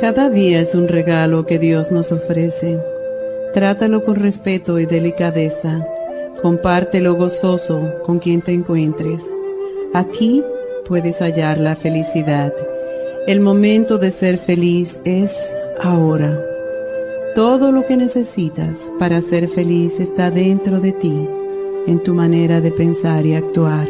[0.00, 2.78] Cada día es un regalo que Dios nos ofrece.
[3.52, 5.84] Trátalo con respeto y delicadeza.
[6.40, 9.26] Compártelo gozoso con quien te encuentres.
[9.92, 10.44] Aquí
[10.86, 12.54] puedes hallar la felicidad.
[13.26, 15.36] El momento de ser feliz es
[15.82, 16.40] ahora.
[17.34, 21.28] Todo lo que necesitas para ser feliz está dentro de ti,
[21.88, 23.88] en tu manera de pensar y actuar.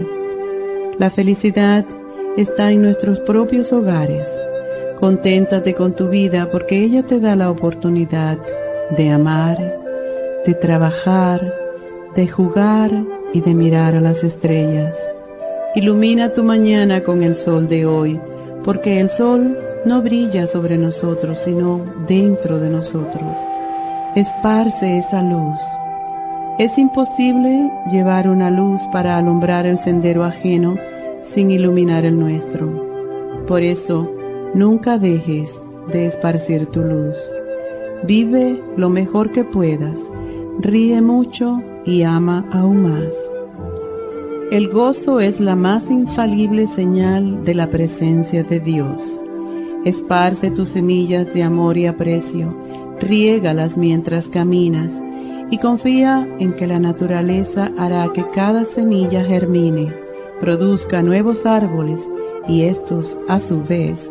[0.98, 1.84] La felicidad
[2.38, 4.26] está en nuestros propios hogares.
[5.00, 8.36] Conténtate con tu vida porque ella te da la oportunidad
[8.96, 9.56] de amar,
[10.44, 11.54] de trabajar,
[12.16, 12.90] de jugar
[13.32, 14.96] y de mirar a las estrellas.
[15.76, 18.18] Ilumina tu mañana con el sol de hoy,
[18.64, 23.36] porque el sol no brilla sobre nosotros, sino dentro de nosotros.
[24.16, 25.60] Esparce esa luz.
[26.58, 30.74] Es imposible llevar una luz para alumbrar el sendero ajeno
[31.22, 33.46] sin iluminar el nuestro.
[33.46, 34.17] Por eso,
[34.54, 35.60] nunca dejes
[35.92, 37.16] de esparcir tu luz.
[38.04, 40.00] Vive lo mejor que puedas,
[40.60, 43.14] ríe mucho y ama aún más.
[44.50, 49.20] El gozo es la más infalible señal de la presencia de Dios.
[49.84, 52.54] Esparce tus semillas de amor y aprecio,
[53.00, 54.90] riégalas mientras caminas
[55.50, 59.92] y confía en que la naturaleza hará que cada semilla germine,
[60.40, 62.08] produzca nuevos árboles
[62.48, 64.10] y estos, a su vez,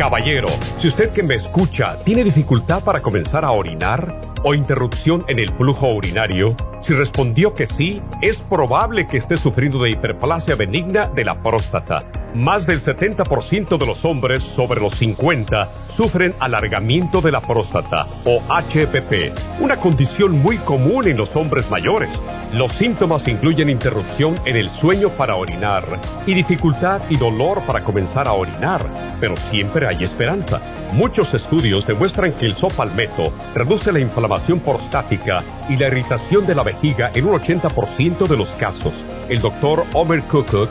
[0.00, 5.38] Caballero, si usted que me escucha tiene dificultad para comenzar a orinar o interrupción en
[5.38, 11.04] el flujo urinario, si respondió que sí, es probable que esté sufriendo de hiperplasia benigna
[11.04, 12.02] de la próstata.
[12.34, 18.40] Más del 70% de los hombres sobre los 50 sufren alargamiento de la próstata o
[18.48, 22.10] HPP, una condición muy común en los hombres mayores.
[22.54, 28.28] Los síntomas incluyen interrupción en el sueño para orinar y dificultad y dolor para comenzar
[28.28, 28.86] a orinar,
[29.20, 30.60] pero siempre hay esperanza.
[30.92, 36.62] Muchos estudios demuestran que el sopalmeto reduce la inflamación prostática y la irritación de la
[36.62, 38.94] vejiga en un 80% de los casos.
[39.28, 40.70] El doctor Omer Kukuk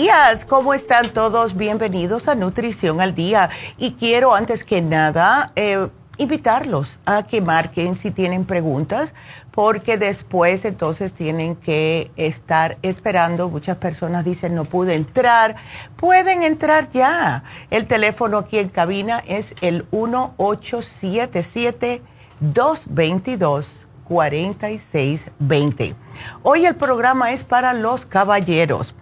[0.00, 1.56] Días, ¿cómo están todos?
[1.56, 3.48] Bienvenidos a Nutrición al Día.
[3.78, 5.88] Y quiero antes que nada eh,
[6.18, 9.14] invitarlos a que marquen si tienen preguntas,
[9.52, 13.48] porque después entonces tienen que estar esperando.
[13.48, 15.56] Muchas personas dicen no pude entrar.
[15.96, 17.44] Pueden entrar ya.
[17.70, 22.02] El teléfono aquí en cabina es el 1877
[22.40, 23.66] 222
[24.04, 25.94] 4620.
[26.42, 28.94] Hoy el programa es para los caballeros.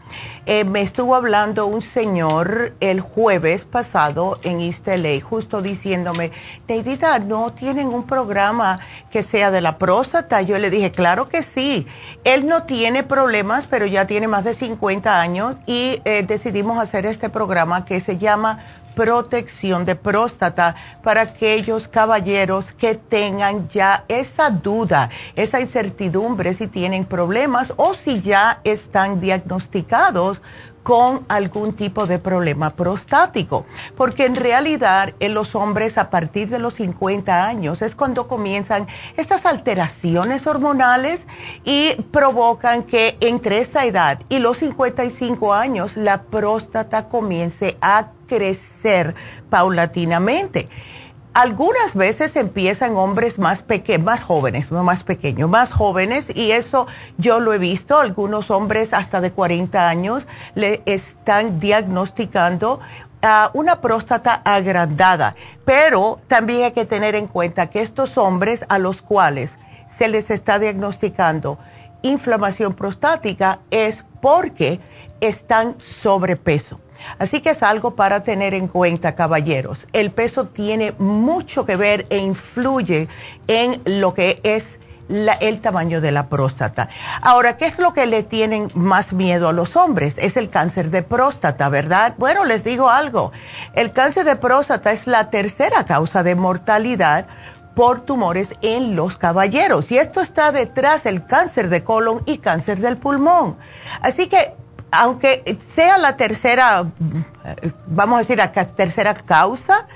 [0.46, 6.32] Eh, me estuvo hablando un señor el jueves pasado en East LA, justo diciéndome,
[6.69, 8.81] Neidita, ¿no tienen un programa
[9.11, 10.43] que sea de la próstata?
[10.43, 11.87] Yo le dije, claro que sí.
[12.25, 17.06] Él no tiene problemas, pero ya tiene más de 50 años y eh, decidimos hacer
[17.06, 18.64] este programa que se llama
[18.94, 27.05] protección de próstata para aquellos caballeros que tengan ya esa duda, esa incertidumbre si tienen
[27.05, 30.41] problemas o si ya están diagnosticados
[30.84, 33.64] con algún tipo de problema prostático,
[33.96, 38.86] porque en realidad en los hombres a partir de los 50 años es cuando comienzan
[39.16, 41.26] estas alteraciones hormonales
[41.64, 49.14] y provocan que entre esa edad y los 55 años la próstata comience a crecer
[49.48, 50.69] paulatinamente.
[51.34, 56.86] Algunas veces empiezan hombres más pequeños, más jóvenes, no más pequeños, más jóvenes, y eso
[57.19, 62.78] yo lo he visto, algunos hombres hasta de 40 años le están diagnosticando
[63.20, 65.34] a una próstata agrandada,
[65.64, 69.58] pero también hay que tener en cuenta que estos hombres a los cuales
[69.88, 71.58] se les está diagnosticando
[72.02, 74.78] inflamación prostática es porque
[75.20, 76.83] están sobrepeso.
[77.19, 79.87] Así que es algo para tener en cuenta, caballeros.
[79.93, 83.09] El peso tiene mucho que ver e influye
[83.47, 84.79] en lo que es
[85.09, 86.89] el tamaño de la próstata.
[87.21, 90.17] Ahora, ¿qué es lo que le tienen más miedo a los hombres?
[90.19, 92.15] Es el cáncer de próstata, ¿verdad?
[92.17, 93.33] Bueno, les digo algo.
[93.75, 97.27] El cáncer de próstata es la tercera causa de mortalidad
[97.75, 99.91] por tumores en los caballeros.
[99.91, 103.59] Y esto está detrás del cáncer de colon y cáncer del pulmón.
[104.01, 104.55] Así que
[105.00, 106.85] aunque sea la tercera,
[107.87, 109.87] vamos a decir, la tercera causa,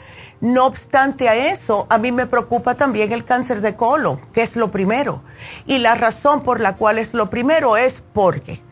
[0.41, 4.57] no obstante a eso, a mí me preocupa también el cáncer de colon, que es
[4.57, 5.23] lo primero.
[5.67, 8.63] Y la razón por la cual es lo primero es porque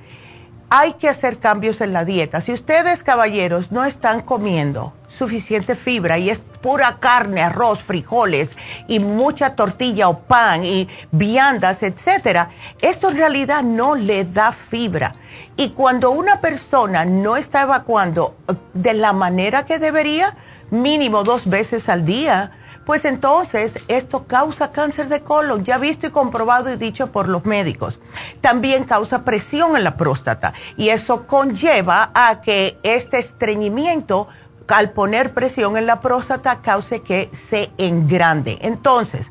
[0.71, 2.41] hay que hacer cambios en la dieta.
[2.41, 8.51] Si ustedes, caballeros, no están comiendo suficiente fibra y es pura carne, arroz, frijoles
[8.89, 15.15] y mucha tortilla o pan y viandas, etcétera, esto en realidad no le da fibra.
[15.57, 20.37] Y cuando una persona no está evacuando eh, de la manera que debería,
[20.71, 22.53] mínimo dos veces al día,
[22.85, 27.45] pues entonces esto causa cáncer de colon, ya visto y comprobado y dicho por los
[27.45, 27.99] médicos.
[28.41, 34.29] También causa presión en la próstata y eso conlleva a que este estreñimiento
[34.69, 38.59] al poner presión en la próstata cause que se engrande.
[38.63, 39.31] Entonces,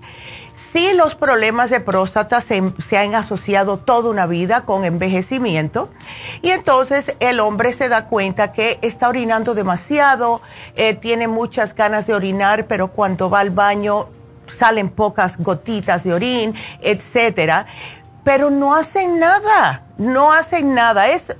[0.55, 2.57] si los problemas de próstata se,
[2.97, 5.89] han asociado toda una vida con envejecimiento
[6.41, 10.41] y entonces el hombre se da cuenta que está orinando demasiado,
[10.75, 14.07] eh, tiene muchas ganas de orinar, pero cuando va al baño
[14.57, 17.65] salen pocas gotitas de orín, etcétera,
[18.23, 21.09] pero no hacen nada, no hacen nada.
[21.09, 21.35] Es,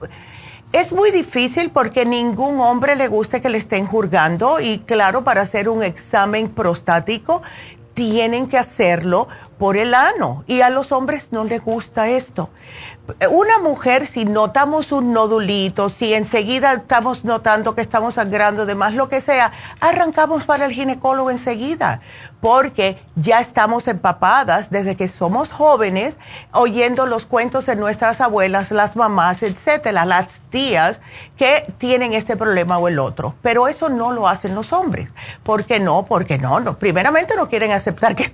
[0.76, 5.40] es muy difícil porque ningún hombre le gusta que le estén juzgando y claro, para
[5.40, 7.42] hacer un examen prostático
[7.94, 12.50] tienen que hacerlo por el ano y a los hombres no les gusta esto.
[13.30, 18.96] Una mujer, si notamos un nodulito, si enseguida estamos notando que estamos sangrando de más,
[18.96, 22.02] lo que sea, arrancamos para el ginecólogo enseguida,
[22.42, 26.18] porque ya estamos empapadas desde que somos jóvenes,
[26.52, 31.00] oyendo los cuentos de nuestras abuelas, las mamás, etcétera, las tías
[31.38, 33.36] que tienen este problema o el otro.
[33.44, 35.10] Pero eso no lo hacen los hombres.
[35.44, 36.06] ¿Por qué no?
[36.08, 36.80] Porque no, no.
[36.80, 38.32] primeramente no quieren aceptar que,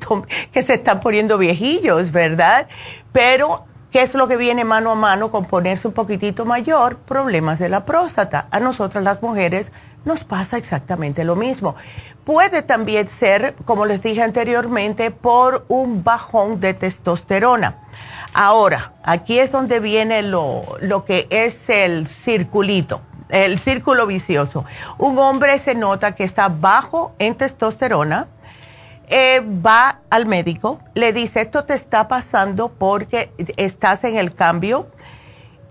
[0.51, 2.68] que se están poniendo viejillos, ¿verdad?
[3.12, 6.96] Pero ¿Qué es lo que viene mano a mano con ponerse un poquitito mayor?
[6.96, 8.48] Problemas de la próstata.
[8.50, 9.74] A nosotras las mujeres
[10.06, 11.76] nos pasa exactamente lo mismo.
[12.24, 17.80] Puede también ser, como les dije anteriormente, por un bajón de testosterona.
[18.34, 24.64] Ahora, aquí es donde viene lo, lo que es el circulito, el círculo vicioso.
[25.00, 28.28] Un hombre se nota que está bajo en testosterona,
[29.12, 34.88] eh, va al médico, le dice, esto te está pasando porque estás en el cambio.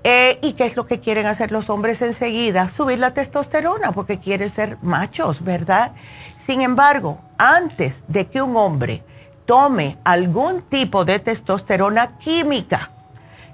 [0.04, 2.68] Eh, ¿Y qué es lo que quieren hacer los hombres enseguida?
[2.68, 5.92] Subir la testosterona porque quieren ser machos, ¿verdad?
[6.38, 9.02] Sin embargo, antes de que un hombre
[9.46, 12.90] tome algún tipo de testosterona química,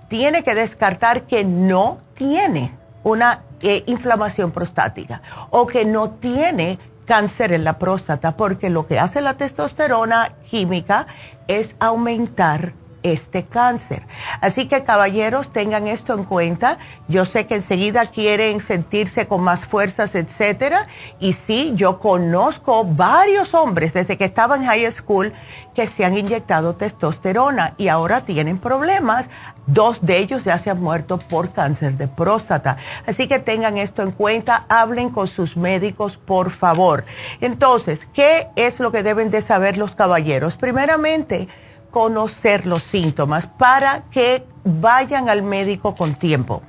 [0.08, 7.52] tiene que descartar que no tiene una eh, inflamación prostática o que no tiene cáncer
[7.52, 11.06] en la próstata, porque lo que hace la testosterona química
[11.48, 12.74] es aumentar
[13.12, 14.02] este cáncer.
[14.40, 16.78] Así que caballeros, tengan esto en cuenta.
[17.08, 20.88] Yo sé que enseguida quieren sentirse con más fuerzas, etcétera.
[21.20, 25.32] Y sí, yo conozco varios hombres desde que estaban en high school
[25.74, 29.28] que se han inyectado testosterona y ahora tienen problemas.
[29.66, 32.76] Dos de ellos ya se han muerto por cáncer de próstata.
[33.06, 37.04] Así que tengan esto en cuenta, hablen con sus médicos, por favor.
[37.40, 40.56] Entonces, ¿qué es lo que deben de saber los caballeros?
[40.56, 41.48] Primeramente,
[41.90, 46.62] conocer los síntomas para que vayan al médico con tiempo.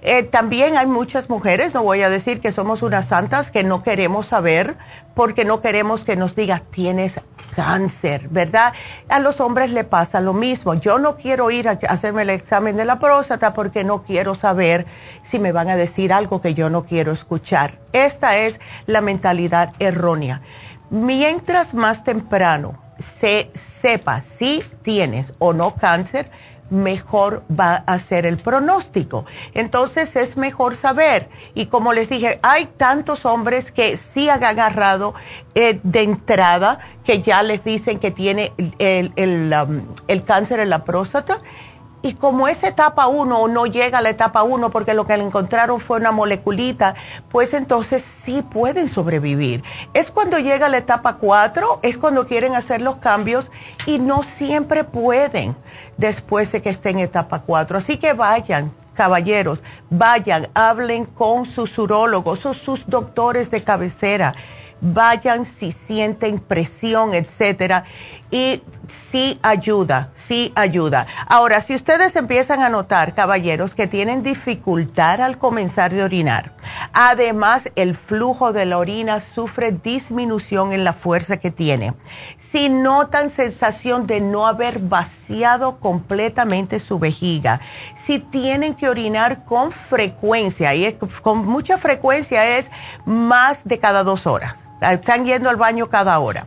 [0.00, 3.82] Eh, también hay muchas mujeres, no voy a decir que somos unas santas, que no
[3.82, 4.76] queremos saber
[5.18, 7.18] porque no queremos que nos diga tienes
[7.56, 8.72] cáncer, ¿verdad?
[9.08, 10.74] A los hombres le pasa lo mismo.
[10.74, 14.86] Yo no quiero ir a hacerme el examen de la próstata porque no quiero saber
[15.24, 17.80] si me van a decir algo que yo no quiero escuchar.
[17.92, 20.40] Esta es la mentalidad errónea.
[20.88, 22.78] Mientras más temprano
[23.20, 26.30] se sepa si tienes o no cáncer,
[26.70, 29.24] mejor va a ser el pronóstico.
[29.54, 31.28] Entonces es mejor saber.
[31.54, 35.14] Y como les dije, hay tantos hombres que sí han agarrado
[35.54, 40.70] eh, de entrada, que ya les dicen que tiene el, el, um, el cáncer en
[40.70, 41.40] la próstata
[42.00, 45.24] y como es etapa 1 no llega a la etapa 1 porque lo que le
[45.24, 46.94] encontraron fue una moleculita,
[47.30, 49.64] pues entonces sí pueden sobrevivir.
[49.94, 53.50] Es cuando llega a la etapa 4, es cuando quieren hacer los cambios
[53.86, 55.56] y no siempre pueden
[55.96, 57.78] después de que estén en etapa 4.
[57.78, 64.34] Así que vayan, caballeros, vayan, hablen con sus urólogos o sus doctores de cabecera.
[64.80, 67.84] Vayan si sienten presión, etcétera
[68.30, 71.06] y sí ayuda, sí ayuda.
[71.26, 76.52] Ahora, si ustedes empiezan a notar, caballeros, que tienen dificultad al comenzar de orinar,
[76.92, 81.94] además el flujo de la orina sufre disminución en la fuerza que tiene.
[82.38, 87.60] Si notan sensación de no haber vaciado completamente su vejiga,
[87.96, 90.92] si tienen que orinar con frecuencia, y
[91.22, 92.70] con mucha frecuencia es
[93.04, 96.46] más de cada dos horas, están yendo al baño cada hora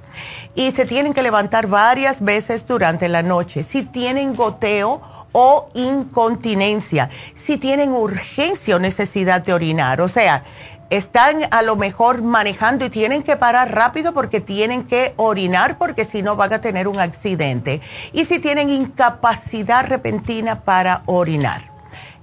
[0.56, 3.64] y se tienen que levantar varias veces durante la noche.
[3.64, 10.44] Si tienen goteo o incontinencia, si tienen urgencia o necesidad de orinar, o sea,
[10.90, 16.04] están a lo mejor manejando y tienen que parar rápido porque tienen que orinar porque
[16.04, 17.80] si no van a tener un accidente.
[18.12, 21.72] Y si tienen incapacidad repentina para orinar.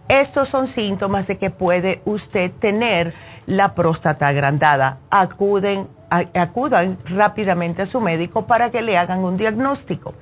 [0.08, 3.14] Estos son síntomas de que puede usted tener
[3.46, 4.98] la próstata agrandada.
[5.10, 10.14] Acuden acudan rápidamente a su médico para que le hagan un diagnóstico.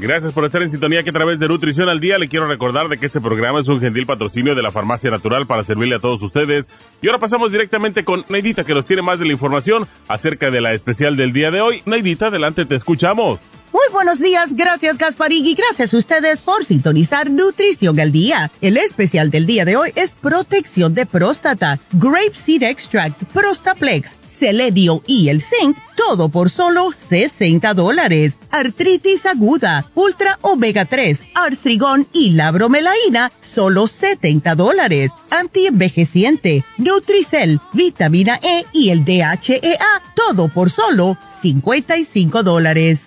[0.00, 2.88] Gracias por estar en sintonía que a través de Nutrición al Día le quiero recordar
[2.88, 5.98] de que este programa es un gentil patrocinio de la Farmacia Natural para servirle a
[5.98, 6.70] todos ustedes.
[7.02, 10.60] Y ahora pasamos directamente con Neidita que nos tiene más de la información acerca de
[10.60, 11.82] la especial del día de hoy.
[11.84, 13.40] Neidita, adelante, te escuchamos.
[13.70, 18.50] Muy buenos días, gracias Gasparín y gracias a ustedes por sintonizar Nutrición al Día.
[18.62, 25.02] El especial del día de hoy es protección de próstata, Grape Seed Extract, Prostaplex, Selenio
[25.06, 28.38] y el Zinc, todo por solo 60 dólares.
[28.50, 35.10] Artritis aguda, Ultra Omega 3, Artrigón y la bromelaína, solo 70 dólares.
[35.28, 43.06] Antienvejeciente, Nutricel, vitamina E y el DHEA, todo por solo 55 dólares.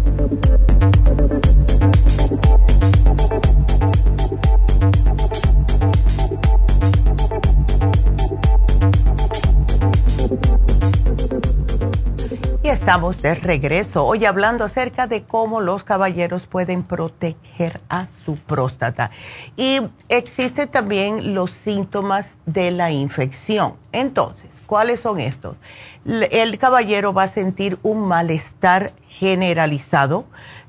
[12.71, 19.11] Estamos de regreso, hoy hablando acerca de cómo los caballeros pueden proteger a su próstata.
[19.57, 23.75] Y existen también los síntomas de la infección.
[23.91, 25.57] Entonces, ¿cuáles son estos?
[26.05, 30.23] El caballero va a sentir un malestar generalizado,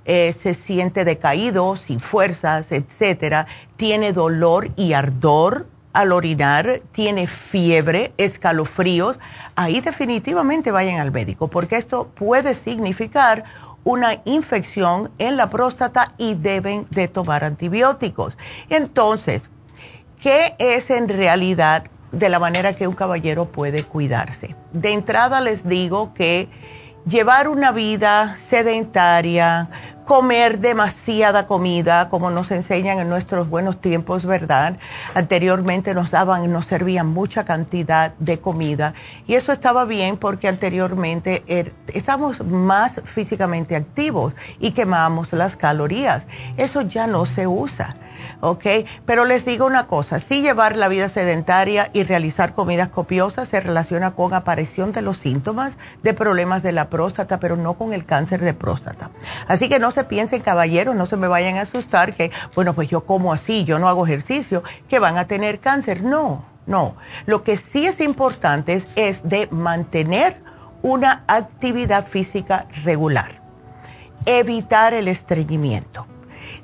[0.05, 8.13] eh, se siente decaído, sin fuerzas, etcétera, tiene dolor y ardor al orinar, tiene fiebre,
[8.17, 9.19] escalofríos,
[9.57, 13.45] ahí definitivamente vayan al médico, porque esto puede significar
[13.85, 18.37] una infección en la próstata y deben de tomar antibióticos.
[18.69, 19.49] Entonces,
[20.21, 24.55] ¿qué es en realidad de la manera que un caballero puede cuidarse?
[24.73, 26.49] De entrada les digo que
[27.07, 29.69] llevar una vida sedentaria,
[30.13, 34.77] comer demasiada comida, como nos enseñan en nuestros buenos tiempos, ¿verdad?
[35.15, 38.93] Anteriormente nos daban, nos servían mucha cantidad de comida
[39.27, 46.27] y eso estaba bien porque anteriormente er, estábamos más físicamente activos y quemábamos las calorías.
[46.59, 47.97] Eso ya no se usa.
[48.43, 48.65] ¿Ok?
[49.07, 53.61] Pero les digo una cosa, sí llevar la vida sedentaria y realizar comidas copiosas se
[53.61, 58.05] relaciona con aparición de los síntomas de problemas de la próstata, pero no con el
[58.05, 59.11] cáncer de próstata.
[59.47, 62.89] Así que no se piensen, caballeros, no se me vayan a asustar que, bueno, pues
[62.89, 66.03] yo como así, yo no hago ejercicio, que van a tener cáncer.
[66.03, 66.97] No, no.
[67.27, 70.43] Lo que sí es importante es, es de mantener
[70.83, 73.41] una actividad física regular,
[74.27, 76.07] evitar el estreñimiento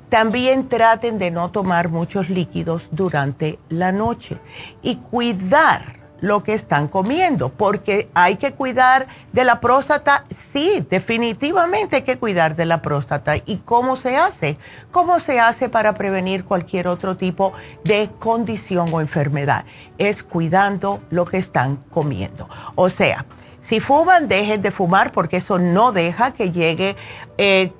[0.09, 4.37] también traten de no tomar muchos líquidos durante la noche
[4.81, 11.97] y cuidar lo que están comiendo, porque hay que cuidar de la próstata, sí, definitivamente
[11.97, 13.37] hay que cuidar de la próstata.
[13.37, 14.57] ¿Y cómo se hace?
[14.91, 19.65] ¿Cómo se hace para prevenir cualquier otro tipo de condición o enfermedad?
[19.97, 22.49] Es cuidando lo que están comiendo.
[22.75, 23.25] O sea,
[23.61, 26.95] si fuman, dejen de fumar porque eso no deja que llegue
[27.37, 27.71] eh,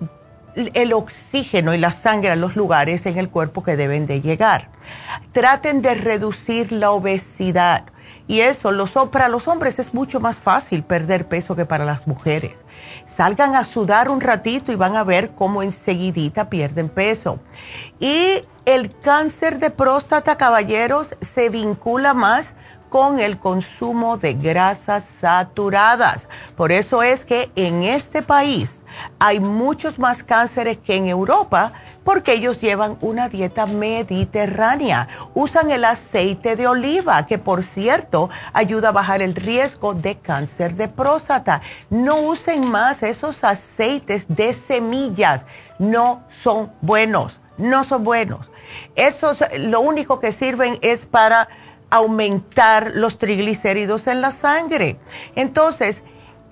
[0.73, 4.69] el oxígeno y la sangre a los lugares en el cuerpo que deben de llegar.
[5.31, 7.85] Traten de reducir la obesidad.
[8.27, 12.05] Y eso, los, para los hombres es mucho más fácil perder peso que para las
[12.05, 12.53] mujeres.
[13.07, 17.39] Salgan a sudar un ratito y van a ver cómo enseguidita pierden peso.
[17.99, 22.53] Y el cáncer de próstata, caballeros, se vincula más
[22.89, 26.27] con el consumo de grasas saturadas.
[26.55, 28.78] Por eso es que en este país
[29.19, 35.07] hay muchos más cánceres que en Europa porque ellos llevan una dieta mediterránea.
[35.33, 40.75] Usan el aceite de oliva, que por cierto ayuda a bajar el riesgo de cáncer
[40.75, 41.61] de próstata.
[41.89, 45.45] No usen más esos aceites de semillas.
[45.77, 48.49] No son buenos, no son buenos.
[48.95, 51.47] Esos lo único que sirven es para
[51.89, 54.99] aumentar los triglicéridos en la sangre.
[55.35, 56.03] Entonces,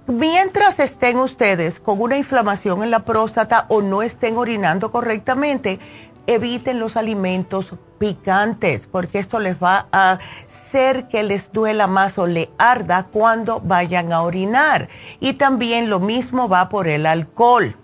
[0.08, 5.80] mientras estén ustedes con una inflamación en la próstata o no estén orinando correctamente,
[6.26, 12.28] eviten los alimentos picantes porque esto les va a hacer que les duela más o
[12.28, 14.90] le arda cuando vayan a orinar.
[15.20, 17.76] Y también lo mismo va por el alcohol.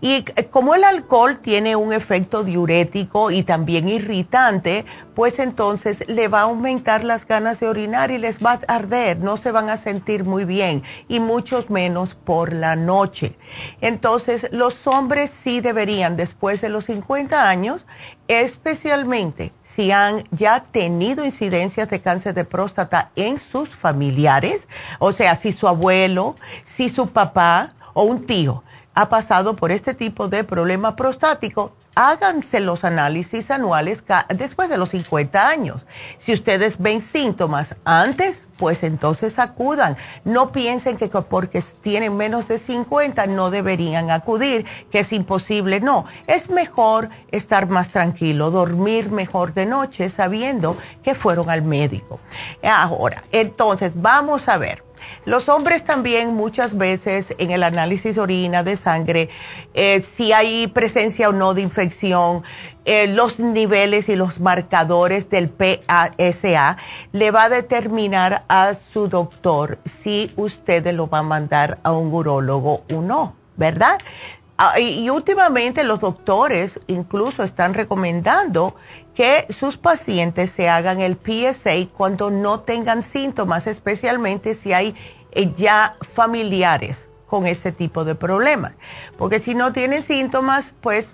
[0.00, 6.40] Y como el alcohol tiene un efecto diurético y también irritante, pues entonces le va
[6.40, 9.76] a aumentar las ganas de orinar y les va a arder, no se van a
[9.76, 13.36] sentir muy bien y muchos menos por la noche.
[13.80, 17.84] Entonces los hombres sí deberían después de los 50 años,
[18.28, 25.36] especialmente si han ya tenido incidencias de cáncer de próstata en sus familiares, o sea,
[25.36, 28.62] si su abuelo, si su papá o un tío,
[28.94, 34.02] ha pasado por este tipo de problema prostático, háganse los análisis anuales
[34.34, 35.82] después de los 50 años.
[36.18, 39.96] Si ustedes ven síntomas antes, pues entonces acudan.
[40.24, 45.80] No piensen que porque tienen menos de 50 no deberían acudir, que es imposible.
[45.80, 52.20] No, es mejor estar más tranquilo, dormir mejor de noche sabiendo que fueron al médico.
[52.62, 54.91] Ahora, entonces vamos a ver.
[55.24, 59.28] Los hombres también muchas veces en el análisis de orina, de sangre,
[59.74, 62.42] eh, si hay presencia o no de infección,
[62.84, 66.76] eh, los niveles y los marcadores del PASA
[67.12, 72.12] le va a determinar a su doctor si usted lo va a mandar a un
[72.12, 73.98] urólogo o no, ¿verdad?
[74.58, 78.76] Ah, y, últimamente los doctores incluso están recomendando
[79.14, 84.94] que sus pacientes se hagan el PSA cuando no tengan síntomas, especialmente si hay
[85.32, 88.72] eh, ya familiares con este tipo de problemas.
[89.18, 91.10] Porque si no tienen síntomas, pues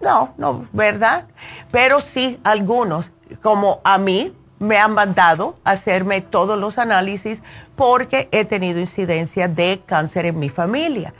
[0.00, 1.26] no, no, ¿verdad?
[1.70, 3.10] Pero sí algunos,
[3.42, 7.42] como a mí, me han mandado a hacerme todos los análisis
[7.74, 11.12] porque he tenido incidencia de cáncer en mi familia.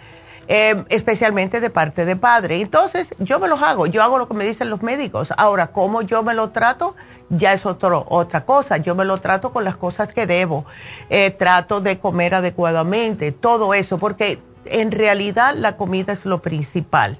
[0.49, 2.61] Em, especialmente de parte de padre.
[2.61, 5.33] Entonces, yo me los hago, yo hago lo que me dicen los médicos.
[5.37, 6.95] Ahora, ¿cómo yo me lo trato?
[7.31, 8.77] Ya es otro, otra cosa.
[8.77, 10.65] Yo me lo trato con las cosas que debo.
[11.11, 17.19] Eh, trato de comer adecuadamente, todo eso, porque en realidad la comida es lo principal.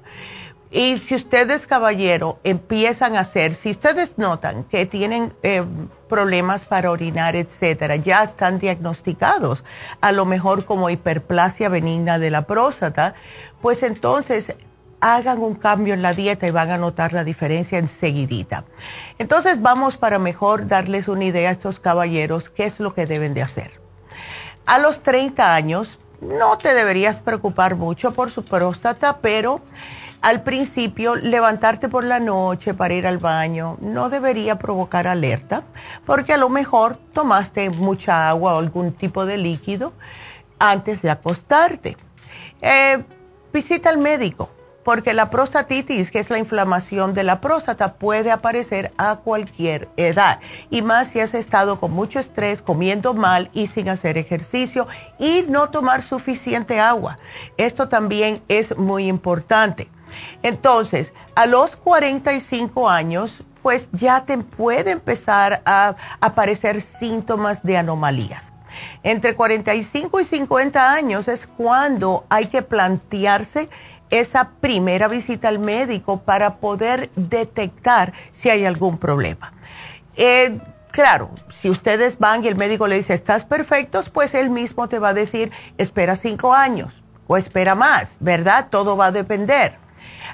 [0.69, 5.63] Y si ustedes, caballero, empiezan a hacer, si ustedes notan que tienen eh,
[6.09, 9.63] problemas para orinar, etcétera, ya están diagnosticados,
[10.01, 13.15] a lo mejor como hiperplasia benigna de la próstata,
[13.61, 14.55] pues entonces
[14.99, 18.65] hagan un cambio en la dieta y van a notar la diferencia enseguidita.
[19.19, 23.33] Entonces vamos para mejor darles una idea a estos caballeros qué es lo que deben
[23.33, 23.79] de hacer.
[24.65, 29.61] A los 30 años no te deberías preocupar mucho por su próstata, pero
[30.27, 35.63] al principio, levantarte por la noche para ir al baño no debería provocar alerta,
[36.05, 39.93] porque a lo mejor tomaste mucha agua o algún tipo de líquido
[40.59, 41.95] antes de acostarte.
[42.61, 43.01] Eh,
[43.53, 44.49] visita al médico,
[44.83, 50.41] porque la prostatitis, que es la inflamación de la próstata, puede aparecer a cualquier edad.
[50.69, 55.45] Y más si has estado con mucho estrés, comiendo mal y sin hacer ejercicio y
[55.47, 57.17] no tomar suficiente agua.
[57.55, 59.87] Esto también es muy importante.
[60.43, 68.53] Entonces, a los 45 años, pues ya te puede empezar a aparecer síntomas de anomalías.
[69.03, 73.69] Entre 45 y 50 años es cuando hay que plantearse
[74.09, 79.53] esa primera visita al médico para poder detectar si hay algún problema.
[80.15, 80.59] Eh,
[80.91, 84.99] claro, si ustedes van y el médico le dice, estás perfectos, pues él mismo te
[84.99, 86.93] va a decir, espera cinco años
[87.27, 88.67] o espera más, ¿verdad?
[88.69, 89.77] Todo va a depender.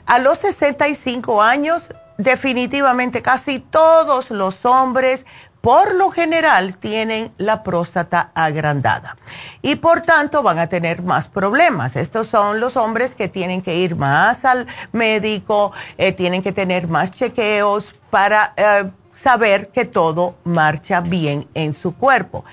[0.06, 1.84] A los 65 años,
[2.18, 5.26] definitivamente casi todos los hombres
[5.64, 9.16] por lo general tienen la próstata agrandada
[9.62, 11.96] y por tanto van a tener más problemas.
[11.96, 16.90] Estos son los hombres que tienen que ir más al médico, eh, tienen que tener
[16.90, 22.44] más chequeos para eh, saber que todo marcha bien en su cuerpo.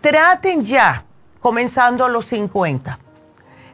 [0.00, 1.04] Traten ya,
[1.40, 2.98] comenzando a los 50,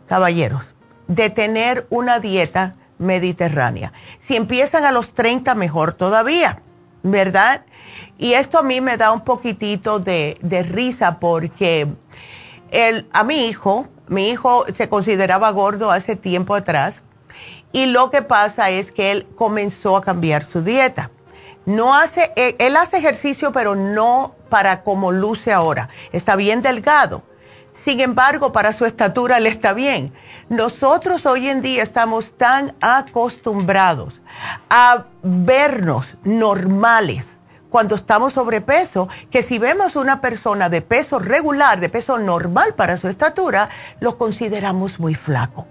[0.07, 0.75] caballeros,
[1.07, 3.93] de tener una dieta mediterránea.
[4.21, 6.61] Si empiezan a los 30, mejor todavía,
[7.03, 7.65] ¿verdad?
[8.19, 10.39] Y esto a mí me da un poquitito de,
[10.71, 11.89] risa porque
[12.71, 17.03] el, a mi hijo, mi hijo se consideraba gordo hace tiempo atrás
[17.73, 21.11] y lo que pasa es que él comenzó a cambiar su dieta.
[21.67, 25.89] No hace, él, él hace ejercicio, pero no para como luce ahora.
[26.13, 27.23] Está bien delgado
[27.75, 30.13] sin embargo, para su estatura le está bien.
[30.49, 34.21] Nosotros hoy en día estamos tan acostumbrados
[34.71, 37.34] a vernos normales
[37.75, 42.97] cuando estamos sobrepeso, que si vemos una persona de peso regular, de peso normal para
[42.99, 45.67] su estatura, lo consideramos muy flaco.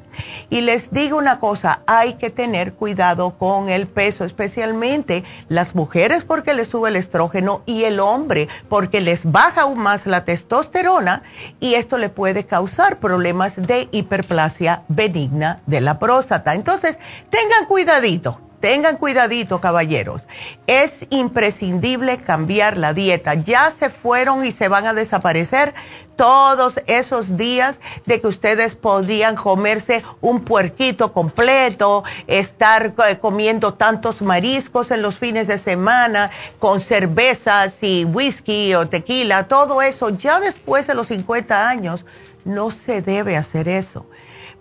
[0.49, 6.25] Y les digo una cosa, hay que tener cuidado con el peso, especialmente las mujeres
[6.25, 11.23] porque les sube el estrógeno y el hombre porque les baja aún más la testosterona
[11.61, 16.53] y esto le puede causar problemas de hiperplasia benigna de la próstata.
[16.53, 20.21] Entonces, tengan cuidadito tengan cuidadito, caballeros.
[20.67, 23.33] Es imprescindible cambiar la dieta.
[23.33, 25.73] Ya se fueron y se van a desaparecer
[26.15, 34.21] todos esos días de que ustedes podían comerse un puerquito completo, estar eh, comiendo tantos
[34.21, 40.11] mariscos en los fines de semana, con cervezas y whisky o tequila, todo eso.
[40.11, 42.05] Ya después de los 50 años,
[42.45, 44.05] no se debe hacer eso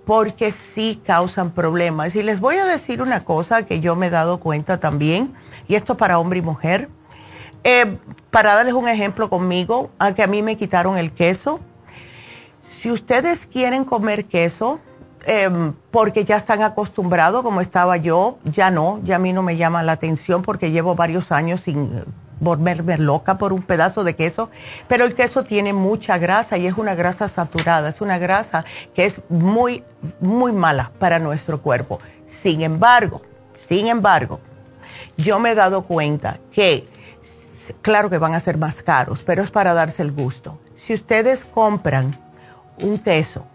[0.04, 2.14] porque sí causan problemas.
[2.16, 5.34] Y les voy a decir una cosa que yo me he dado cuenta también,
[5.68, 6.88] y esto para hombre y mujer.
[7.64, 7.98] Eh,
[8.30, 11.60] para darles un ejemplo conmigo, a que a mí me quitaron el queso.
[12.80, 14.80] Si ustedes quieren comer queso,
[15.24, 19.56] em, porque ya están acostumbrados, como estaba yo, ya no, ya a mí no me
[19.56, 22.02] llama la atención porque llevo varios años sin
[22.42, 24.50] volverme loca por un pedazo de queso,
[24.88, 29.05] pero el queso tiene mucha grasa y es una grasa saturada, es una grasa que
[29.05, 29.85] es muy,
[30.20, 32.00] muy mala para nuestro cuerpo.
[32.26, 33.22] Sin embargo,
[33.68, 34.40] sin embargo,
[35.16, 36.88] yo me he dado cuenta que,
[37.81, 40.59] claro que van a ser más caros, pero es para darse el gusto.
[40.74, 42.18] Si ustedes compran
[42.78, 43.46] un queso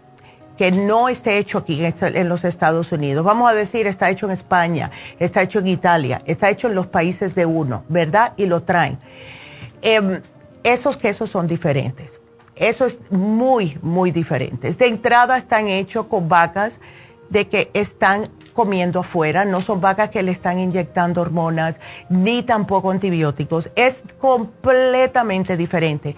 [0.58, 3.24] que no esté hecho aquí en los Estados Unidos.
[3.24, 4.90] Vamos a decir, está hecho en España,
[5.20, 8.32] está hecho en Italia, está hecho en los países de uno, ¿verdad?
[8.36, 8.98] Y lo traen.
[9.80, 10.20] Em,
[10.64, 12.18] esos quesos son diferentes.
[12.56, 14.72] Eso es muy, muy diferente.
[14.72, 16.80] De entrada están hechos con vacas
[17.30, 21.76] de que están comiendo afuera, no son vacas que le están inyectando hormonas
[22.08, 23.70] ni tampoco antibióticos.
[23.76, 26.16] Es completamente diferente.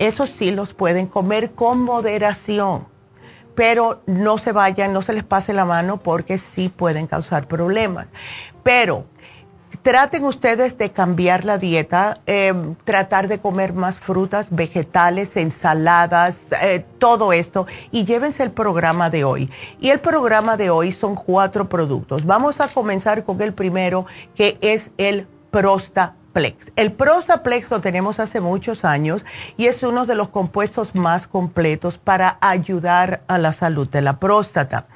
[0.00, 2.90] Esos sí los pueden comer con moderación
[3.54, 8.06] pero no se vayan, no se les pase la mano porque sí pueden causar problemas.
[8.62, 9.06] Pero
[9.82, 16.84] traten ustedes de cambiar la dieta, em, tratar de comer más frutas, vegetales, ensaladas, eh,
[16.98, 19.50] todo esto y llévense el programa de hoy.
[19.80, 22.24] Y el programa de hoy son cuatro productos.
[22.24, 26.14] Vamos a comenzar con el primero que es el Prosta
[26.76, 29.24] el Prostaplex lo tenemos hace muchos años
[29.56, 34.18] y es uno de los compuestos más completos para ayudar a la salud de la
[34.18, 34.86] próstata.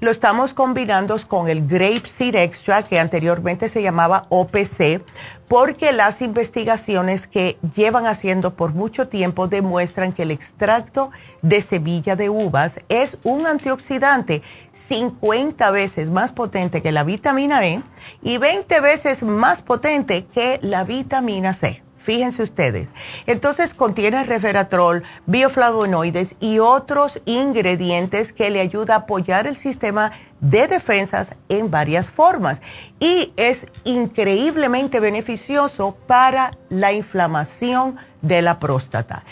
[0.00, 5.02] Lo estamos combinando con el Grape Seed Extra, que anteriormente se llamaba OPC,
[5.48, 11.10] porque las investigaciones que llevan haciendo por mucho tiempo demuestran que el extracto
[11.42, 14.42] de semilla de uvas es un antioxidante
[14.74, 17.82] 50 veces más potente que la vitamina E
[18.22, 21.82] y 20 veces más potente que la vitamina C.
[22.04, 22.90] Fíjense ustedes.
[23.26, 30.68] Entonces contiene resveratrol, bioflavonoides y otros ingredientes que le ayuda a apoyar el sistema de
[30.68, 32.60] defensas en varias formas.
[33.00, 39.24] Y es increíblemente beneficioso para la inflamación de la próstata.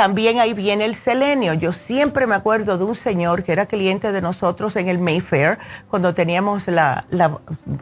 [0.00, 1.52] También ahí viene el selenio.
[1.52, 5.58] Yo siempre me acuerdo de un señor que era cliente de nosotros en el Mayfair,
[5.90, 7.04] cuando teníamos la,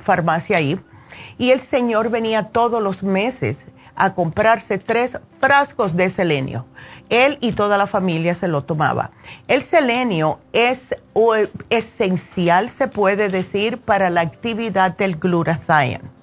[0.03, 0.81] farmacia ahí.
[1.39, 6.67] Y el señor venía todos los meses a comprarse tres frascos de selenio.
[7.09, 9.13] Él y toda la familia se lo tomaba.
[9.47, 10.97] El selenio es
[11.71, 16.18] esencial, se puede decir, para la actividad del glutathione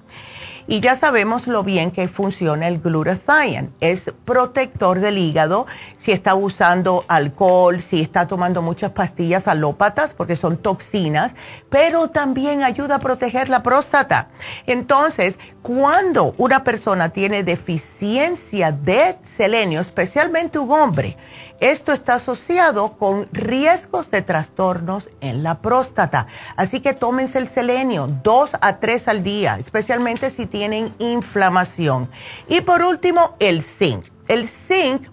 [0.66, 3.70] y ya sabemos lo bien que funciona el glutathione.
[3.80, 10.36] Es protector del hígado si está usando alcohol, si está tomando muchas pastillas alópatas porque
[10.36, 11.34] son toxinas,
[11.68, 14.28] pero también ayuda a proteger la próstata.
[14.66, 21.16] Entonces, cuando una persona tiene deficiencia de selenio, especialmente un hombre,
[21.58, 26.28] esto está asociado con riesgos de trastornos en la próstata.
[26.54, 32.10] Así que tómense el selenio dos a tres al día, especialmente si tienen inflamación.
[32.46, 34.06] Y por último, el zinc.
[34.28, 35.08] El zinc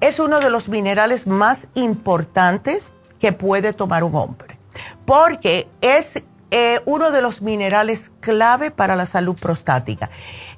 [0.00, 4.60] es uno de los minerales más importantes que puede tomar un hombre,
[5.04, 10.10] porque es eh, uno de los minerales clave para la salud prostática.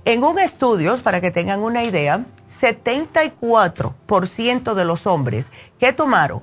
[0.05, 2.24] En un estudio, para que tengan una idea,
[2.61, 5.46] 74% de los hombres
[5.79, 6.42] que tomaron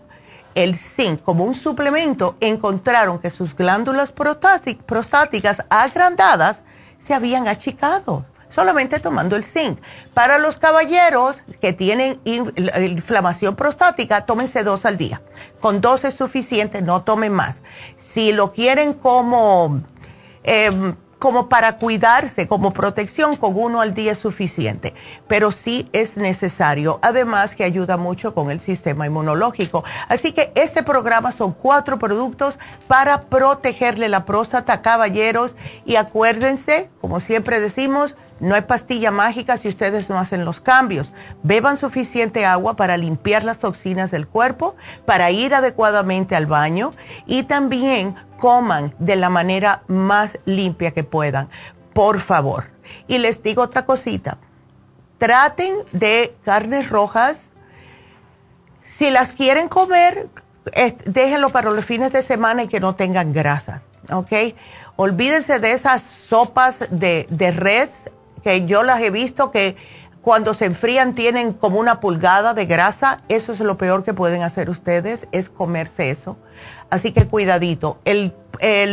[0.57, 6.63] el zinc como un suplemento encontraron que sus glándulas prostáticas agrandadas
[6.97, 9.79] se habían achicado solamente tomando el zinc.
[10.13, 15.21] Para los caballeros que tienen inflamación prostática, tómense dos al día.
[15.60, 17.62] Con dos es suficiente, no tomen más.
[18.08, 19.82] Si lo quieren como
[20.43, 24.93] em, como para cuidarse, como protección, con uno al día es suficiente,
[25.28, 29.84] pero sí es necesario, además que ayuda mucho con el sistema inmunológico.
[30.10, 37.20] Así que este programa son cuatro productos para protegerle la próstata, caballeros, y acuérdense, como
[37.20, 41.12] siempre decimos, no hay pastilla mágica si ustedes no hacen los cambios.
[41.43, 46.93] Beban suficiente agua para limpiar las toxinas del cuerpo, para ir adecuadamente al baño
[47.26, 51.50] y también coman de la manera más limpia que puedan,
[51.93, 52.65] por favor.
[53.08, 54.38] Y les digo otra cosita,
[55.17, 57.50] traten de carnes rojas,
[58.86, 60.30] si las quieren comer,
[61.06, 64.56] déjenlo para los fines de semana y que no tengan grasas, ¿ok?
[64.95, 67.91] Olvídense de esas sopas de, de res,
[68.43, 69.76] que yo las he visto que
[70.21, 73.21] cuando se enfrían tienen como una pulgada de grasa.
[73.30, 76.38] Eso es lo peor que pueden hacer ustedes, es comerse eso.
[76.89, 78.00] Así que cuidadito.
[78.04, 78.34] El,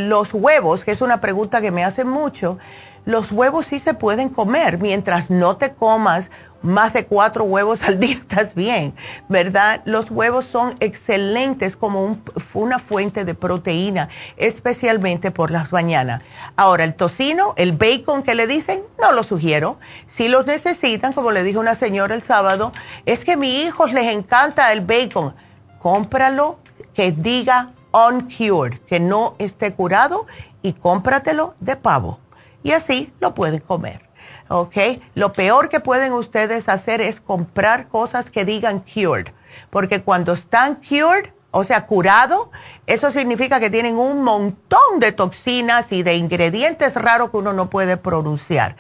[0.09, 2.59] los huevos, que es una pregunta que me hacen mucho,
[3.05, 6.31] los huevos sí se pueden comer mientras no te comas
[6.65, 8.95] más de cuatro huevos al día, estás bien,
[9.29, 9.83] ¿verdad?
[9.85, 12.19] Los huevos son excelentes como
[12.55, 16.23] una fuente de proteína, especialmente por las mañanas.
[16.57, 19.79] Ahora, el tocino, el bacon que le dicen, no lo sugiero.
[20.09, 22.73] Si los necesitan, como le dijo una señora el sábado,
[23.05, 25.35] es que a mis hijos les encanta el bacon.
[25.79, 26.59] Cómpralo
[26.95, 30.27] que diga uncured, que no esté curado,
[30.63, 32.19] y cómpratelo de pavo.
[32.63, 34.04] Y así lo pueden comer.
[34.49, 34.77] ¿Ok?
[35.15, 39.29] Lo peor que pueden ustedes hacer es comprar cosas que digan cured,
[39.71, 42.51] porque cuando están cured, o sea, curado,
[42.87, 47.71] eso significa que tienen un montón de toxinas y de ingredientes raros que uno no
[47.71, 48.77] puede pronunciar.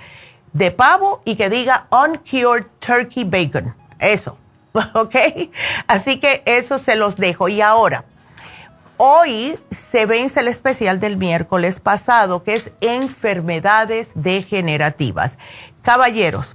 [0.52, 3.74] De pavo y que diga uncured turkey bacon.
[4.00, 4.38] Eso,
[4.94, 5.14] ¿ok?
[5.86, 7.48] Así que eso se los dejo.
[7.48, 8.04] Y ahora,
[8.96, 15.36] Hoy se vence el especial del miércoles pasado, que es enfermedades degenerativas.
[15.82, 16.54] Caballeros,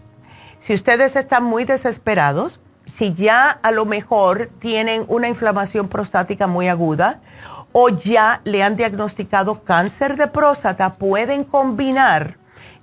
[0.60, 2.62] si ustedes están muy desesperados,
[2.93, 7.19] si ya a lo mejor tienen una inflamación prostática muy aguda
[7.73, 12.38] o ya le han diagnosticado cáncer de próstata, pueden combinar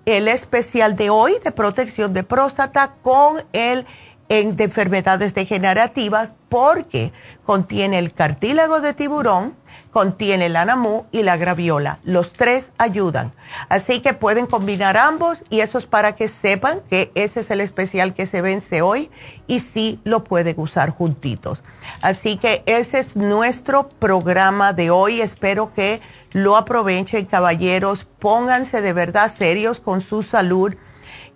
[0.05, 3.87] el especial de hoy de protección de próstata con el
[4.29, 7.13] en, de enfermedades degenerativas porque
[7.45, 9.55] contiene el cartílago de tiburón,
[9.97, 12.01] contiene el anamú y la graviola.
[12.05, 13.33] Los tres ayudan.
[13.71, 17.63] Así que pueden combinar ambos y eso es para que sepan que ese es el
[17.63, 19.11] especial que se vence hoy
[19.47, 21.63] y sí lo pueden usar juntitos.
[22.03, 25.23] Así que ese es nuestro programa de hoy.
[25.23, 28.07] Espero que lo aprovechen, caballeros.
[28.19, 30.75] Pónganse de verdad serios con su salud.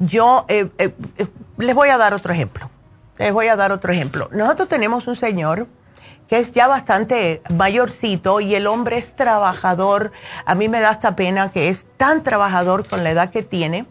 [0.00, 2.68] Yo eh, eh, eh, les voy a dar otro ejemplo
[3.20, 4.30] les voy a dar otro ejemplo.
[4.32, 5.68] Nosotros tenemos un señor
[6.26, 10.12] que es ya bastante mayorcito y el hombre es trabajador.
[10.46, 13.84] A mí me da esta pena que es tan trabajador con la edad que tiene.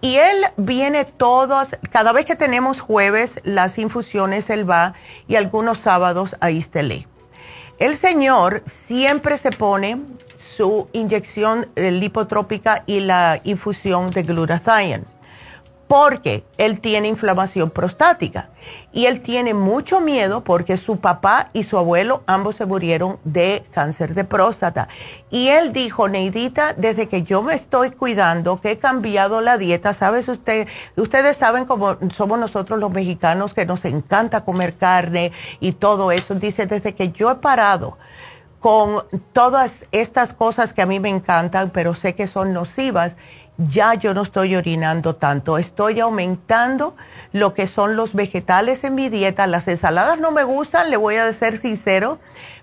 [0.00, 4.94] Y él viene todos, cada vez que tenemos jueves, las infusiones, él va
[5.28, 7.06] y algunos sábados a Istelé.
[7.78, 10.00] El señor siempre se pone
[10.36, 15.17] su inyección lipotrópica y la infusión de glutathione
[15.88, 18.50] porque él tiene inflamación prostática
[18.92, 23.64] y él tiene mucho miedo porque su papá y su abuelo ambos se murieron de
[23.72, 24.88] cáncer de próstata.
[25.30, 29.94] Y él dijo, Neidita, desde que yo me estoy cuidando, que he cambiado la dieta,
[29.94, 30.68] ¿sabes usted?
[30.96, 36.34] Ustedes saben cómo somos nosotros los mexicanos que nos encanta comer carne y todo eso.
[36.34, 37.96] Dice, desde que yo he parado
[38.60, 43.16] con todas estas cosas que a mí me encantan, pero sé que son nocivas,
[43.58, 46.94] ya yo no estoy orinando tanto, estoy aumentando
[47.32, 49.46] lo que son los vegetales en mi dieta.
[49.46, 52.20] Las ensaladas no me gustan, le voy a ser sincero,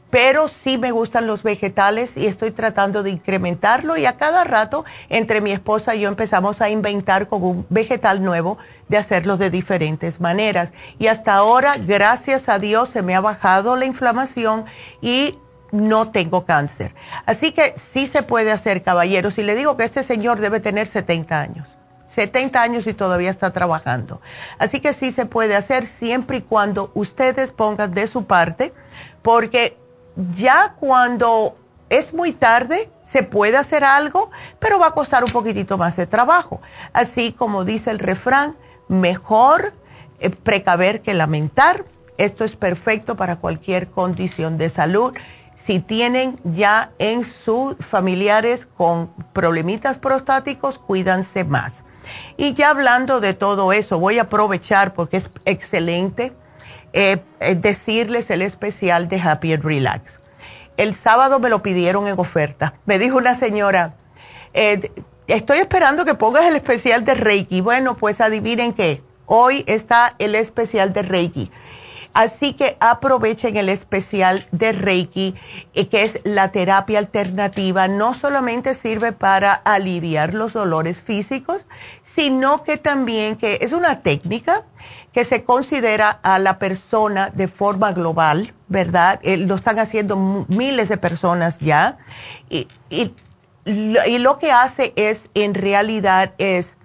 [0.10, 4.86] pero sí me gustan los vegetales y estoy tratando de incrementarlo y a cada rato
[5.10, 9.50] entre mi esposa y yo empezamos a inventar con un vegetal nuevo de hacerlo de
[9.50, 10.72] diferentes maneras.
[11.00, 14.64] Y hasta ahora, gracias a Dios, se me ha bajado la inflamación
[15.02, 15.38] y
[15.76, 16.96] no tengo cáncer.
[17.26, 19.38] Así que sí se puede hacer, caballeros.
[19.38, 21.70] Y le digo que este señor debe tener 70 años.
[22.10, 24.22] 70 años y todavía está trabajando.
[24.58, 28.74] Así que sí se puede hacer siempre y cuando ustedes pongan de su parte,
[29.22, 29.78] porque
[30.36, 31.58] ya cuando
[31.90, 36.08] es muy tarde, se puede hacer algo, pero va a costar un poquitito más de
[36.08, 36.62] trabajo.
[36.94, 38.56] Así como dice el refrán,
[38.88, 39.74] mejor
[40.20, 41.86] eh, precaver que lamentar.
[42.18, 45.14] Esto es perfecto para cualquier condición de salud
[45.58, 51.84] si tienen ya en sus familiares con problemitas prostáticos, cuídanse más.
[52.38, 56.34] Y ya hablando de todo eso, voy a aprovechar porque es excelente
[56.94, 60.20] eh, eh, decirles el especial de Happy and Relax.
[60.78, 62.76] El sábado me lo pidieron en oferta.
[62.86, 63.96] Me dijo una señora,
[65.28, 67.62] estoy esperando que pongas el especial de Reiki.
[67.62, 69.02] Bueno, pues adivinen qué.
[69.26, 71.52] Hoy está el especial de Reiki.
[72.16, 75.36] Así que aprovechen el especial de Reiki,
[75.74, 77.90] eh, que es la terapia alternativa.
[77.90, 81.66] No solamente sirve para aliviar los dolores físicos,
[82.04, 84.64] sino que también que es una técnica
[85.12, 89.20] que se considera a la persona de forma global, ¿verdad?
[89.22, 90.16] Eh, lo están haciendo
[90.48, 91.98] miles de personas ya.
[92.50, 93.14] Y, y,
[93.66, 96.78] y lo que hace es, en realidad, es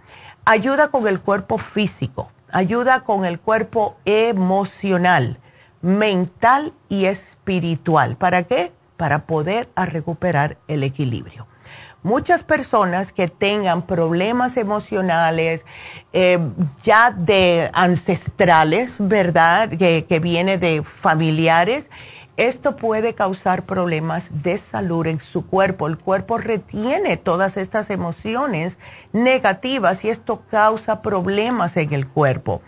[0.45, 5.39] ayuda con el cuerpo físico ayuda con el cuerpo emocional,
[5.83, 8.17] mental y espiritual.
[8.17, 8.73] ¿Para qué?
[8.97, 11.47] Para poder recuperar el equilibrio.
[12.03, 15.67] Muchas personas que tengan problemas emocionales
[16.15, 16.39] eh,
[16.83, 19.69] ya de ancestrales, ¿verdad?
[19.69, 21.91] Que, que viene de familiares,
[22.41, 25.87] esto puede causar problemas de salud en su cuerpo.
[25.87, 28.79] El cuerpo retiene todas estas emociones
[29.13, 32.63] negativas y esto causa problemas en el cuerpo.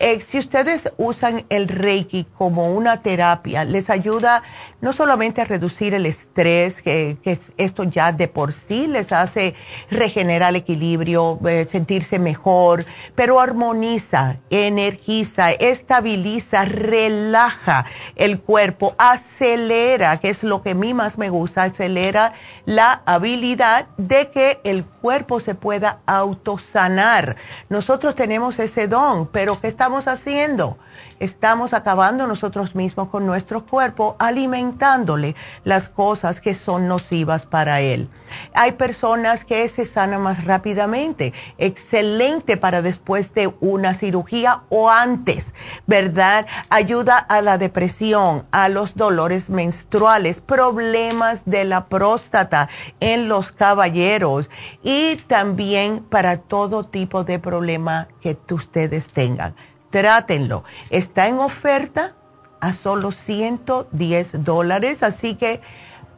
[0.00, 4.42] Eh, si ustedes usan el Reiki como una terapia, les ayuda
[4.80, 7.16] no solamente a reducir el estrés, que,
[7.56, 9.54] esto ya de por sí les hace
[9.90, 12.84] regenerar el equilibrio, eh, sentirse mejor,
[13.14, 17.86] pero armoniza, energiza, estabiliza, relaja
[18.16, 22.32] el cuerpo, acelera, que es lo que a mí más me gusta, acelera
[22.66, 27.36] la habilidad de que el cuerpo se pueda autosanar.
[27.68, 30.78] Nosotros tenemos ese don, pero ¿qué estamos haciendo?
[31.24, 38.08] Estamos acabando nosotros mismos con nuestro cuerpo, alimentándole las cosas que son nocivas para él.
[38.54, 45.54] Hay personas que se sanan más rápidamente, excelente para después de una cirugía o antes,
[45.86, 46.46] ¿verdad?
[46.68, 52.68] Ayuda a la depresión, a los dolores menstruales, problemas de la próstata
[53.00, 54.50] en los caballeros
[54.82, 59.54] y también para todo tipo de problema que ustedes tengan
[59.94, 60.64] trátenlo.
[60.90, 62.16] Está en oferta
[62.58, 65.60] a solo 110 dólares, así que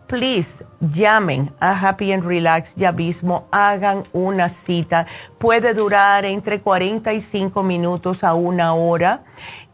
[0.06, 5.06] please llamen a Happy and Relax ya mismo, hagan una cita.
[5.36, 9.24] Puede durar entre 45 minutos a una hora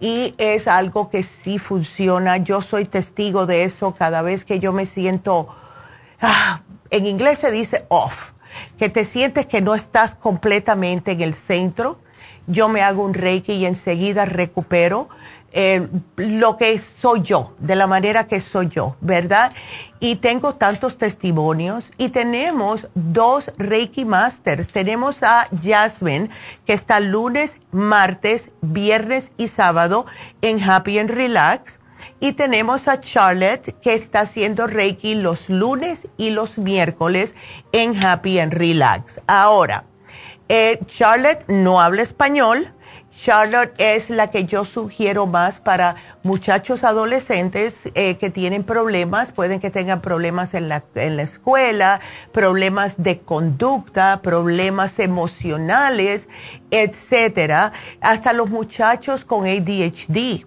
[0.01, 2.39] y es algo que sí funciona.
[2.39, 5.47] Yo soy testigo de eso cada vez que yo me siento,
[6.21, 8.33] ah, en inglés se dice off,
[8.81, 12.01] que te sientes que no estás completamente en el centro
[12.47, 15.09] yo me hago un reiki y enseguida recupero
[15.55, 15.87] eh,
[16.17, 19.53] lo que soy yo, de la manera que soy yo, ¿verdad?
[20.01, 24.69] Y tengo tantos testimonios y tenemos dos Reiki Masters.
[24.69, 26.31] Tenemos a Jasmine,
[26.65, 30.07] que está lunes, martes, viernes y sábado
[30.41, 31.79] en Happy and Relax.
[32.19, 37.35] Y tenemos a Charlotte, que está haciendo Reiki los lunes y los miércoles
[37.73, 39.21] en Happy and Relax.
[39.27, 39.85] Ahora,
[40.49, 42.69] eh, Charlotte no habla español.
[43.15, 49.61] Charlotte es la que yo sugiero más para muchachos adolescentes eh, que tienen problemas, pueden
[49.61, 52.01] que tengan problemas en la, en la escuela,
[52.33, 56.29] problemas de conducta, problemas emocionales,
[56.71, 60.47] etcétera, hasta los muchachos con ADHD.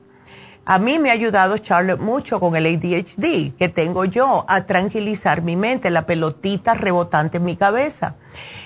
[0.66, 5.44] A mí me ha ayudado Charlotte mucho con el ADHD que tengo yo a tranquilizar
[5.44, 8.16] mi mente, la pelotita rebotante en mi cabeza.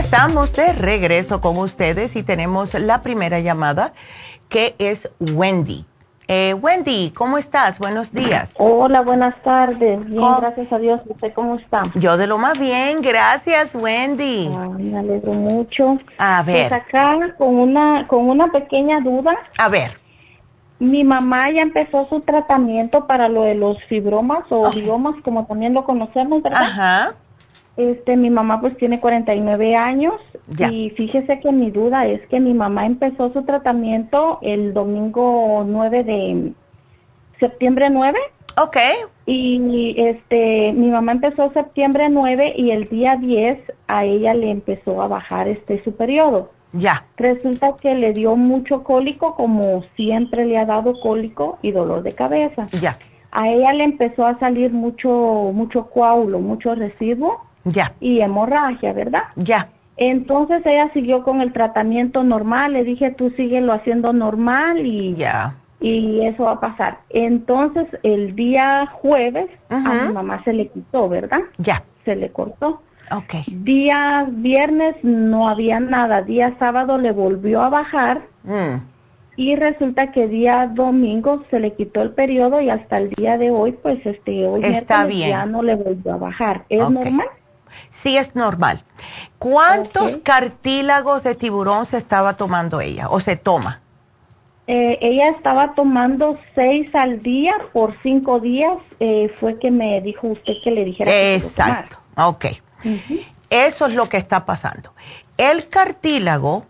[0.00, 3.92] Estamos de regreso con ustedes y tenemos la primera llamada
[4.48, 5.84] que es Wendy.
[6.26, 7.78] Eh, Wendy, ¿cómo estás?
[7.78, 8.50] Buenos días.
[8.56, 10.02] Hola, buenas tardes.
[10.06, 11.02] Bien, gracias a Dios.
[11.06, 11.90] ¿Usted cómo está?
[11.96, 14.48] Yo de lo más bien, gracias, Wendy.
[14.78, 15.98] me alegro mucho.
[16.16, 16.70] A ver.
[16.70, 19.36] Pues acá con una, con una pequeña duda.
[19.58, 20.00] A ver.
[20.78, 25.74] Mi mamá ya empezó su tratamiento para lo de los fibromas o biomas, como también
[25.74, 26.62] lo conocemos, ¿verdad?
[26.62, 27.14] Ajá.
[27.76, 30.14] Este, mi mamá pues tiene 49 años
[30.58, 36.04] y fíjese que mi duda es que mi mamá empezó su tratamiento el domingo 9
[36.04, 36.52] de
[37.38, 38.18] septiembre 9.
[38.60, 38.76] Ok.
[39.26, 45.00] Y este, mi mamá empezó septiembre 9 y el día 10 a ella le empezó
[45.00, 46.50] a bajar este su periodo.
[46.72, 47.06] Ya.
[47.16, 52.12] Resulta que le dio mucho cólico, como siempre le ha dado cólico y dolor de
[52.12, 52.68] cabeza.
[52.80, 52.98] Ya.
[53.32, 57.92] A ella le empezó a salir mucho, mucho coágulo, mucho residuo ya.
[58.00, 59.24] Y hemorragia, ¿verdad?
[59.36, 59.68] Ya.
[59.96, 65.56] Entonces ella siguió con el tratamiento normal, le dije, tú síguelo haciendo normal y ya.
[65.78, 67.00] Y eso va a pasar.
[67.10, 71.40] Entonces el día jueves a mi mamá se le quitó, ¿verdad?
[71.58, 71.82] Ya.
[72.04, 72.82] Se le cortó.
[73.10, 73.46] Ok.
[73.48, 78.22] Día viernes no había nada, día sábado le volvió a bajar.
[78.44, 78.76] Mm.
[79.36, 83.50] Y resulta que día domingo se le quitó el periodo y hasta el día de
[83.50, 85.30] hoy, pues este, hoy Está bien.
[85.30, 86.64] ya no le volvió a bajar.
[86.68, 87.26] ¿Es normal?
[87.90, 88.84] Sí, es normal.
[89.38, 93.80] ¿Cuántos cartílagos de tiburón se estaba tomando ella o se toma?
[94.66, 98.76] Eh, ella estaba tomando seis al día por cinco días.
[99.00, 101.10] Eh, fue que me dijo usted que le dijera.
[101.12, 101.98] Exacto.
[102.16, 102.46] ok.
[103.50, 104.94] Eso es lo que está pasando.
[105.36, 106.66] El cartílago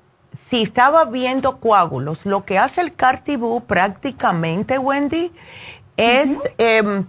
[0.49, 5.33] si estaba viendo coágulos, lo que hace el cartibú prácticamente, Wendy,
[5.97, 7.07] es em,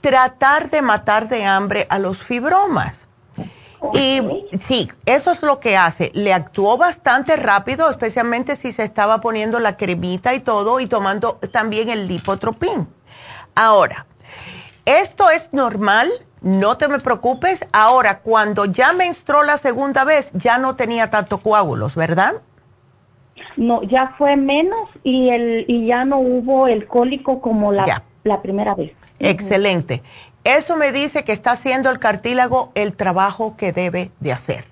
[0.00, 3.06] tratar de matar de hambre a los fibromas.
[3.94, 4.22] Y
[4.66, 6.10] sí, eso es lo que hace.
[6.14, 11.38] Le actuó bastante rápido, especialmente si se estaba poniendo la cremita y todo y tomando
[11.52, 12.88] también el lipotropín.
[13.54, 14.06] Ahora,
[14.84, 16.10] esto es normal,
[16.40, 17.66] no te me preocupes.
[17.72, 22.34] Ahora, cuando ya menstruó la segunda vez, ya no tenía tanto coágulos, ¿verdad?
[23.56, 28.42] No, ya fue menos y, el, y ya no hubo el cólico como la, la
[28.42, 28.92] primera vez.
[29.18, 30.02] Excelente.
[30.44, 34.66] Eso me dice que está haciendo el cartílago el trabajo que debe de hacer.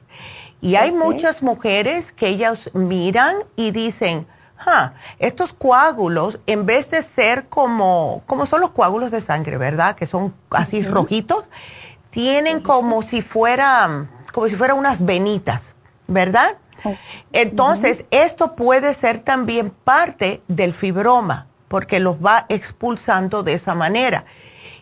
[0.60, 4.26] Y hay muchas mujeres que ellas miran y dicen,
[4.58, 9.94] ah, estos coágulos, en vez de ser como, como son los coágulos de sangre, ¿verdad?
[9.94, 11.44] Que son así rojitos,
[12.10, 15.74] tienen como si fuera, como si fueran unas venitas,
[16.08, 16.56] ¿verdad?
[17.32, 24.24] Entonces, esto puede ser también parte del fibroma, porque los va expulsando de esa manera.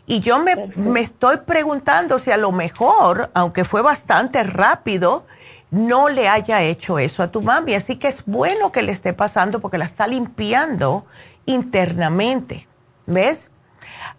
[0.07, 5.27] Y yo me, me, estoy preguntando si a lo mejor, aunque fue bastante rápido,
[5.71, 7.75] no le haya hecho eso a tu mami.
[7.75, 11.05] Así que es bueno que le esté pasando porque la está limpiando
[11.45, 12.69] internamente.
[13.07, 13.49] ¿Ves?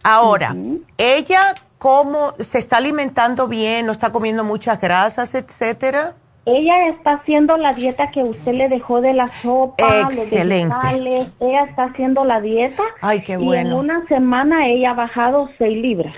[0.03, 0.55] Ahora,
[0.97, 3.85] ella, ¿cómo se está alimentando bien?
[3.85, 6.15] ¿No está comiendo muchas grasas, etcétera?
[6.47, 10.73] Ella está haciendo la dieta que usted le dejó de la sopa, Excelente.
[10.73, 11.27] los vegetales.
[11.41, 12.83] Ella está haciendo la dieta.
[13.01, 13.53] Ay, qué bueno.
[13.53, 16.15] Y en una semana ella ha bajado 6 libras.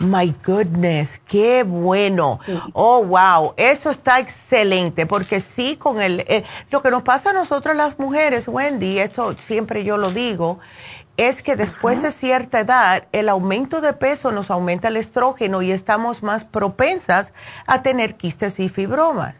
[0.00, 2.40] My goodness, qué bueno.
[2.72, 3.54] Oh, wow.
[3.56, 7.96] Eso está excelente porque sí, con el, eh, lo que nos pasa a nosotras las
[7.96, 10.58] mujeres, Wendy, esto siempre yo lo digo,
[11.16, 15.70] es que después de cierta edad el aumento de peso nos aumenta el estrógeno y
[15.70, 17.32] estamos más propensas
[17.66, 19.39] a tener quistes y fibromas.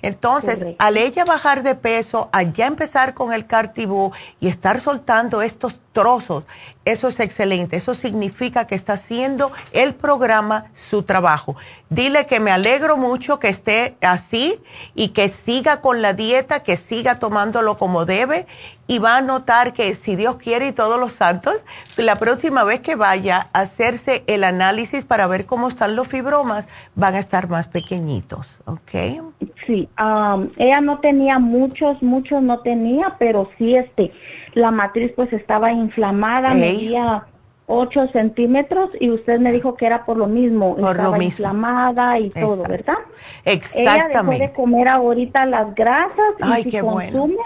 [0.00, 5.42] Entonces, al ella bajar de peso, al ya empezar con el cartibú y estar soltando
[5.42, 6.44] estos trozos,
[6.84, 7.76] eso es excelente.
[7.76, 11.56] Eso significa que está haciendo el programa su trabajo.
[11.90, 14.60] Dile que me alegro mucho que esté así
[14.94, 18.46] y que siga con la dieta, que siga tomándolo como debe
[18.86, 21.56] y va a notar que si Dios quiere y todos los santos,
[21.96, 26.66] la próxima vez que vaya a hacerse el análisis para ver cómo están los fibromas,
[26.94, 29.22] van a estar más pequeñitos, ¿ok?
[29.66, 34.12] Sí, ella no tenía muchos, muchos no tenía, pero sí este,
[34.54, 37.26] la matriz pues estaba inflamada, medía
[37.66, 42.62] 8 centímetros y usted me dijo que era por lo mismo, estaba inflamada y todo,
[42.62, 42.98] ¿verdad?
[43.44, 43.92] Exactamente.
[43.92, 47.36] Ella dejó de comer ahorita las grasas y si consume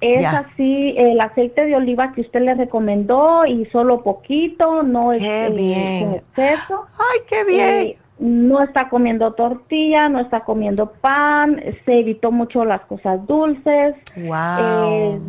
[0.00, 5.22] es así el aceite de oliva que usted le recomendó y solo poquito, no es
[5.22, 6.22] qué bien.
[6.36, 6.86] exceso.
[6.98, 7.68] Ay, qué bien.
[7.68, 13.94] Eh, no está comiendo tortilla, no está comiendo pan, se evitó mucho las cosas dulces.
[14.16, 14.34] Wow.
[14.60, 15.20] Eh,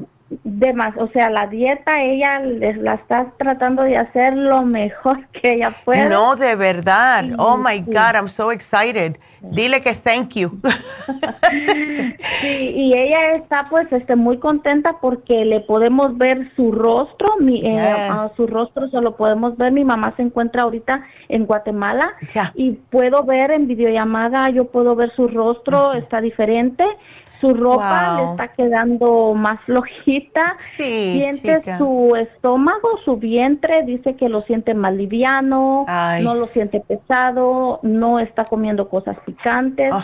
[0.44, 5.54] demás, o sea, la dieta ella les la está tratando de hacer lo mejor que
[5.54, 6.10] ella puede.
[6.10, 7.26] No, de verdad.
[7.38, 9.20] oh my God, I'm so excited.
[9.42, 10.60] Dile que thank you.
[12.42, 17.62] sí, y ella está pues este muy contenta porque le podemos ver su rostro, mi,
[17.64, 19.72] eh, su rostro se lo podemos ver.
[19.72, 22.14] Mi mamá se encuentra ahorita en Guatemala.
[22.56, 26.86] Y puedo ver en videollamada, yo puedo ver su rostro, está diferente
[27.40, 34.30] su ropa le está quedando más flojita, sí, siente su estómago, su vientre, dice que
[34.30, 35.86] lo siente más liviano,
[36.22, 39.94] no lo siente pesado, no está comiendo cosas picantes.
[39.94, 40.04] Oh,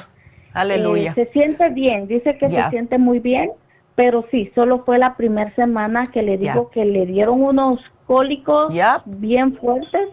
[0.53, 1.11] aleluya.
[1.11, 3.51] Eh, se siente bien, dice que se siente muy bien,
[3.95, 8.73] pero sí, solo fue la primera semana que le digo que le dieron unos cólicos
[9.05, 10.09] bien fuertes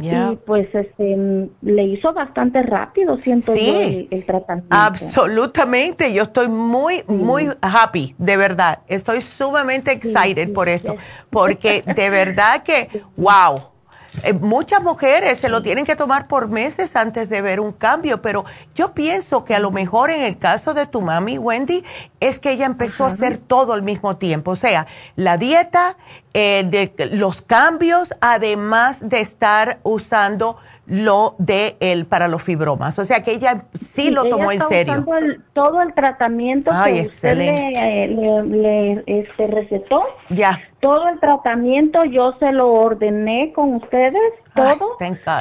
[0.00, 3.80] y pues este, le hizo bastante rápido, siento yo,
[4.10, 4.74] el, tratamiento.
[4.74, 8.80] Absolutamente, yo estoy muy, muy happy, de verdad.
[8.88, 10.96] Estoy sumamente excited por esto,
[11.30, 13.73] porque de verdad que, wow
[14.22, 18.22] eh, muchas mujeres se lo tienen que tomar por meses antes de ver un cambio,
[18.22, 18.44] pero
[18.74, 21.84] yo pienso que a lo mejor en el caso de tu mami, Wendy,
[22.20, 24.86] es que ella empezó a hacer todo al mismo tiempo, o sea,
[25.16, 25.96] la dieta,
[26.32, 30.56] eh, de, los cambios, además de estar usando
[30.86, 32.98] lo de él para los fibromas.
[32.98, 35.04] O sea que ella sí, lo tomó en serio.
[35.52, 40.02] todo el tratamiento que usted le, le, este, recetó.
[40.28, 40.60] Ya.
[40.84, 44.20] Todo el tratamiento yo se lo ordené con ustedes
[44.54, 44.96] todo.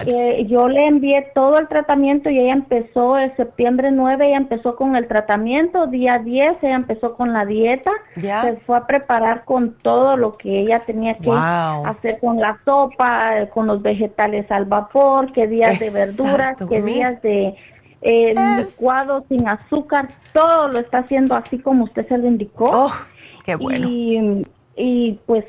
[0.06, 4.78] Eh, yo le envié todo el tratamiento y ella empezó el septiembre 9, ella empezó
[4.78, 9.74] con el tratamiento, día 10 ella empezó con la dieta, se fue a preparar con
[9.82, 15.34] todo lo que ella tenía que hacer con la sopa, con los vegetales al vapor,
[15.34, 17.56] qué días de verduras, qué días de
[18.02, 22.70] el licuado sin azúcar, todo lo está haciendo así como usted se lo indicó.
[22.72, 22.94] Oh,
[23.46, 23.88] qué bueno.
[23.89, 24.46] Y,
[25.26, 25.46] pues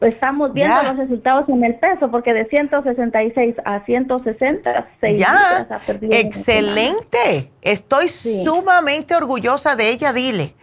[0.00, 5.66] estamos viendo los resultados en el peso, porque de 166 a 166 ya.
[6.10, 7.50] Excelente.
[7.62, 10.54] Estoy sumamente orgullosa de ella, dile.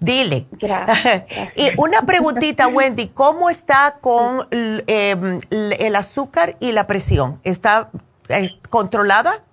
[0.00, 0.46] Dile.
[0.52, 1.24] Gracias,
[1.56, 7.40] y una preguntita, Wendy, ¿cómo está con em, el azúcar y la presión?
[7.42, 7.90] ¿Está
[8.28, 9.44] eh, controlada?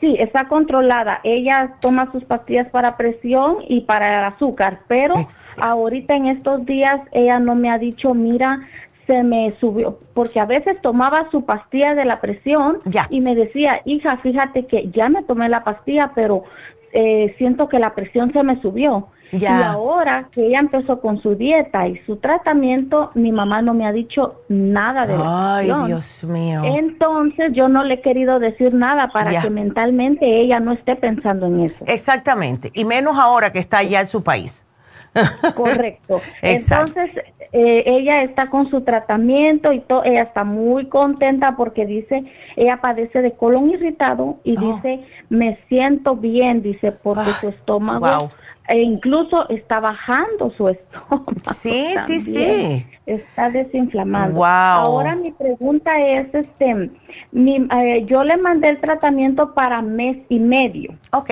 [0.00, 1.20] Sí, está controlada.
[1.24, 5.14] Ella toma sus pastillas para presión y para el azúcar, pero
[5.56, 8.60] ahorita en estos días ella no me ha dicho, mira,
[9.08, 12.78] se me subió, porque a veces tomaba su pastilla de la presión
[13.10, 16.44] y me decía, hija, fíjate que ya me tomé la pastilla, pero
[16.92, 19.08] eh, siento que la presión se me subió.
[19.32, 23.86] Y ahora que ella empezó con su dieta y su tratamiento, mi mamá no me
[23.86, 26.60] ha dicho nada de la Ay, Dios mío.
[26.62, 31.46] Entonces yo no le he querido decir nada para que mentalmente ella no esté pensando
[31.46, 31.84] en eso.
[31.86, 32.70] Exactamente.
[32.74, 34.62] Y menos ahora que está allá en su país.
[35.54, 36.20] Correcto.
[36.42, 37.10] Entonces,
[37.52, 42.24] eh, ella está con su tratamiento y todo, ella está muy contenta porque dice,
[42.56, 44.74] ella padece de colon irritado y oh.
[44.74, 48.30] dice, me siento bien, dice, porque su estómago
[48.68, 51.32] e incluso está bajando su estómago.
[51.54, 52.86] Sí, sí, sí.
[53.06, 54.36] Está desinflamando.
[54.36, 54.44] Wow.
[54.44, 56.90] Ahora mi pregunta es, este,
[57.34, 60.94] eh, yo le mandé el tratamiento para mes y medio.
[61.12, 61.30] Ok.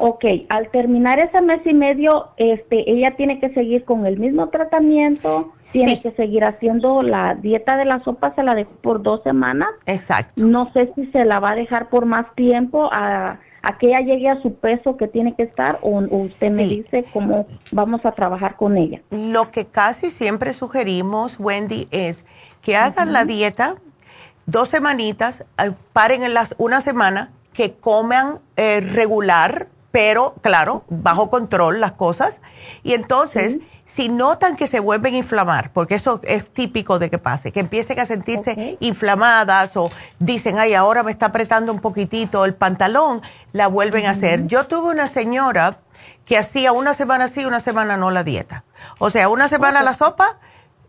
[0.00, 4.48] Ok, al terminar ese mes y medio, este, ella tiene que seguir con el mismo
[4.48, 9.24] tratamiento, tiene que seguir haciendo la dieta de la sopa, se la dejó por dos
[9.24, 9.70] semanas.
[9.86, 10.32] Exacto.
[10.36, 12.88] No sé si se la va a dejar por más tiempo.
[12.92, 16.64] A, a que ella llegue a su peso que tiene que estar o, usted me
[16.64, 19.00] dice cómo vamos a trabajar con ella.
[19.10, 22.24] Lo que casi siempre sugerimos, Wendy, es
[22.62, 23.76] que hagan la dieta
[24.46, 31.28] dos semanitas, eh, paren en las una semana, que coman eh, regular, pero claro, bajo
[31.28, 32.40] control las cosas,
[32.82, 33.58] y entonces
[33.88, 37.60] si notan que se vuelven a inflamar, porque eso es típico de que pase, que
[37.60, 43.22] empiecen a sentirse inflamadas o dicen, ay, ahora me está apretando un poquitito el pantalón,
[43.52, 44.46] la vuelven a hacer.
[44.46, 45.78] Yo tuve una señora
[46.26, 48.62] que hacía una semana sí, una semana no la dieta.
[48.98, 50.38] O sea, una semana la sopa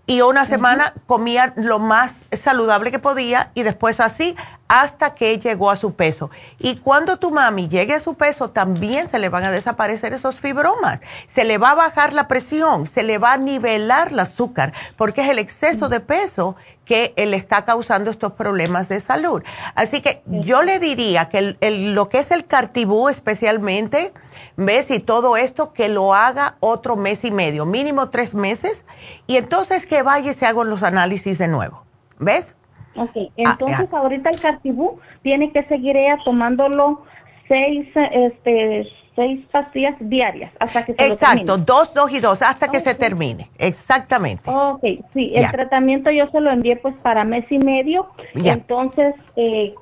[0.06, 4.36] y una semana comía lo más saludable que podía y después así
[4.70, 6.30] hasta que llegó a su peso.
[6.59, 10.36] Y cuando tu mami llegue a su peso, también se le van a desaparecer esos
[10.36, 14.74] fibromas, se le va a bajar la presión, se le va a nivelar el azúcar,
[14.95, 16.55] porque es el exceso de peso
[16.86, 19.43] que le está causando estos problemas de salud.
[19.76, 24.13] Así que yo le diría que lo que es el cartibú especialmente,
[24.55, 24.89] ¿ves?
[24.91, 28.84] Y todo esto, que lo haga otro mes y medio, mínimo tres meses,
[29.26, 31.84] y entonces que vaya y se hagan los análisis de nuevo.
[32.20, 32.55] ¿Ves?
[33.00, 37.04] Ok, ah, entonces ahorita el cartibú tiene que seguir ella tomándolo
[37.47, 42.82] seis, este, seis pastillas diarias hasta que se Exacto, dos, dos y dos, hasta que
[42.82, 43.50] se termine.
[43.58, 44.50] Exactamente.
[44.50, 44.84] Ok,
[45.14, 48.08] sí, el tratamiento yo se lo envié pues para mes y medio.
[48.36, 49.76] Entonces, eh,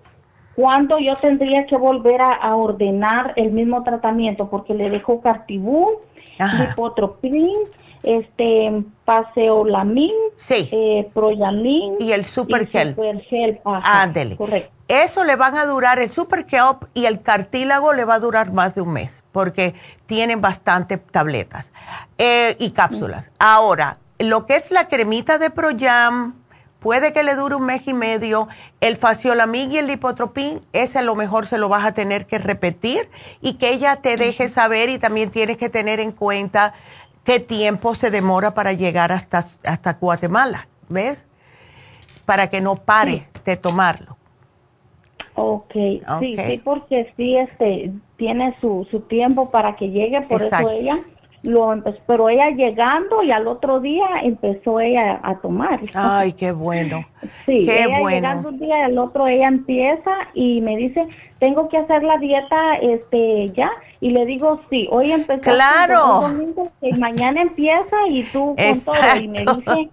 [0.55, 4.49] ¿cuándo yo tendría que volver a, ordenar el mismo tratamiento?
[4.49, 6.01] Porque le dejo cartibú,
[6.39, 7.57] lipotropin,
[8.15, 10.69] este paseolamin, sí.
[10.71, 12.95] eh, proyamin y el super gel.
[13.65, 14.35] Ándele.
[14.35, 14.71] Correcto.
[14.87, 18.53] Eso le van a durar el super kelp y el cartílago le va a durar
[18.53, 21.69] más de un mes porque tienen bastante tabletas
[22.17, 23.29] eh, y cápsulas.
[23.37, 26.35] Ahora, lo que es la cremita de Proyam,
[26.79, 28.47] puede que le dure un mes y medio.
[28.79, 32.37] El faciolamin y el lipotropín, ese a lo mejor se lo vas a tener que
[32.37, 33.09] repetir
[33.41, 36.73] y que ella te deje saber y también tienes que tener en cuenta
[37.27, 41.25] qué tiempo se demora para llegar hasta, hasta Guatemala, ¿ves?
[42.25, 44.15] Para que no pare de tomarlo.
[45.35, 46.01] Okay.
[46.19, 50.99] sí, sí, porque sí, este, tiene su, su tiempo para que llegue, por eso ella
[51.43, 55.81] lo empezó, pero ella llegando y al otro día empezó ella a tomar.
[55.93, 57.05] Ay, qué bueno.
[57.45, 61.07] Sí, qué ella llegando un día y al otro ella empieza y me dice,
[61.39, 63.69] tengo que hacer la dieta este ya
[63.99, 65.41] y le digo, sí, hoy empezó.
[65.41, 66.33] Claro.
[66.99, 68.95] mañana empieza y tú con todo.
[69.19, 69.89] Y me dice,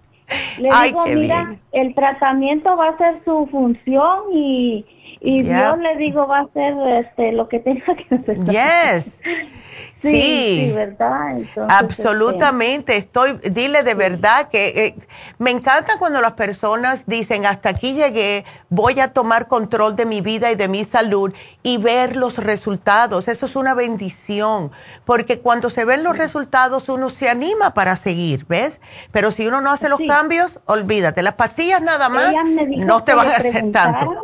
[0.59, 4.85] le digo, mira, el tratamiento va a ser su función y,
[5.21, 6.75] y Dios le digo, va a ser
[7.05, 8.43] este, lo que tenga que hacer.
[8.45, 9.21] Yes.
[10.01, 11.37] Sí, sí, ¿verdad?
[11.67, 12.95] absolutamente.
[12.97, 14.95] Estoy, dile de verdad que eh,
[15.39, 20.21] me encanta cuando las personas dicen, hasta aquí llegué, voy a tomar control de mi
[20.21, 21.33] vida y de mi salud
[21.63, 23.27] y ver los resultados.
[23.27, 24.71] Eso es una bendición,
[25.05, 28.79] porque cuando se ven los resultados uno se anima para seguir, ¿ves?
[29.11, 32.33] Pero si uno no hace los cambios, olvídate, las pastillas nada más
[32.77, 34.23] no te van a hacer tanto.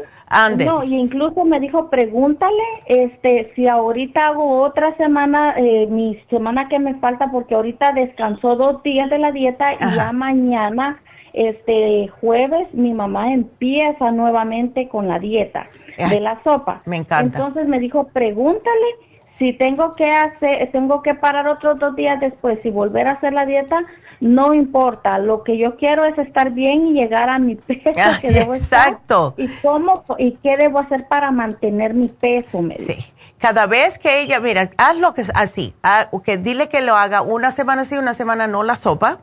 [0.66, 6.70] No, y incluso me dijo, pregúntale este, si ahorita hago otra semana, eh, mi semana
[6.70, 11.02] que me falta, porque ahorita descansó dos días de la dieta y ya mañana,
[11.34, 15.68] este jueves, mi mamá empieza nuevamente con la dieta
[15.98, 16.82] de la sopa.
[16.86, 17.38] Me encanta.
[17.38, 18.96] Entonces me dijo, pregúntale
[19.42, 23.34] si tengo que hacer, tengo que parar otros dos días después y volver a hacer
[23.34, 23.82] la dieta,
[24.22, 25.20] no importa.
[25.20, 27.92] Lo que yo quiero es estar bien y llegar a mi peso
[28.22, 29.34] que debo Exacto.
[29.38, 32.62] y cómo y qué debo hacer para mantener mi peso.
[32.62, 33.06] Me sí.
[33.40, 37.24] Cada vez que ella, mira, haz lo que así, ah, que dile que lo haga
[37.24, 39.20] una semana sí, una semana no la sopa.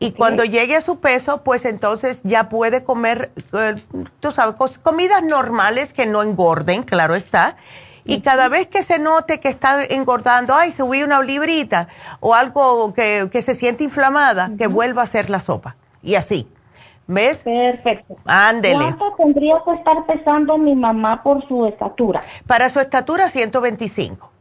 [0.00, 3.76] Y cuando llegue a su peso, pues entonces ya puede comer, eh,
[4.18, 7.56] tú sabes, comidas normales que no engorden, claro está
[8.04, 11.88] y cada vez que se note que está engordando, ay, subí una librita
[12.20, 15.74] o algo que, se siente inflamada, que vuelva a hacer la sopa.
[16.02, 16.48] Y así.
[17.06, 17.42] ¿Ves?
[17.42, 18.16] Perfecto.
[18.24, 18.76] Ándele.
[18.76, 22.22] ¿Cuánto tendría que estar pesando mi mamá por su estatura?
[22.46, 24.31] Para su estatura, 125.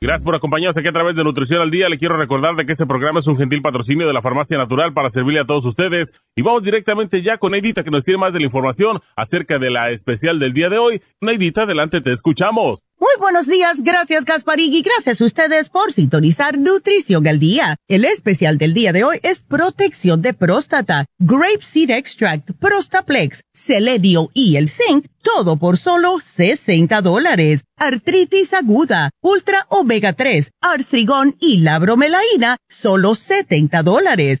[0.00, 1.88] Gracias por acompañarnos aquí a través de Nutrición al Día.
[1.88, 4.92] Le quiero recordar de que este programa es un gentil patrocinio de la Farmacia Natural
[4.92, 6.12] para servirle a todos ustedes.
[6.36, 9.70] Y vamos directamente ya con Neidita que nos tiene más de la información acerca de
[9.70, 11.02] la especial del día de hoy.
[11.20, 12.84] Neidita, adelante, te escuchamos.
[13.00, 17.76] Muy buenos días, gracias Gasparig gracias a ustedes por sintonizar Nutrición al Día.
[17.86, 24.30] El especial del día de hoy es protección de próstata, Grape Seed Extract, Prostaplex, Seledio
[24.34, 27.64] y el Zinc todo por solo 60 dólares.
[27.76, 34.40] Artritis aguda, Ultra Omega 3, Artrigón y la bromelaína, solo 70 dólares.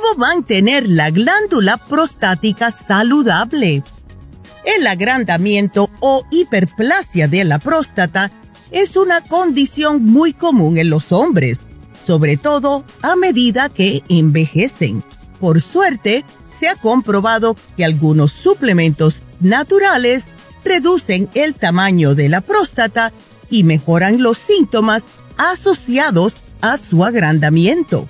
[0.00, 3.82] ¿Cómo mantener la glándula prostática saludable?
[4.64, 8.30] El agrandamiento o hiperplasia de la próstata
[8.70, 11.58] es una condición muy común en los hombres,
[12.06, 15.02] sobre todo a medida que envejecen.
[15.40, 16.24] Por suerte,
[16.60, 20.26] se ha comprobado que algunos suplementos naturales
[20.64, 23.12] reducen el tamaño de la próstata
[23.50, 28.08] y mejoran los síntomas asociados a su agrandamiento.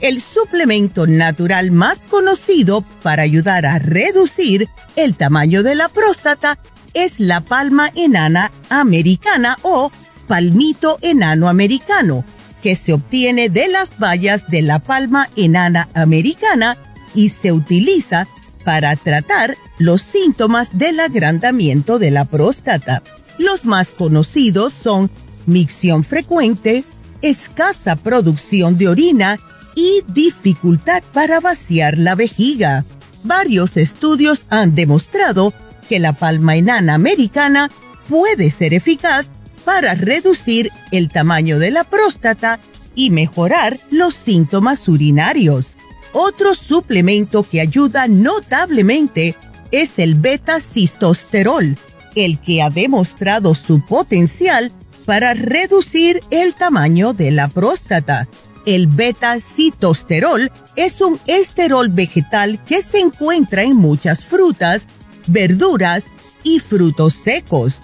[0.00, 6.58] El suplemento natural más conocido para ayudar a reducir el tamaño de la próstata
[6.92, 9.90] es la palma enana americana o
[10.26, 12.24] palmito enano americano,
[12.62, 16.76] que se obtiene de las bayas de la palma enana americana
[17.14, 18.28] y se utiliza
[18.64, 23.02] para tratar los síntomas del agrandamiento de la próstata.
[23.38, 25.10] Los más conocidos son
[25.46, 26.84] micción frecuente,
[27.22, 29.38] escasa producción de orina
[29.76, 32.84] y dificultad para vaciar la vejiga.
[33.22, 35.52] Varios estudios han demostrado
[35.88, 37.70] que la palma enana americana
[38.08, 39.30] puede ser eficaz
[39.64, 42.58] para reducir el tamaño de la próstata
[42.94, 45.76] y mejorar los síntomas urinarios.
[46.12, 49.36] Otro suplemento que ayuda notablemente
[49.70, 51.76] es el beta-cistosterol,
[52.14, 54.72] el que ha demostrado su potencial
[55.04, 58.28] para reducir el tamaño de la próstata.
[58.66, 64.86] El beta-citosterol es un esterol vegetal que se encuentra en muchas frutas,
[65.28, 66.04] verduras
[66.42, 67.80] y frutos secos.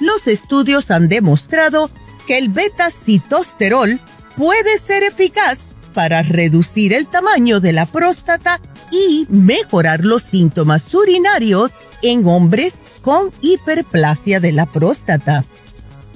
[0.00, 1.88] Los estudios han demostrado
[2.26, 4.00] que el beta-citosterol
[4.36, 5.60] puede ser eficaz
[5.94, 8.60] para reducir el tamaño de la próstata
[8.90, 11.70] y mejorar los síntomas urinarios
[12.02, 15.44] en hombres con hiperplasia de la próstata.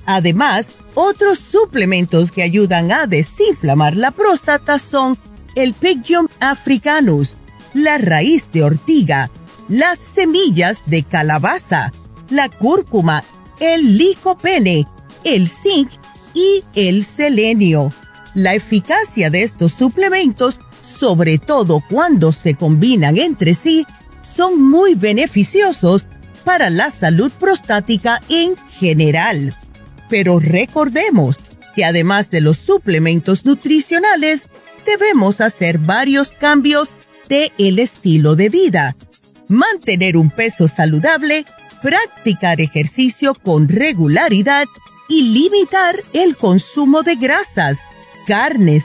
[0.06, 0.68] Además,
[1.00, 5.16] otros suplementos que ayudan a desinflamar la próstata son
[5.54, 7.36] el Pygium africanus,
[7.72, 9.30] la raíz de ortiga,
[9.68, 11.92] las semillas de calabaza,
[12.30, 13.22] la cúrcuma,
[13.60, 14.88] el licopene,
[15.22, 15.88] el zinc
[16.34, 17.92] y el selenio.
[18.34, 20.58] La eficacia de estos suplementos,
[20.98, 23.86] sobre todo cuando se combinan entre sí,
[24.36, 26.06] son muy beneficiosos
[26.42, 29.54] para la salud prostática en general.
[30.08, 31.36] Pero recordemos
[31.74, 34.48] que además de los suplementos nutricionales,
[34.86, 36.90] debemos hacer varios cambios
[37.28, 38.96] de el estilo de vida.
[39.48, 41.44] Mantener un peso saludable,
[41.82, 44.66] practicar ejercicio con regularidad
[45.08, 47.78] y limitar el consumo de grasas
[48.26, 48.84] carnes,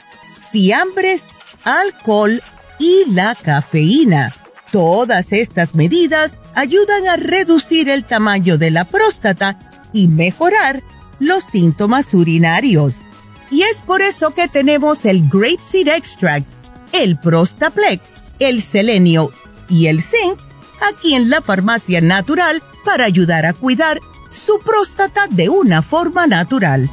[0.52, 1.26] fiambres,
[1.66, 2.42] alcohol
[2.80, 4.34] y la cafeína.
[4.72, 9.60] Todas estas medidas ayudan a reducir el tamaño de la próstata
[9.92, 10.82] y mejorar
[11.26, 12.96] los síntomas urinarios.
[13.52, 16.48] Y es por eso que tenemos el Grape Seed Extract,
[16.92, 18.02] el Prostaplex,
[18.40, 19.32] el Selenio
[19.70, 20.40] y el Zinc
[20.82, 24.00] aquí en la farmacia natural para ayudar a cuidar
[24.32, 26.90] su próstata de una forma natural.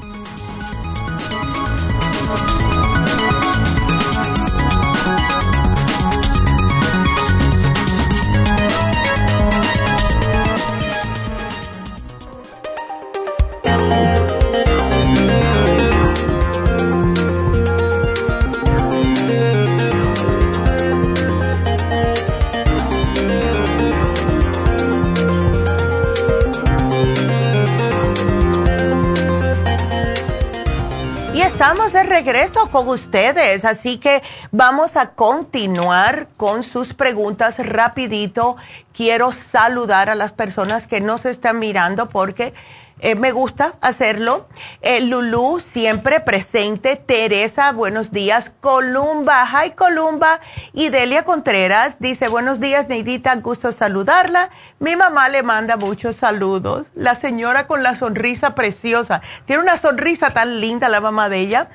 [31.61, 38.57] Estamos de regreso con ustedes, así que vamos a continuar con sus preguntas rapidito.
[38.95, 42.55] Quiero saludar a las personas que nos están mirando porque
[43.03, 44.49] eh, me gusta hacerlo.
[44.83, 46.97] Eh, Lulú, siempre presente.
[46.97, 48.51] Teresa, buenos días.
[48.61, 50.41] Columba, hi Columba.
[50.73, 54.51] Y Delia Contreras dice, buenos días, Neidita, gusto saludarla.
[54.79, 56.87] Mi mamá le manda muchos saludos.
[56.95, 59.23] La señora con la sonrisa preciosa.
[59.47, 61.69] Tiene una sonrisa tan linda la mamá de ella.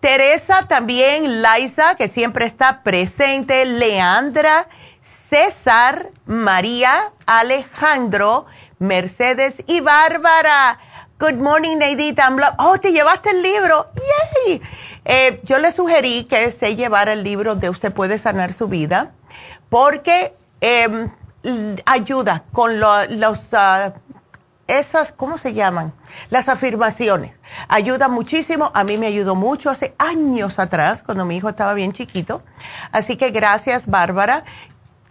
[0.00, 3.64] Teresa también, Laisa, que siempre está presente.
[3.64, 4.68] Leandra,
[5.02, 8.46] César, María, Alejandro.
[8.82, 10.78] Mercedes y Bárbara.
[11.18, 12.34] Good morning, Neidita.
[12.58, 13.86] Oh, te llevaste el libro.
[14.44, 14.60] Yay.
[15.04, 19.12] Eh, yo le sugerí que se llevara el libro de Usted puede sanar su vida
[19.68, 21.10] porque em,
[21.86, 23.94] ayuda con los, ah,
[24.66, 25.92] esas, ¿cómo se llaman?
[26.30, 27.38] Las afirmaciones.
[27.68, 28.72] Ayuda muchísimo.
[28.74, 32.42] A mí me ayudó mucho hace años atrás, cuando mi hijo estaba bien chiquito.
[32.90, 34.44] Así que gracias, Bárbara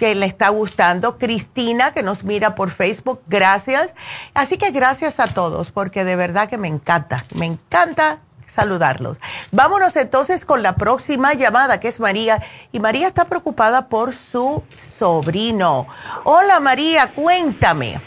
[0.01, 1.19] que le está gustando.
[1.19, 3.93] Cristina, que nos mira por Facebook, gracias.
[4.33, 9.19] Así que gracias a todos, porque de verdad que me encanta, me encanta saludarlos.
[9.51, 12.41] Vámonos entonces con la próxima llamada, que es María.
[12.71, 14.63] Y María está preocupada por su
[14.97, 15.85] sobrino.
[16.23, 18.01] Hola María, cuéntame.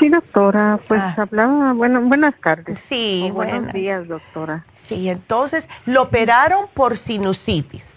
[0.00, 1.14] Sí, doctora, pues ah.
[1.16, 2.80] hablaba, bueno, buenas tardes.
[2.80, 4.64] Sí, buenos días, doctora.
[4.74, 7.92] Sí, entonces lo operaron por sinusitis.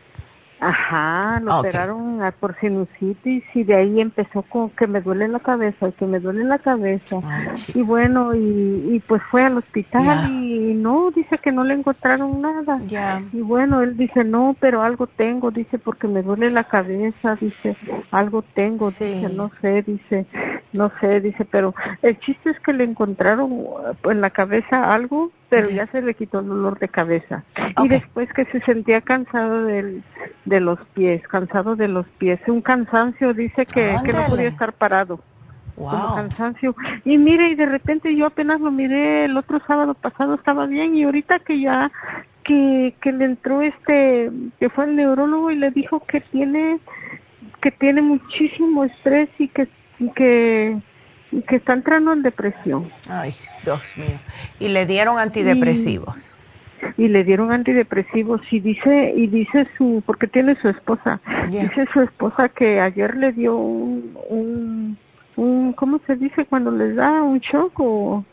[0.60, 5.91] Ajá, lo operaron por sinusitis y de ahí empezó con que me duele la cabeza,
[5.91, 7.20] que me duele la cabeza.
[7.74, 12.80] y bueno, y, pues fue al hospital y no, dice que no le encontraron nada.
[13.34, 17.76] Y bueno, él dice, no, pero algo tengo, dice, porque me duele la cabeza, dice,
[18.12, 20.26] algo tengo, dice, no sé, dice,
[20.72, 23.66] no sé, dice, pero el chiste es que le encontraron
[24.06, 27.45] en la cabeza algo pero ya se le quitó el dolor de cabeza.
[27.82, 30.03] Y después que se sentía cansado del,
[30.43, 34.74] de los pies, cansado de los pies, un cansancio, dice que, que no podía estar
[34.74, 35.22] parado.
[35.78, 36.76] Como cansancio.
[37.06, 40.93] Y mire, y de repente yo apenas lo miré el otro sábado pasado, estaba bien,
[40.93, 41.89] y ahorita que ya,
[42.43, 44.30] que, que le entró este,
[44.60, 46.80] que fue el neurólogo y le dijo que tiene,
[47.62, 49.70] que tiene muchísimo estrés y que,
[50.16, 50.82] que,
[51.32, 52.91] y que está entrando en depresión.
[53.08, 53.34] Ay.
[53.66, 54.20] Dios mío.
[54.59, 56.16] Y le dieron antidepresivos.
[56.97, 61.20] Y, le dieron antidepresivos y dice y dice su porque tiene su esposa.
[61.49, 64.97] Dice su esposa que ayer le dio un, un,
[65.36, 68.24] un ¿cómo se dice cuando les da un shock o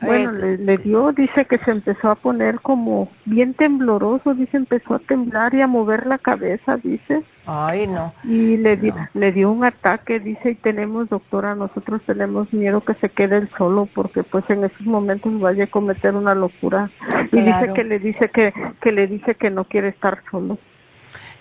[0.00, 4.98] bueno, le, dio, dice que se empezó a poner como bien tembloroso, dice, empezó a
[4.98, 7.22] temblar y a mover la cabeza, dice.
[7.46, 8.12] Ay, no.
[8.24, 8.78] Y le,
[9.14, 13.50] le dio un ataque, dice, y tenemos, doctora, nosotros tenemos miedo que se quede él
[13.56, 16.90] solo, porque pues en esos momentos vaya a cometer una locura.
[17.32, 20.58] Y dice que le dice que, que le dice que no quiere estar solo.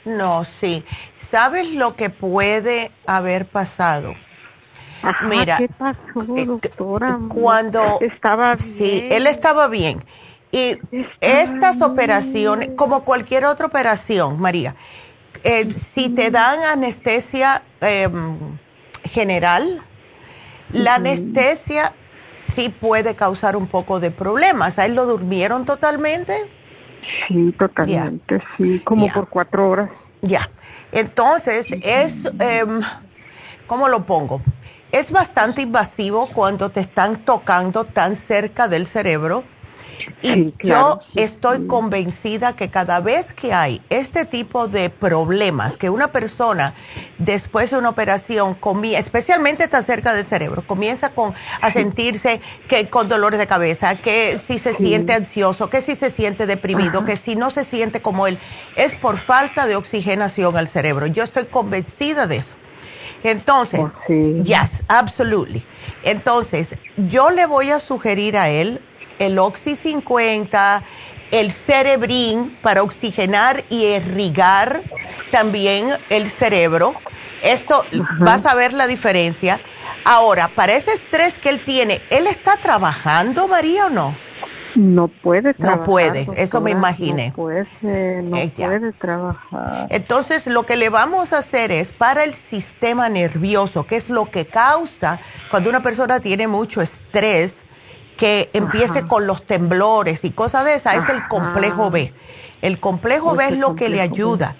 [0.05, 0.85] No, sí.
[1.19, 4.13] ¿Sabes lo que puede haber pasado?
[5.27, 7.19] Mira, ¿qué pasó, eh, doctora?
[7.29, 8.67] Cuando estaba bien.
[8.67, 10.03] Sí, él estaba bien.
[10.51, 10.77] Y
[11.19, 14.75] estas operaciones, como cualquier otra operación, María,
[15.43, 18.37] eh, si te dan anestesia em,
[19.03, 19.81] general,
[20.71, 21.93] la anestesia
[22.55, 24.79] sí puede causar un poco de problemas.
[24.79, 26.49] ¿A él lo durmieron totalmente?
[27.27, 29.89] Sí, totalmente, sí, como por cuatro horas.
[30.21, 30.49] Ya,
[30.91, 32.81] entonces es, em,
[33.67, 34.41] ¿cómo lo pongo?
[34.95, 39.43] Es bastante invasivo cuando te están tocando tan cerca del cerebro.
[40.21, 46.13] Y yo estoy convencida que cada vez que hay este tipo de problemas, que una
[46.13, 46.75] persona
[47.17, 48.57] después de una operación,
[48.95, 52.39] especialmente tan cerca del cerebro, comienza con, a sentirse
[52.69, 57.03] que con dolores de cabeza, que si se siente ansioso, que si se siente deprimido,
[57.03, 58.39] que si no se siente como él,
[58.77, 61.07] es por falta de oxigenación al cerebro.
[61.07, 62.55] Yo estoy convencida de eso.
[63.25, 65.65] Entonces, oh, yes, absolutely.
[66.03, 68.81] Entonces, yo le voy a sugerir a él
[69.17, 70.83] el Oxy 50,
[71.31, 74.83] el Cerebrin para oxigenar y irrigar
[75.31, 76.93] también el cerebro.
[77.41, 77.83] Esto,
[78.19, 79.59] vas a ver la diferencia.
[80.03, 84.24] Ahora, para ese estrés que él tiene, ¿él está trabajando, María, o no?
[84.75, 85.79] No puede trabajar.
[85.79, 87.29] No puede, eso me imaginé.
[87.29, 89.87] No puede, no puede trabajar.
[89.89, 94.29] Entonces, lo que le vamos a hacer es para el sistema nervioso, que es lo
[94.29, 95.19] que causa
[95.49, 97.63] cuando una persona tiene mucho estrés,
[98.17, 102.13] que empiece con los temblores y cosas de esas, es el complejo B.
[102.61, 104.55] El complejo B es lo que le ayuda.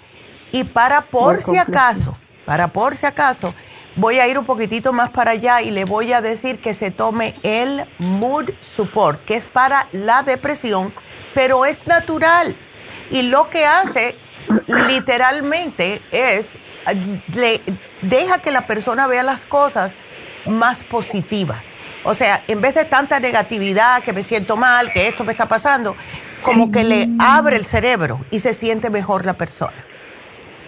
[0.52, 3.54] Y para por si acaso, para por si acaso,
[3.96, 6.90] voy a ir un poquitito más para allá y le voy a decir que se
[6.90, 10.94] tome el Mood Support, que es para la depresión,
[11.34, 12.56] pero es natural.
[13.10, 14.16] Y lo que hace
[14.66, 16.52] literalmente es,
[17.34, 17.62] le,
[18.02, 19.94] deja que la persona vea las cosas
[20.46, 21.62] más positivas.
[22.04, 25.48] O sea, en vez de tanta negatividad, que me siento mal, que esto me está
[25.48, 25.96] pasando,
[26.42, 29.84] como que le abre el cerebro y se siente mejor la persona.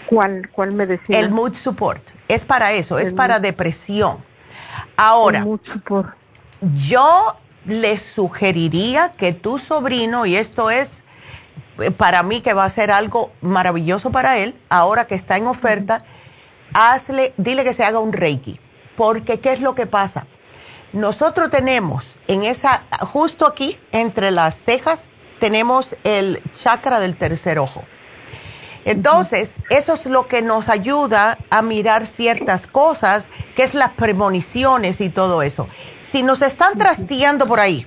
[0.07, 1.21] ¿Cuál, cuál me decía?
[1.21, 2.18] El Mood Support.
[2.29, 4.19] Es para eso, es para depresión.
[4.97, 5.47] Ahora,
[6.61, 11.03] yo le sugeriría que tu sobrino, y esto es
[11.79, 15.47] eh, para mí que va a ser algo maravilloso para él, ahora que está en
[15.47, 16.05] oferta,
[16.75, 18.59] hazle, dile que se haga un Reiki.
[18.97, 20.27] Porque, ¿qué es lo que pasa?
[20.93, 25.03] Nosotros tenemos en esa, justo aquí, entre las cejas,
[25.39, 27.85] tenemos el chakra del tercer ojo.
[28.89, 35.03] Entonces, eso es lo que nos ayuda a mirar ciertas cosas, que es las premoniciones
[35.03, 35.69] y todo eso.
[36.01, 37.87] Si nos están trasteando por ahí,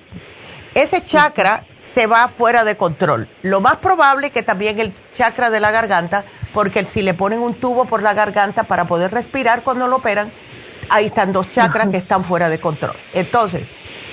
[0.76, 3.28] ese chakra se va fuera de control.
[3.41, 6.23] Lo más probable que también el chakra de la garganta,
[6.53, 10.32] porque si le ponen un tubo por la garganta para poder respirar cuando lo operan,
[10.90, 12.95] ahí están dos chakras que están fuera de control.
[13.14, 13.68] Entonces,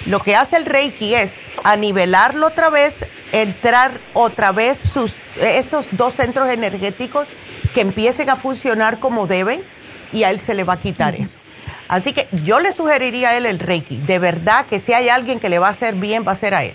[0.06, 1.35] lo que hace el Reiki es
[1.65, 3.01] a nivelarlo otra vez,
[3.32, 7.28] entrar otra vez sus, estos dos centros energéticos
[7.74, 9.62] que empiecen a funcionar como deben
[10.12, 11.36] y a él se le va a quitar eso.
[11.88, 13.98] Así que yo le sugeriría a él el Reiki.
[13.98, 16.55] De verdad que si hay alguien que le va a hacer bien, va a ser
[16.55, 16.74] a él.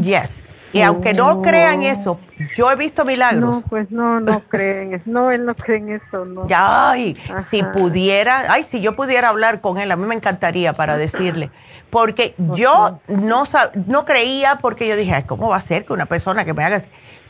[0.00, 0.48] Yes.
[0.72, 2.18] Y aunque no crean eso,
[2.56, 3.48] yo he visto milagros.
[3.48, 5.00] No, pues no, no creen.
[5.04, 6.48] No, él no cree en eso, no.
[6.50, 7.16] Ay,
[7.48, 11.50] si pudiera, ay, si yo pudiera hablar con él, a mí me encantaría para decirle.
[11.94, 13.44] Porque yo no,
[13.86, 16.64] no creía, porque yo dije, ay, ¿cómo va a ser que una persona que me
[16.64, 16.82] haga...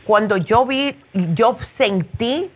[0.06, 2.50] Cuando yo vi, yo sentí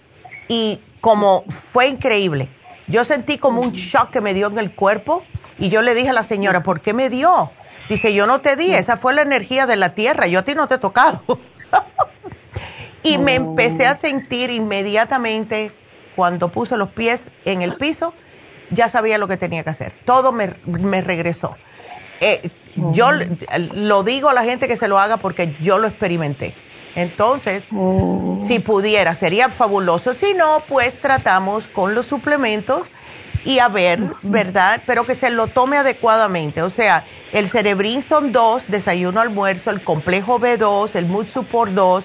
[0.48, 2.48] y como fue increíble.
[2.86, 5.22] Yo sentí como un shock que me dio en el cuerpo
[5.58, 7.50] y yo le dije a la señora, ¿por qué me dio?
[7.90, 10.54] Dice, yo no te di, esa fue la energía de la tierra, yo a ti
[10.54, 11.22] no te he tocado.
[13.02, 15.72] y me empecé a sentir inmediatamente
[16.16, 18.14] cuando puse los pies en el piso,
[18.70, 19.92] ya sabía lo que tenía que hacer.
[20.06, 20.46] Todo me,
[21.02, 21.54] regresó.
[22.20, 22.50] Eh,
[22.92, 23.10] yo
[23.74, 26.54] lo digo a la gente que se lo haga porque yo lo experimenté.
[26.94, 27.64] Entonces,
[28.46, 30.14] si pudiera, sería fabuloso.
[30.14, 32.88] Si no, pues tratamos con los suplementos
[33.44, 34.82] y a ver, ¿verdad?
[34.86, 36.62] Pero que se lo tome adecuadamente.
[36.62, 42.04] O sea, el Cerebrin son dos, desayuno, almuerzo, el complejo B2, el Mood Support 2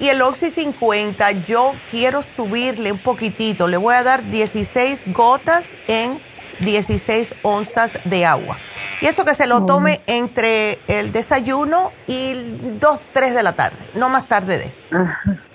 [0.00, 1.30] y el Oxy 50.
[1.46, 3.66] Yo quiero subirle un poquitito.
[3.66, 6.20] Le voy a dar 16 gotas en
[6.60, 8.56] 16 onzas de agua.
[9.00, 12.32] Y eso que se lo tome entre el desayuno y
[12.78, 14.78] 2, 3 de la tarde, no más tarde de eso.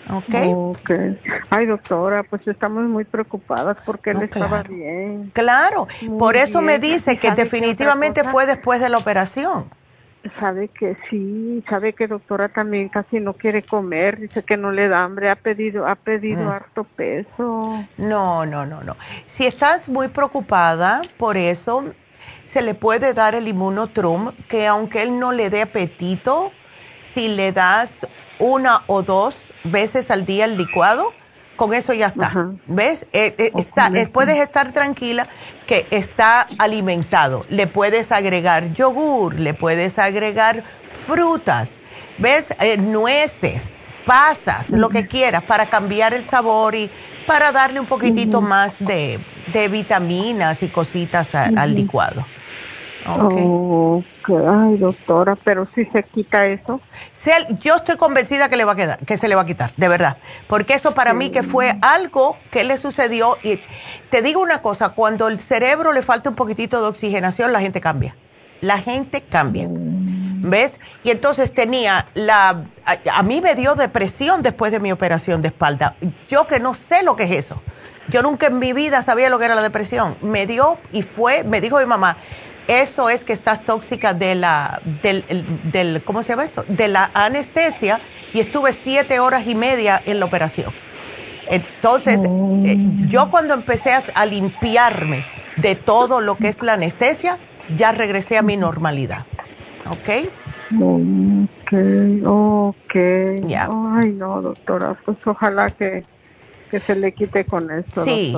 [0.10, 0.80] ¿Ok?
[1.50, 5.32] Ay, doctora, pues estamos muy preocupadas porque él estaba bien.
[5.34, 5.88] Claro,
[6.20, 9.66] por eso me dice que definitivamente fue después de la operación.
[10.40, 14.88] Sabe que sí, sabe que doctora también casi no quiere comer, dice que no le
[14.88, 16.48] da hambre, ha pedido, ha pedido mm.
[16.48, 17.86] harto peso.
[17.98, 18.95] No, no, no, no.
[19.28, 21.94] Si estás muy preocupada por eso,
[22.45, 26.52] se le puede dar el inmunotrum, que aunque él no le dé apetito,
[27.02, 28.08] si le das
[28.40, 31.14] una o dos veces al día el licuado,
[31.56, 32.32] con eso ya está.
[32.68, 33.06] ¿Ves?
[33.14, 33.52] Eh, eh,
[33.94, 35.28] eh, puedes estar tranquila
[35.68, 37.46] que está alimentado.
[37.50, 41.72] Le puedes agregar yogur, le puedes agregar frutas,
[42.18, 42.54] ¿ves?
[42.80, 43.76] nueces,
[44.06, 46.90] pasas, lo que quieras para cambiar el sabor y
[47.28, 49.20] para darle un poquitito más de,
[49.70, 52.26] vitaminas y cositas al licuado.
[53.06, 54.12] Okay.
[54.28, 56.80] Ay, doctora, pero si se quita eso.
[57.60, 59.88] yo estoy convencida que le va a quedar, que se le va a quitar, de
[59.88, 60.18] verdad.
[60.48, 63.38] Porque eso para mí que fue algo que le sucedió.
[63.44, 63.60] Y
[64.10, 67.82] te digo una cosa, cuando el cerebro le falta un poquitito de oxigenación, la gente
[67.82, 68.16] cambia.
[68.62, 69.68] La gente cambia.
[69.68, 70.50] Mm.
[70.50, 70.80] ¿Ves?
[71.04, 72.66] Y entonces tenía la...
[72.86, 75.95] a mí me dio depresión después de mi operación de espalda.
[76.30, 77.62] Yo que no sé lo que es eso.
[78.10, 80.18] Yo nunca en mi vida sabía lo que era la depresión.
[80.22, 82.18] Me dio y fue, me dijo mi mamá,
[82.68, 86.64] eso es que estás tóxica de la, del, ¿cómo se llama esto?
[86.68, 87.99] De la anestesia
[88.34, 90.72] y estuve siete horas y media en la operación.
[91.49, 92.22] Entonces,
[92.65, 92.77] eh,
[93.07, 95.26] yo cuando empecé a, limpiarme
[95.57, 97.38] de todo lo que es la anestesia,
[97.76, 99.26] ya regresé a mi normalidad.
[99.90, 100.30] ¿Ok?
[100.81, 101.73] Ok,
[102.26, 102.95] ok.
[103.91, 106.03] Ay, no, doctora, pues ojalá que
[106.74, 108.36] que se le quite con esto, sí.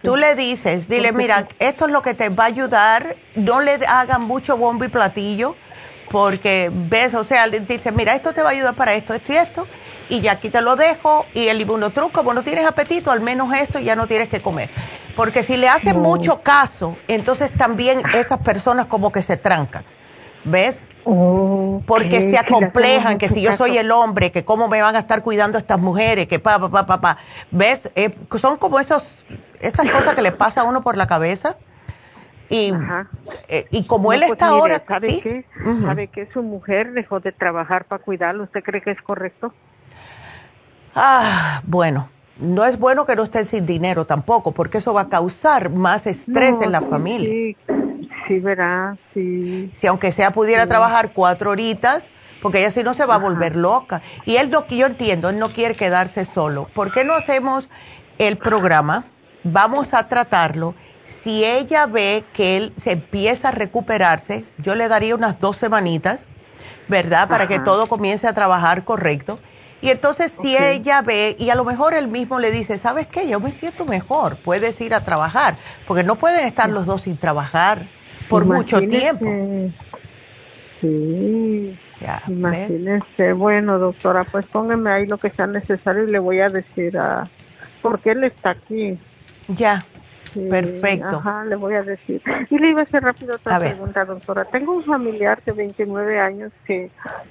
[0.00, 3.74] Tú le dices, dile, mira, esto es lo que te va a ayudar, no le
[3.86, 5.56] hagan mucho bombo y platillo,
[6.10, 9.30] porque ves, o sea, le dice, mira, esto te va a ayudar para esto, esto
[9.30, 9.66] y esto,
[10.08, 13.52] y ya aquí te lo dejo, y el truco, como no tienes apetito, al menos
[13.52, 14.70] esto ya no tienes que comer.
[15.14, 19.84] Porque si le hacen mucho caso, entonces también esas personas como que se trancan,
[20.44, 20.82] ¿ves?
[21.06, 25.22] Porque se acomplejan, que si yo soy el hombre, que cómo me van a estar
[25.22, 27.18] cuidando estas mujeres, que pa, pa, pa, pa,
[27.52, 27.90] ¿Ves?
[27.94, 29.16] Eh, son como esos,
[29.60, 31.56] esas cosas que le pasa a uno por la cabeza.
[32.48, 32.72] Y,
[33.48, 34.82] eh, y como él pues está ahora...
[34.86, 35.44] ¿Sabe qué?
[35.84, 38.44] ¿Sabe que su mujer dejó de trabajar para cuidarlo?
[38.44, 39.52] ¿Usted cree que es correcto?
[40.94, 42.08] Ah, bueno,
[42.38, 46.06] no es bueno que no estén sin dinero tampoco, porque eso va a causar más
[46.06, 47.30] estrés en la familia.
[47.30, 47.56] Sí,
[48.26, 49.70] Sí, verá, sí.
[49.74, 52.08] Si aunque sea pudiera trabajar cuatro horitas,
[52.42, 54.02] porque ella si no se va a volver loca.
[54.24, 56.68] Y él no, yo entiendo, él no quiere quedarse solo.
[56.74, 57.68] ¿Por qué no hacemos
[58.18, 59.04] el programa?
[59.44, 60.74] Vamos a tratarlo.
[61.04, 66.26] Si ella ve que él se empieza a recuperarse, yo le daría unas dos semanitas,
[66.88, 67.28] ¿verdad?
[67.28, 69.38] Para que todo comience a trabajar correcto.
[69.80, 73.28] Y entonces si ella ve, y a lo mejor él mismo le dice, ¿sabes qué?
[73.28, 77.18] Yo me siento mejor, puedes ir a trabajar, porque no pueden estar los dos sin
[77.18, 77.88] trabajar
[78.28, 79.72] por mucho tiempo.
[80.80, 81.78] Sí.
[82.00, 83.32] Ya, Imagínese.
[83.32, 87.24] Bueno, doctora, pues póngame ahí lo que sea necesario y le voy a decir a...
[87.80, 88.98] Porque él está aquí.
[89.48, 89.84] Ya.
[90.34, 91.16] Perfecto.
[91.16, 92.22] Ajá, le voy a decir.
[92.50, 94.44] Y le iba a hacer rápido otra pregunta, doctora.
[94.44, 96.90] Tengo un familiar de 29 años que,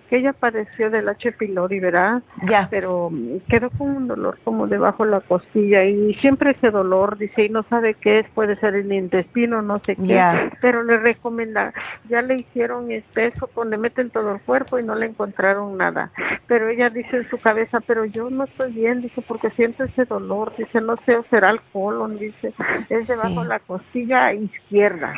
[0.10, 1.32] que ella padeció del H.
[1.34, 2.22] pylori, ¿verdad?
[2.44, 2.68] Ya.
[2.70, 3.12] Pero
[3.48, 7.50] quedó con un dolor como debajo de la costilla y siempre ese dolor, dice, y
[7.50, 10.52] no sabe qué es, puede ser el intestino, no sé qué.
[10.62, 11.74] Pero le recomienda,
[12.10, 16.12] ya le hicieron espeso, le meten todo el cuerpo y no le encontraron nada.
[16.48, 20.06] Pero ella dice en su cabeza, pero yo no estoy bien, dice, porque siento ese
[20.06, 22.54] dolor, dice, no sé, será el colon, dice
[22.90, 25.14] es debajo de la costilla izquierda.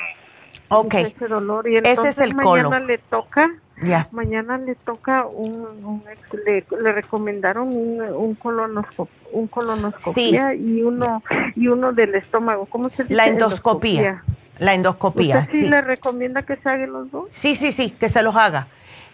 [0.70, 0.94] Ok.
[0.96, 3.50] Ese dolor y entonces Ese es el mañana le toca,
[3.82, 4.08] ya.
[4.12, 6.04] mañana le toca un,
[6.46, 11.24] le, le, recomendaron un, un colonoscopio, un colonoscopia y uno
[11.56, 13.16] y uno del estómago, ¿cómo se dice?
[13.16, 14.24] La endoscopía.
[14.60, 15.40] La endoscopía.
[15.40, 17.30] ¿Usted sí, le recomienda que se hagan los dos?
[17.32, 18.68] Sí, sí, sí, que se los haga.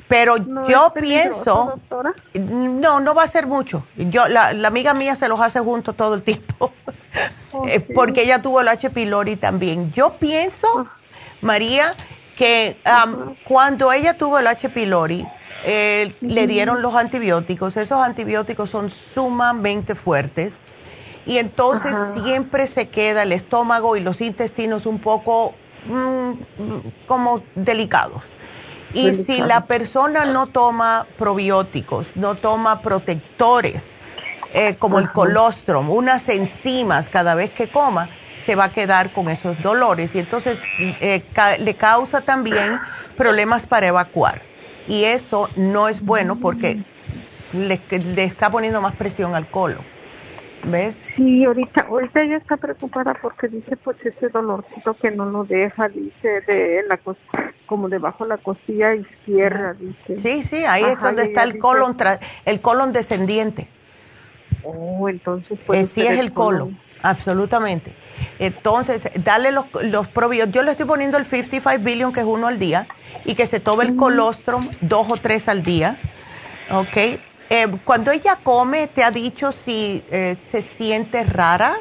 [0.08, 1.80] Pero yo pienso,
[2.34, 3.86] no, no va a ser mucho.
[3.96, 6.72] Yo, la, la, amiga mía se los hace juntos todo el tiempo.
[7.68, 8.90] Eh, porque ella tuvo el H.
[8.90, 9.92] pylori también.
[9.92, 10.98] Yo pienso, ah.
[11.40, 11.94] María,
[12.36, 12.78] que
[13.44, 14.70] cuando ella tuvo el H.
[14.70, 15.24] pylori,
[15.64, 17.78] eh, le dieron los antibióticos.
[17.78, 20.58] Esos antibióticos son sumamente fuertes.
[21.26, 25.54] Y entonces siempre se queda el estómago y los intestinos un poco
[25.86, 26.34] mm,
[27.08, 28.24] como delicados.
[28.94, 33.92] Y si la persona no toma probióticos, no toma protectores,
[34.54, 38.10] eh, como el colostrum, unas enzimas cada vez que coma,
[38.46, 41.24] se va a quedar con esos dolores y entonces eh,
[41.60, 42.80] le causa también
[43.18, 44.44] problemas para evacuar.
[44.88, 46.84] Y eso no es bueno porque
[47.54, 47.82] le,
[48.18, 49.93] está poniendo más presión al colon.
[50.64, 51.04] ¿Ves?
[51.16, 55.90] Sí, ahorita, ahorita ella está preocupada porque dice pues ese dolorcito que no lo deja,
[55.90, 57.00] dice, de la
[57.66, 60.18] como debajo de la costilla izquierda, dice.
[60.18, 61.98] Sí, sí, ahí es donde está el colon,
[62.46, 63.68] el colon descendiente.
[64.64, 67.94] Oh, entonces pues sí es el colon, absolutamente.
[68.40, 70.56] Entonces, dale los, los probióticos.
[70.56, 72.88] Yo le estoy poniendo el 55 billion, que es uno al día,
[73.26, 76.00] y que se tome el colostrum dos o tres al día.
[76.72, 77.20] ¿Ok?
[77.50, 81.74] Eh, cuando ella come, ¿te ha dicho si eh, se siente rara?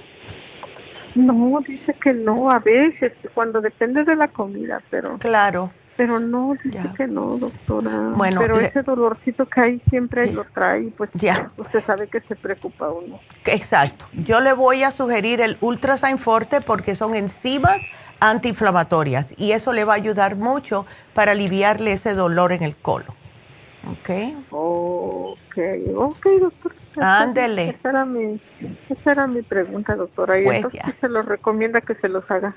[1.14, 5.18] No, dice que no, a veces, cuando depende de la comida, pero...
[5.18, 5.70] Claro.
[5.96, 8.12] Pero no, dice que no, doctora.
[8.16, 11.48] Bueno, pero ese dolorcito que hay siempre lo trae, pues ya.
[11.58, 13.20] usted sabe que se preocupa uno.
[13.44, 14.06] Exacto.
[14.14, 17.78] Yo le voy a sugerir el Ultrasign Forte porque son enzimas
[18.20, 23.14] antiinflamatorias y eso le va a ayudar mucho para aliviarle ese dolor en el colon.
[23.90, 24.10] ¿Ok?
[24.50, 25.58] Ok,
[25.96, 26.72] ok, doctor.
[27.00, 27.70] Ándele.
[27.70, 28.40] Esa era, mi,
[28.88, 30.38] esa era mi pregunta, doctora.
[30.38, 32.54] Y pues entonces se lo recomienda que se los haga.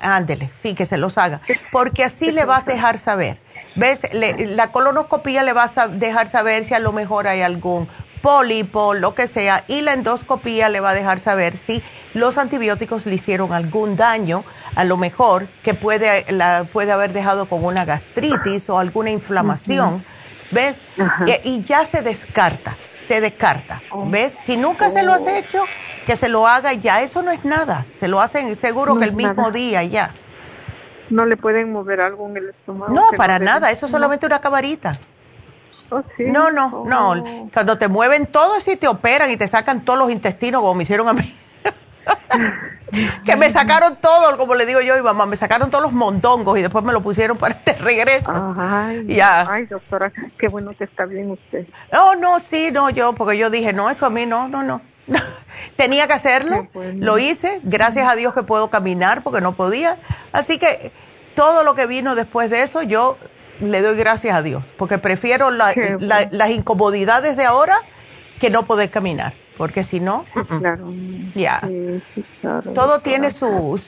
[0.00, 1.40] Ándele, sí, que se los haga.
[1.72, 3.38] Porque así le vas a dejar saber.
[3.74, 4.02] ¿Ves?
[4.12, 7.88] la colonoscopía le vas a dejar saber si a lo mejor hay algún
[8.20, 11.82] pólipo, lo que sea, y la endoscopía le va a dejar saber si
[12.14, 14.44] los antibióticos le hicieron algún daño,
[14.74, 20.04] a lo mejor que puede, la, puede haber dejado con una gastritis o alguna inflamación,
[20.50, 20.80] ¿ves?
[21.44, 24.08] Y, ya se descarta, se descarta, oh.
[24.08, 24.34] ¿ves?
[24.44, 25.28] Si nunca se lo has oh.
[25.28, 25.64] hecho,
[26.06, 29.12] que se lo haga ya, eso no es nada, se lo hacen seguro que el
[29.12, 30.12] mismo día ya.
[31.10, 32.92] ¿No le pueden mover algo en el estómago?
[32.92, 34.92] No, para nada, eso es solamente una cabarita.
[35.90, 37.50] Oh, no, no, no.
[37.52, 40.82] Cuando te mueven todo, si te operan y te sacan todos los intestinos, como me
[40.82, 41.34] hicieron a mí.
[43.24, 46.58] que me sacaron todo, como le digo yo y mamá, me sacaron todos los montongos
[46.58, 48.32] y después me lo pusieron para este regreso.
[48.56, 49.46] Ay, ya.
[49.50, 51.66] ay, doctora, qué bueno que está bien usted.
[51.92, 54.80] No, no, sí, no, yo, porque yo dije, no, esto a mí no, no, no.
[55.76, 59.98] Tenía que hacerlo, lo hice, gracias a Dios que puedo caminar porque no podía.
[60.32, 60.92] Así que
[61.34, 63.16] todo lo que vino después de eso, yo
[63.60, 67.76] le doy gracias a Dios, porque prefiero las incomodidades de ahora
[68.38, 70.24] que no poder caminar, porque si no,
[71.34, 71.60] ya.
[72.74, 73.78] todo tiene su,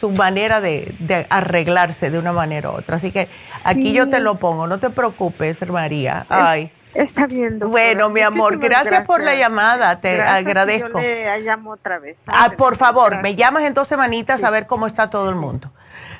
[0.00, 2.96] su, manera de, arreglarse de una manera u otra.
[2.96, 3.28] Así que
[3.62, 6.26] aquí yo te lo pongo, no te preocupes, María.
[6.28, 6.72] Ay.
[6.92, 7.60] Está bien.
[7.60, 11.00] Bueno, mi amor, gracias, por la llamada, te agradezco.
[11.00, 12.16] Yo le llamo otra vez.
[12.26, 15.70] Ah, por favor, me llamas en dos semanitas a ver cómo está todo el mundo.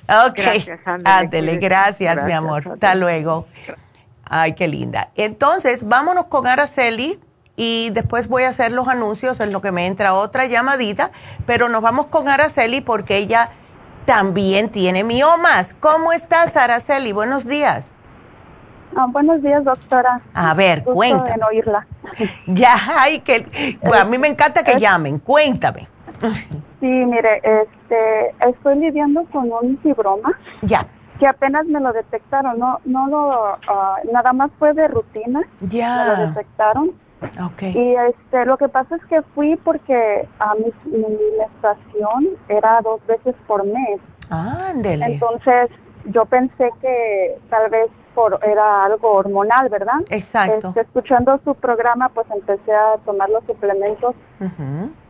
[0.08, 2.68] Ok, gracias, ándele, gracias, mi amor.
[2.74, 3.48] Hasta luego.
[4.24, 5.10] Ay, qué linda.
[5.16, 7.18] Entonces, vámonos con Araceli
[7.62, 11.10] y después voy a hacer los anuncios en lo que me entra otra llamadita,
[11.44, 13.50] pero nos vamos con Araceli porque ella
[14.06, 15.74] también tiene miomas.
[15.78, 17.12] ¿Cómo estás, Araceli?
[17.12, 17.94] Buenos días.
[18.96, 20.22] Ah, buenos días, doctora.
[20.32, 21.32] A ver, cuéntame.
[21.32, 21.86] en oírla.
[22.46, 23.46] Ya, ay, que
[23.94, 25.18] a mí me encanta que llamen.
[25.18, 25.86] Cuéntame.
[26.80, 30.32] Sí, mire, este, estoy lidiando con un fibroma.
[30.62, 30.86] Ya.
[31.18, 35.42] Que apenas me lo detectaron, no, no lo, ah, nada más fue de rutina.
[35.60, 35.96] Ya.
[35.96, 37.09] Me lo detectaron
[37.52, 37.76] Okay.
[37.76, 43.04] Y este, lo que pasa es que fui porque a mi, mi menstruación era dos
[43.06, 44.00] veces por mes.
[44.30, 45.04] Ándele.
[45.06, 45.70] Entonces
[46.06, 50.00] yo pensé que tal vez por, era algo hormonal, ¿verdad?
[50.08, 50.68] Exacto.
[50.68, 54.14] Este, escuchando su programa, pues empecé a tomar los suplementos.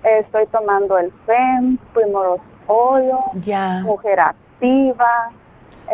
[0.02, 3.82] Estoy tomando el FEM, Primorosolio, ya.
[3.84, 5.30] Mujer Activa,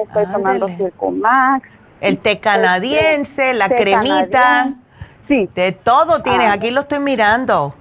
[0.02, 1.68] estoy tomando Circumax.
[2.00, 4.74] El té canadiense, la cremita.
[5.28, 5.48] Sí.
[5.54, 6.52] De todo tienes, ah.
[6.54, 7.74] aquí lo estoy mirando.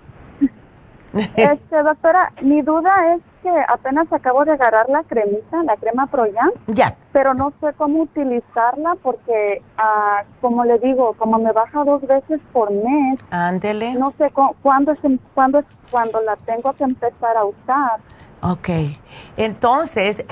[1.15, 6.51] Este, doctora, mi duda es que apenas acabo de agarrar la cremita, la crema Proyan.
[6.67, 6.97] Ya.
[7.13, 12.41] Pero no sé cómo utilizarla porque, ah, como le digo, como me baja dos veces
[12.51, 13.19] por mes.
[13.31, 13.93] Ándele.
[13.93, 14.29] No sé
[14.61, 14.99] cuándo es,
[15.33, 17.99] cuándo es cuando la tengo que empezar a usar.
[18.41, 18.69] Ok.
[19.37, 20.25] Entonces,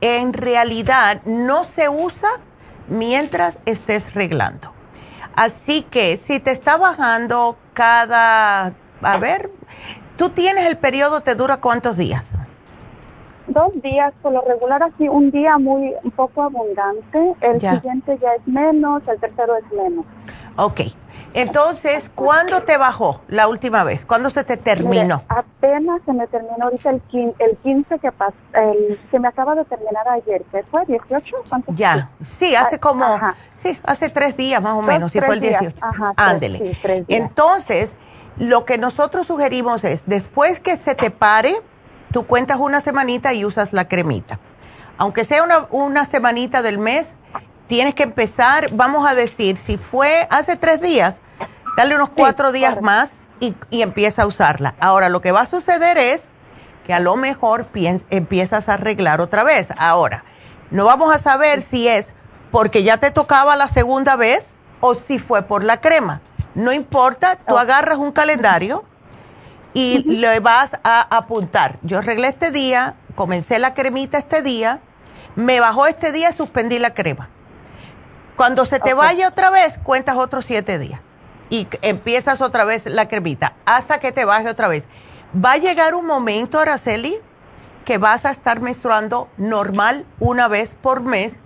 [0.00, 2.30] en realidad no se usa
[2.88, 4.73] mientras estés reglando.
[5.36, 9.50] Así que si te está bajando cada, a ver,
[10.16, 12.24] tú tienes el periodo, ¿te dura cuántos días?
[13.48, 18.34] Dos días, por lo regular así, un día muy, un poco abundante, el siguiente ya
[18.34, 20.06] es menos, el tercero es menos.
[20.56, 20.80] Ok,
[21.34, 24.04] entonces, ¿cuándo te bajó la última vez?
[24.04, 25.22] ¿Cuándo se te terminó?
[25.28, 28.36] apenas se me terminó ahorita el 15, el 15 que pasó,
[29.10, 30.82] se me acaba de terminar ayer, ¿qué fue?
[30.82, 31.22] ¿18?
[31.48, 33.04] ¿Cuánto ya, sí, hace como,
[33.56, 35.76] sí, hace tres días más o menos, si fue el 18.
[35.80, 36.76] Ajá, Ándele.
[37.08, 37.90] Entonces,
[38.38, 41.56] lo que nosotros sugerimos es, después que se te pare,
[42.12, 44.38] tú cuentas una semanita y usas la cremita.
[44.98, 47.14] Aunque sea una, una semanita del mes,
[47.66, 51.20] tienes que empezar, vamos a decir, si fue hace tres días,
[51.76, 53.10] dale unos cuatro días más
[53.40, 54.74] y, empieza a usarla.
[54.80, 56.22] Ahora, lo que va a suceder es
[56.86, 57.68] que a lo mejor
[58.10, 59.68] empiezas a arreglar otra vez.
[59.76, 60.24] Ahora,
[60.70, 62.12] no vamos a saber si es
[62.50, 64.46] porque ya te tocaba la segunda vez
[64.80, 66.20] o si fue por la crema.
[66.54, 68.84] No importa, tú agarras un calendario
[69.72, 71.78] y le vas a apuntar.
[71.82, 74.80] Yo arreglé este día, comencé la cremita este día,
[75.34, 77.28] me bajó este día y suspendí la crema.
[78.36, 81.00] Cuando se te vaya otra vez, cuentas otros siete días
[81.50, 84.84] y empiezas otra vez la cremita hasta que te baje otra vez.
[85.34, 87.16] Va a llegar un momento, Araceli,
[87.84, 91.38] que vas a estar menstruando normal una vez por mes,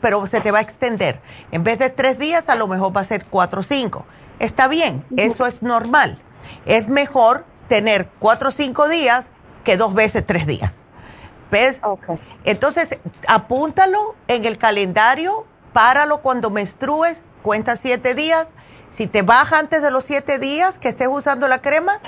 [0.00, 1.20] pero se te va a extender.
[1.50, 4.04] En vez de tres días, a lo mejor va a ser cuatro o cinco.
[4.38, 6.18] Está bien, eso es normal.
[6.66, 9.28] Es mejor tener cuatro o cinco días
[9.64, 10.74] que dos veces tres días.
[11.50, 11.80] ¿Ves?
[12.44, 18.46] Entonces, apúntalo en el calendario páralo cuando menstrues, cuenta siete días.
[18.92, 22.00] Si te baja antes de los siete días que estés usando la crema,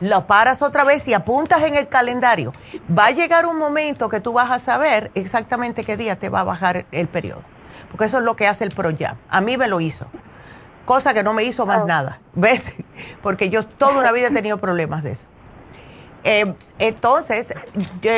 [0.00, 2.52] lo paras otra vez y apuntas en el calendario.
[2.96, 6.40] Va a llegar un momento que tú vas a saber exactamente qué día te va
[6.40, 7.42] a bajar el periodo.
[7.90, 9.16] Porque eso es lo que hace el ProYam.
[9.28, 10.06] A mí me lo hizo.
[10.84, 11.86] Cosa que no me hizo más oh.
[11.86, 12.20] nada.
[12.34, 12.72] ¿Ves?
[13.22, 15.22] Porque yo toda una vida he tenido problemas de eso.
[16.24, 17.54] Eh, entonces,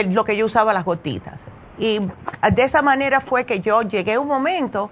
[0.08, 1.40] lo que yo usaba las gotitas.
[1.78, 2.00] Y
[2.52, 4.90] de esa manera fue que yo llegué a un momento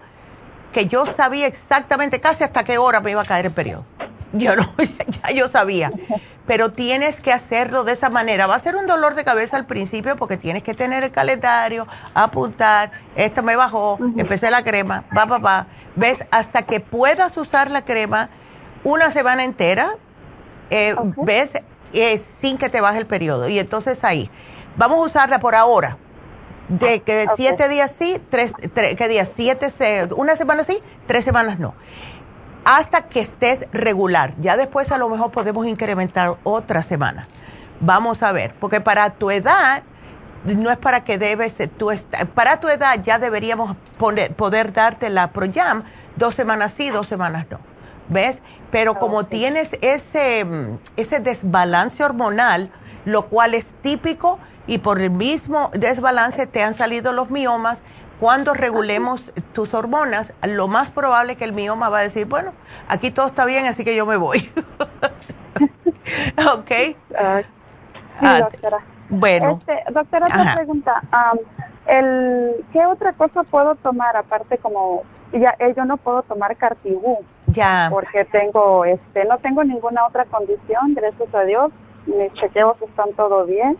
[0.72, 3.84] que yo sabía exactamente casi hasta qué hora me iba a caer el periodo.
[4.32, 4.68] Yo no,
[5.22, 5.90] ya yo sabía.
[6.46, 8.46] Pero tienes que hacerlo de esa manera.
[8.46, 11.86] Va a ser un dolor de cabeza al principio porque tienes que tener el calendario,
[12.14, 15.66] apuntar, esto me bajó, empecé la crema, va, va, va.
[15.96, 16.24] ¿Ves?
[16.30, 18.30] Hasta que puedas usar la crema
[18.84, 19.90] una semana entera,
[20.70, 21.52] eh, ¿ves?
[21.92, 23.48] Eh, sin que te baje el periodo.
[23.48, 24.30] Y entonces ahí,
[24.76, 25.98] vamos a usarla por ahora
[26.68, 29.32] de que siete días sí, tres, ¿qué días?
[29.34, 29.72] Siete,
[30.14, 31.74] una semana sí, tres semanas no.
[32.64, 34.34] Hasta que estés regular.
[34.38, 37.26] Ya después a lo mejor podemos incrementar otra semana.
[37.80, 39.82] Vamos a ver, porque para tu edad,
[40.44, 41.90] no es para que debes, tú
[42.34, 45.84] para tu edad ya deberíamos poder darte la Proyam
[46.16, 47.60] dos semanas sí, dos semanas no.
[48.08, 48.40] ¿Ves?
[48.70, 50.46] Pero como tienes ese,
[50.96, 52.70] ese desbalance hormonal,
[53.04, 54.38] lo cual es típico,
[54.68, 57.80] y por el mismo desbalance te han salido los miomas.
[58.20, 62.52] Cuando regulemos tus hormonas, lo más probable es que el mioma va a decir, bueno,
[62.88, 64.50] aquí todo está bien, así que yo me voy.
[66.52, 66.68] ¿Ok?
[66.68, 66.96] Sí,
[68.20, 68.78] ah, doctora.
[69.08, 69.58] Bueno.
[69.60, 71.02] Este, doctora, otra pregunta.
[71.86, 77.18] el, ¿Qué otra cosa puedo tomar aparte como ya eh, yo no puedo tomar cartibú?
[77.46, 77.88] Ya.
[77.90, 81.70] Porque tengo, este, no tengo ninguna otra condición, gracias a Dios.
[82.06, 83.78] Mis chequeos están todo bien.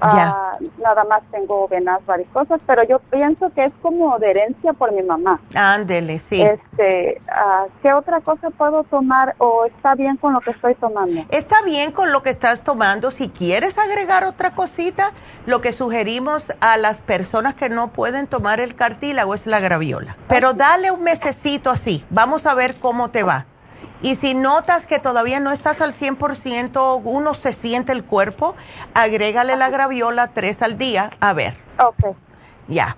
[0.00, 4.92] Ah, nada más tengo venas varicosas, pero yo pienso que es como de herencia por
[4.92, 5.40] mi mamá.
[5.54, 6.42] Ándele, sí.
[6.42, 11.24] Este, ah, ¿Qué otra cosa puedo tomar o está bien con lo que estoy tomando?
[11.30, 13.10] Está bien con lo que estás tomando.
[13.10, 15.12] Si quieres agregar otra cosita,
[15.46, 20.16] lo que sugerimos a las personas que no pueden tomar el cartílago es la graviola.
[20.28, 22.04] Pero dale un mesecito así.
[22.10, 23.46] Vamos a ver cómo te va
[24.04, 28.54] Y si notas que todavía no estás al 100%, uno se siente el cuerpo,
[28.92, 31.56] agrégale la graviola tres al día, a ver.
[31.78, 32.14] Ok.
[32.68, 32.96] Ya.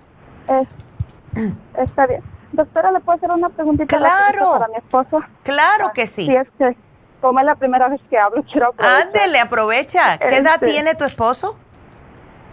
[1.77, 2.21] está bien.
[2.51, 4.57] Doctora, ¿le puedo hacer una preguntita claro.
[4.59, 5.23] para mi esposo?
[5.43, 6.25] Claro que sí.
[6.25, 6.75] Sí, es que
[7.21, 9.07] como es la primera vez que hablo, quiero aprovechar.
[9.07, 10.17] Ándele, aprovecha.
[10.17, 11.57] ¿Qué edad este, tiene tu esposo?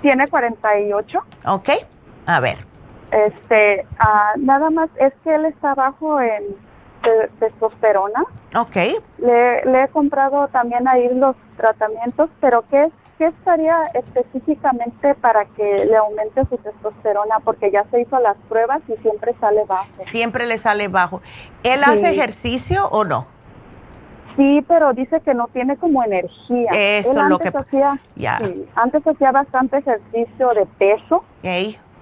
[0.00, 1.18] Tiene 48.
[1.46, 1.70] Ok,
[2.26, 2.58] a ver.
[3.10, 6.44] Este, ah, nada más es que él está bajo en
[7.38, 8.24] testosterona.
[8.56, 8.76] Ok.
[9.18, 15.86] Le, le, he comprado también ahí los tratamientos, pero ¿qué, ¿qué estaría específicamente para que
[15.86, 17.40] le aumente su testosterona?
[17.40, 19.88] Porque ya se hizo las pruebas y siempre sale bajo.
[20.00, 21.20] Siempre le sale bajo.
[21.62, 23.26] ¿Él hace ejercicio o no?
[24.36, 26.70] Sí, pero dice que no tiene como energía.
[26.72, 27.98] Eso es lo que hacía.
[28.16, 31.24] Sí, antes hacía bastante ejercicio de peso.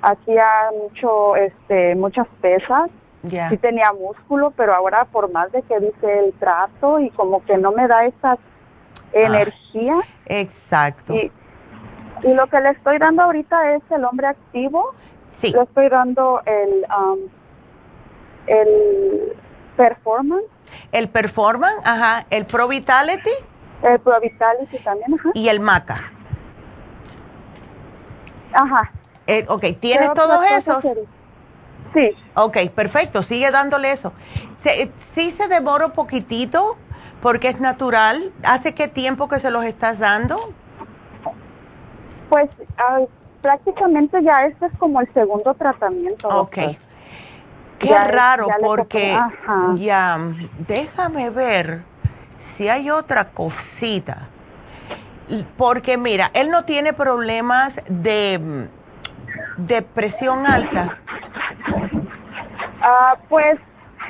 [0.02, 0.46] Hacía
[0.82, 2.90] mucho, este, muchas pesas.
[3.22, 7.56] Sí tenía músculo, pero ahora por más de que dice el trato y como que
[7.56, 8.36] no me da esa
[9.12, 9.96] energía.
[10.26, 11.14] exacto.
[11.14, 11.30] Y,
[12.22, 14.94] lo que le estoy dando ahorita es el hombre activo.
[15.32, 15.50] Sí.
[15.50, 17.18] Le estoy dando el, um,
[18.46, 19.32] el
[19.76, 20.46] performance
[20.92, 23.30] el Performance, ajá, el Pro Vitality.
[23.82, 25.30] El Pro Vitality también, ajá.
[25.34, 26.12] Y el Maca.
[28.52, 28.90] Ajá.
[29.26, 30.84] Eh, ok, ¿tienes todos esos?
[31.94, 32.10] Sí.
[32.34, 34.12] Ok, perfecto, sigue dándole eso.
[35.14, 36.76] sí se demora un poquitito
[37.20, 38.32] porque es natural.
[38.42, 40.36] ¿Hace qué tiempo que se los estás dando?
[42.28, 42.48] Pues
[43.42, 46.28] prácticamente ya este es como el segundo tratamiento.
[46.28, 46.58] Ok.
[47.78, 49.18] Qué raro, porque
[49.74, 50.18] ya,
[50.68, 51.82] déjame ver
[52.56, 54.28] si hay otra cosita.
[55.56, 58.68] Porque mira, él no tiene problemas de,
[59.56, 60.98] de presión alta.
[62.80, 63.58] Ah, pues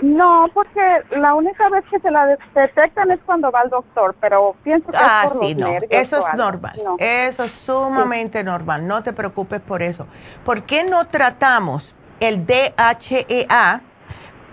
[0.00, 4.56] no, porque la única vez que se la detectan es cuando va al doctor, pero
[4.64, 5.68] pienso que es ah, por sí, no.
[5.90, 6.80] Eso es normal.
[6.98, 8.86] Eso es sumamente normal.
[8.86, 10.06] No te preocupes por eso.
[10.44, 13.80] ¿Por qué no tratamos el DHEA,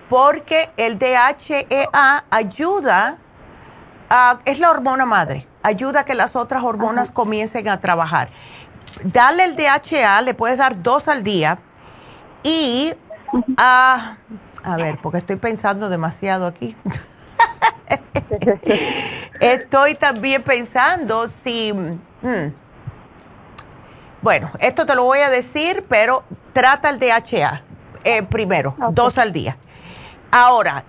[0.08, 3.18] porque el DHEA ayuda,
[4.10, 8.28] a, es la hormona madre, ayuda a que las otras hormonas comiencen a trabajar.
[9.02, 11.58] Dale el DHEA, le puedes dar dos al día
[12.42, 12.92] y,
[13.56, 14.16] a
[14.76, 16.76] ver, porque estoy pensando demasiado aquí.
[19.40, 21.72] estoy también pensando si...
[21.72, 22.52] Hmm,
[24.22, 27.62] bueno, esto te lo voy a decir, pero trata el DHA
[28.04, 29.56] eh, primero, dos al día.
[30.30, 30.84] Ahora,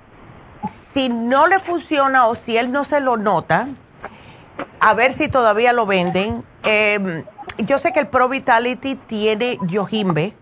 [0.93, 3.69] si no le funciona o si él no se lo nota,
[4.79, 6.43] a ver si todavía lo venden.
[6.63, 7.23] Em,
[7.57, 10.33] yo sé que el Pro Vitality tiene Yojimbe,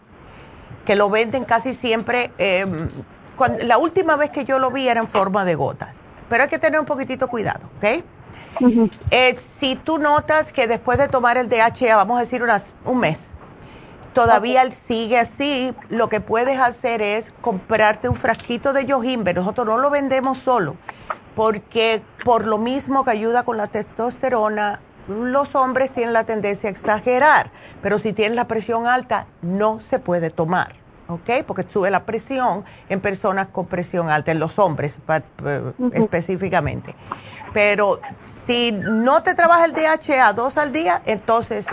[0.86, 2.32] que lo venden casi siempre.
[2.38, 2.90] Em,
[3.62, 5.96] la última vez que yo lo vi era en forma de gotas,
[6.28, 8.04] pero hay que tener un poquitito cuidado, ¿ok?
[9.12, 13.00] Eh, si tú notas que después de tomar el DHA, vamos a decir unas, un
[13.00, 13.20] mes,
[14.14, 19.34] todavía sigue así, lo que puedes hacer es comprarte un frasquito de yojimbe.
[19.34, 20.76] Nosotros no lo vendemos solo,
[21.36, 26.72] porque por lo mismo que ayuda con la testosterona, los hombres tienen la tendencia a
[26.72, 30.76] exagerar, pero si tienen la presión alta, no se puede tomar.
[31.08, 31.44] ¿ok?
[31.46, 34.98] Porque sube la presión en personas con presión alta, en los hombres
[35.94, 36.96] específicamente.
[37.52, 38.00] Pero
[38.46, 41.66] si no te trabaja el DHA dos al día, entonces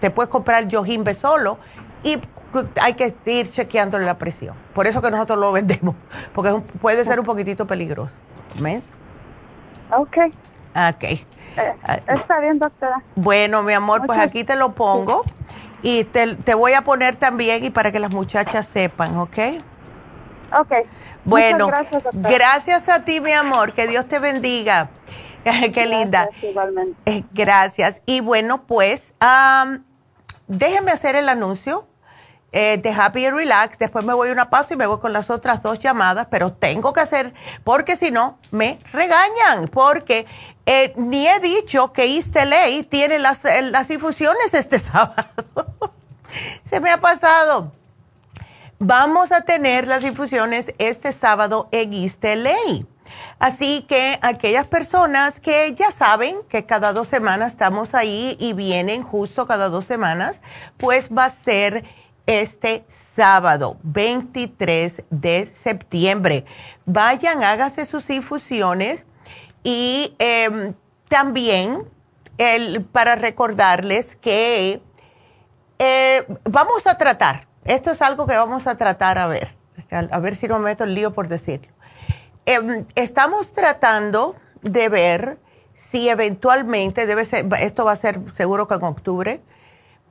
[0.00, 1.58] te, puedes comprar el Yojimbe solo
[2.02, 2.18] y
[2.80, 4.56] hay que ir chequeándole la presión.
[4.74, 5.94] Por eso que nosotros lo vendemos,
[6.34, 8.14] porque puede ser un poquitito peligroso.
[8.60, 8.88] ¿Ves?
[9.94, 10.16] Ok.
[10.74, 11.04] Ok.
[11.04, 11.24] Eh,
[12.08, 13.02] está bien, doctora.
[13.14, 15.24] Bueno, mi amor, pues aquí te lo pongo.
[15.82, 19.38] Y te, te, voy a poner también y para que las muchachas sepan, ¿ok?
[20.58, 20.72] Ok.
[21.24, 23.72] Bueno, gracias, gracias, a ti, mi amor.
[23.74, 24.90] Que Dios te bendiga.
[25.44, 26.28] Qué linda.
[26.40, 26.96] Igualmente.
[27.06, 28.00] Eh, gracias.
[28.06, 29.12] Y bueno, pues
[30.46, 31.86] déjenme hacer el anuncio
[32.52, 33.78] eh, de Happy and Relax.
[33.78, 36.92] Después me voy una pausa y me voy con las otras dos llamadas, pero tengo
[36.92, 37.34] que hacer,
[37.64, 40.26] porque si no, me regañan, porque
[40.66, 45.24] eh, ni he dicho que LA tiene las, las infusiones este sábado.
[46.64, 47.72] Se me ha pasado.
[48.78, 52.84] Vamos a tener las infusiones este sábado en LA.
[53.38, 59.02] Así que aquellas personas que ya saben que cada dos semanas estamos ahí y vienen
[59.02, 60.40] justo cada dos semanas,
[60.78, 61.84] pues va a ser
[62.26, 66.44] este sábado, 23 de septiembre.
[66.84, 69.04] Vayan, hágase sus infusiones
[69.62, 70.74] y em,
[71.08, 71.84] también
[72.38, 74.80] el, para recordarles que
[75.78, 79.48] eh, vamos a tratar, esto es algo que vamos a tratar a ver,
[79.90, 81.72] a ver si no me meto el lío por decirlo
[82.46, 85.38] em, estamos tratando de ver
[85.74, 89.40] si eventualmente, debe ser, esto va a ser seguro que en octubre,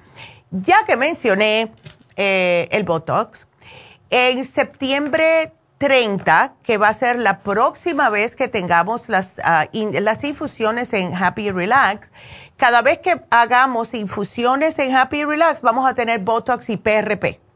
[0.50, 1.70] Ya que mencioné
[2.16, 3.46] eh, el Botox,
[4.08, 10.24] en septiembre 30, que va a ser la próxima vez que tengamos las, ah, las
[10.24, 12.10] infusiones en Happy Relax,
[12.56, 17.49] cada vez que hagamos infusiones en Happy Relax vamos a tener Botox y PRP.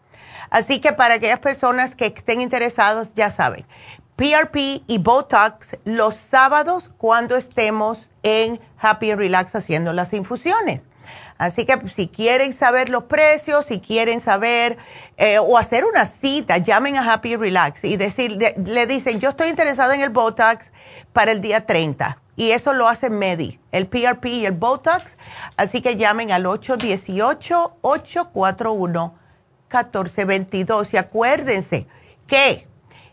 [0.54, 3.66] Así que para aquellas personas que estén interesadas, ya saben,
[4.14, 10.82] PRP y Botox los sábados cuando estemos en Happy Relax haciendo las infusiones.
[11.38, 14.78] Así que si quieren saber los precios, si quieren saber
[15.16, 19.48] eh, o hacer una cita, llamen a Happy Relax y decir, le dicen, yo estoy
[19.48, 20.70] interesada en el Botox
[21.12, 22.22] para el día 30.
[22.36, 25.16] Y eso lo hace Medi, el PRP y el Botox.
[25.56, 26.46] Así que llamen al
[29.74, 30.92] 818-841-1422.
[30.92, 31.86] Y acuérdense
[32.26, 32.66] que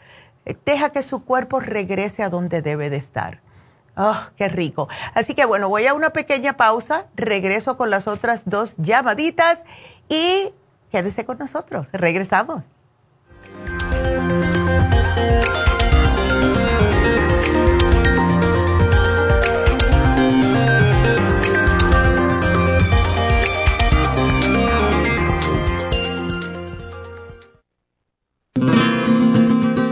[0.66, 3.42] deja que su cuerpo regrese a donde debe de estar.
[3.96, 4.88] ¡Oh, qué rico!
[5.14, 9.64] Así que bueno, voy a una pequeña pausa, regreso con las otras dos llamaditas
[10.08, 10.54] y
[10.92, 11.88] quédese con nosotros.
[11.92, 12.64] Regresamos.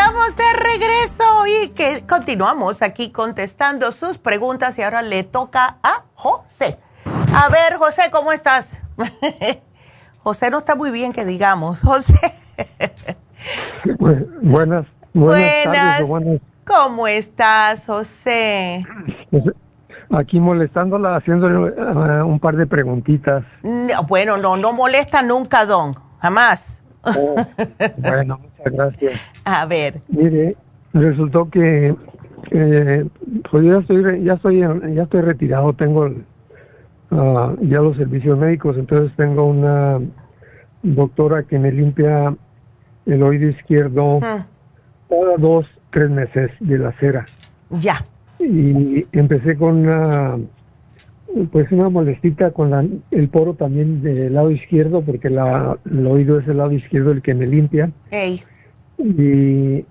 [0.00, 6.04] Estamos de regreso y que continuamos aquí contestando sus preguntas y ahora le toca a
[6.14, 6.78] José.
[7.34, 8.80] A ver, José, ¿cómo estás?
[10.22, 11.80] José no está muy bien que digamos.
[11.82, 12.14] José.
[14.40, 16.40] buenas, buenas, tardes.
[16.66, 18.86] ¿Cómo estás, José?
[19.30, 19.44] Pues,
[20.12, 23.44] aquí molestándola, haciéndole uh, un par de preguntitas.
[24.08, 25.94] bueno, no, no molesta nunca, don.
[26.22, 26.78] Jamás.
[27.02, 27.36] Oh,
[27.98, 29.20] bueno, muchas gracias.
[29.44, 30.00] A ver.
[30.08, 30.56] Mire,
[30.92, 31.94] resultó que
[32.50, 33.06] eh,
[33.50, 36.10] pues ya estoy ya estoy ya estoy retirado, tengo
[37.10, 40.00] ah, ya los servicios médicos, entonces tengo una
[40.82, 42.34] doctora que me limpia
[43.06, 44.46] el oído izquierdo ah.
[45.08, 47.26] cada dos tres meses de la cera.
[47.70, 48.04] Ya.
[48.38, 50.38] Y empecé con una
[51.52, 56.40] pues una molestita con la, el poro también del lado izquierdo, porque la, el oído
[56.40, 57.90] es el lado izquierdo el que me limpia.
[59.02, 59.84] Y,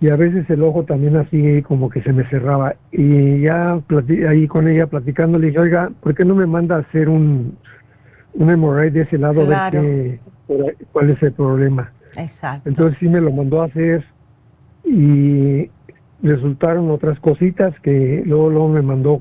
[0.00, 2.76] y a veces el ojo también así como que se me cerraba.
[2.92, 3.80] Y ya
[4.28, 7.56] ahí con ella platicando, le dije, oiga, ¿por qué no me manda a hacer un,
[8.34, 9.44] un hemorroide de ese lado?
[9.46, 9.82] Claro.
[9.82, 10.20] Ver
[10.92, 11.92] cuál es el problema.
[12.16, 12.68] Exacto.
[12.68, 14.04] Entonces sí me lo mandó a hacer
[14.84, 15.70] y
[16.22, 19.20] resultaron otras cositas que luego, luego me mandó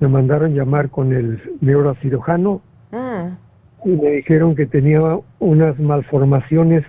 [0.00, 2.60] me mandaron llamar con el neurocirujano
[2.92, 3.88] mm.
[3.88, 5.00] y me dijeron que tenía
[5.38, 6.84] unas malformaciones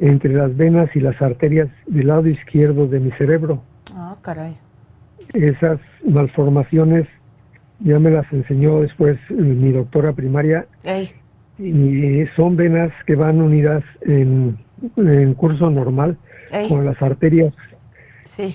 [0.00, 3.62] entre las venas y las arterias del lado izquierdo de mi cerebro.
[3.94, 4.56] Ah, caray.
[5.34, 7.06] Esas malformaciones
[7.80, 10.66] ya me las enseñó después mi doctora primaria
[11.58, 14.56] y son venas que van unidas en,
[14.96, 16.16] en curso normal
[16.68, 17.54] con las arterias.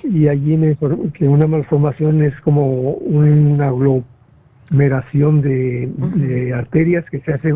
[0.04, 0.78] Y allí me
[1.14, 7.54] que una malformación es como una aglomeración de, arterias que se hace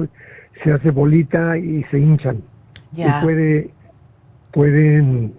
[0.64, 2.41] se hace bolita y se hinchan.
[2.93, 3.69] Y puede
[4.57, 5.34] pueden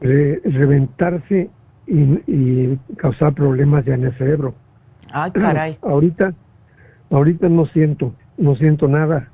[0.00, 1.50] reventarse
[1.86, 4.54] y, causar problemas ya en el cerebro.
[5.12, 5.76] Ay, caray.
[5.82, 6.32] ahorita
[7.10, 9.28] ahorita no siento no siento nada.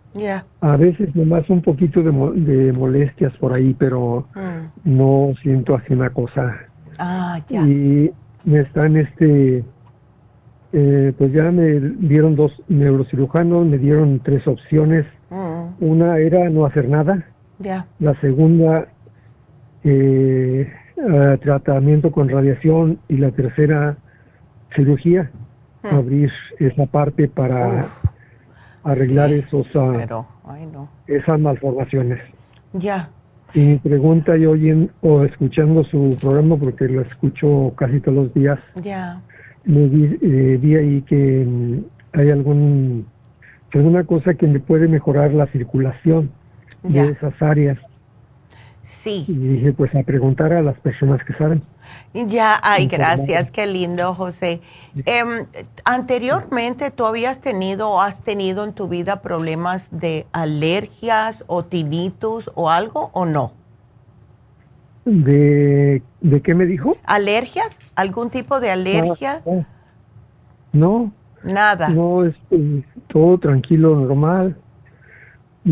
[0.61, 2.11] A veces nomás un poquito de,
[2.41, 4.97] de molestias por ahí, pero mm.
[4.97, 6.57] no siento así una cosa.
[6.99, 7.63] Ah, ya.
[7.63, 8.11] Y
[8.45, 9.63] me están, este,
[10.73, 15.07] eh, pues ya me dieron dos neurocirujanos, me dieron tres opciones.
[15.31, 15.85] Mm.
[15.85, 17.25] Una era no hacer nada.
[17.99, 18.89] La segunda,
[19.85, 20.71] eh,
[21.41, 22.99] tratamiento con radiación.
[23.09, 23.97] Y la tercera,
[24.75, 25.31] cirugía.
[25.83, 25.95] Mm.
[25.95, 27.87] Abrir esa parte para
[28.83, 30.25] arreglar esos, ah,
[31.07, 32.21] esas malformaciones.
[32.73, 33.11] Ya.
[33.55, 38.35] Y mi pregunta, yo oyendo o escuchando su programa, porque lo escucho casi todos los
[38.35, 39.21] días, ya.
[39.65, 43.07] me vi, eh, ahí que mm, hay algún
[43.73, 46.31] alguna cosa que me puede mejorar la circulación
[46.89, 47.79] de esas áreas.
[48.83, 49.25] Sí.
[49.29, 51.63] Y dije, pues a preguntar a las personas que saben.
[52.15, 54.61] Ya, ay, gracias, qué lindo, José.
[55.05, 55.47] Em,
[55.85, 62.51] anteriormente, ¿tú habías tenido o has tenido en tu vida problemas de alergias o tinnitus
[62.55, 63.53] o algo o no?
[65.05, 66.97] ¿De, de qué me dijo?
[67.05, 67.77] ¿Alergias?
[67.95, 69.43] ¿Algún tipo de alergia?
[70.73, 71.13] No.
[71.43, 71.89] Nada.
[71.89, 72.35] No, es,
[73.09, 74.57] todo tranquilo, normal.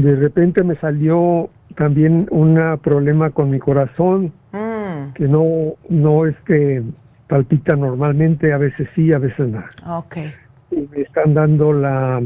[0.02, 5.12] De repente me salió también un problema con mi corazón Mm.
[5.12, 6.82] que no, no es que
[7.28, 9.62] palpita normalmente, a veces sí, a veces no.
[9.98, 10.32] Okay.
[10.70, 12.22] me están dando la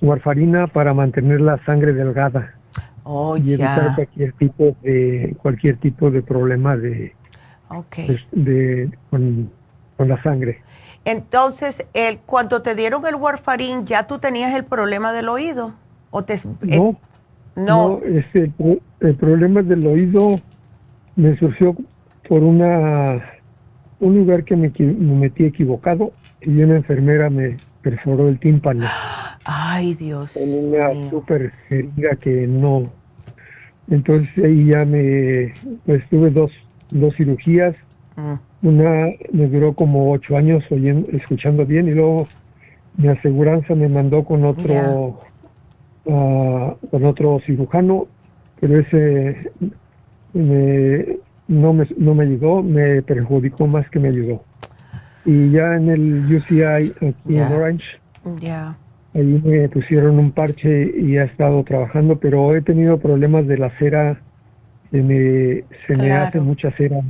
[0.00, 2.52] warfarina para mantener la sangre delgada.
[3.08, 7.14] Oh, y evitar cualquier tipo de cualquier tipo de problema de,
[7.68, 8.18] okay.
[8.32, 9.50] de, con,
[9.98, 10.60] la sangre.
[11.04, 15.74] Entonces, el, cuando te dieron el warfarín, ¿ya tú tenías el problema del oído?
[16.10, 16.98] ¿O te, no,
[17.56, 18.52] no, este,
[19.00, 20.36] el problema del oído
[21.16, 21.74] me surgió
[22.28, 23.22] por una
[24.00, 28.86] un lugar que me, metí equivocado y una enfermera me perforó el tímpano.
[29.44, 30.32] Ay, Dios.
[30.32, 32.82] Con una súper herida que no.
[33.88, 35.54] Entonces ahí ya me
[35.86, 36.50] pues tuve dos,
[36.90, 37.76] dos cirugías.
[38.16, 38.66] Mm.
[38.66, 42.26] Una me duró como ocho años oyendo, escuchando bien y luego
[42.96, 45.20] mi aseguranza me mandó con otro
[46.10, 48.06] ah, con otro cirujano,
[48.60, 49.52] pero ese
[50.32, 51.18] me,
[51.48, 54.42] no, me, no me ayudó, me perjudicó más que me ayudó.
[55.24, 57.84] Y ya en el UCI aquí en Orange,
[59.14, 63.70] ahí me pusieron un parche y he estado trabajando, pero he tenido problemas de la
[63.78, 64.20] cera,
[64.90, 67.00] se me, se me hace mucha cera.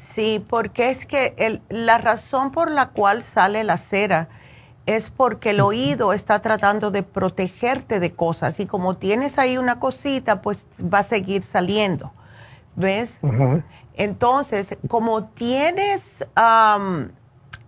[0.00, 4.28] Sí, porque es que el, la razón por la cual sale la cera
[4.86, 9.80] es porque el oído está tratando de protegerte de cosas y como tienes ahí una
[9.80, 12.12] cosita, pues va a seguir saliendo.
[12.76, 13.18] ¿Ves?
[13.94, 16.24] Entonces, como tienes,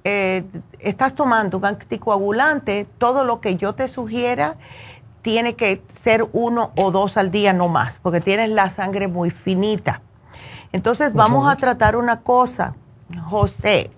[0.05, 0.44] eh,
[0.80, 4.56] estás tomando un anticoagulante, todo lo que yo te sugiera
[5.22, 9.30] tiene que ser uno o dos al día no más, porque tienes la sangre muy
[9.30, 10.02] finita.
[10.72, 12.74] Entonces, vamos a tratar una cosa,
[13.28, 13.90] José.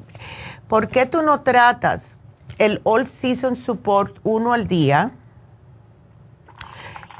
[0.68, 2.17] ¿Por qué tú no tratas
[2.58, 5.12] el All Season Support uno al día?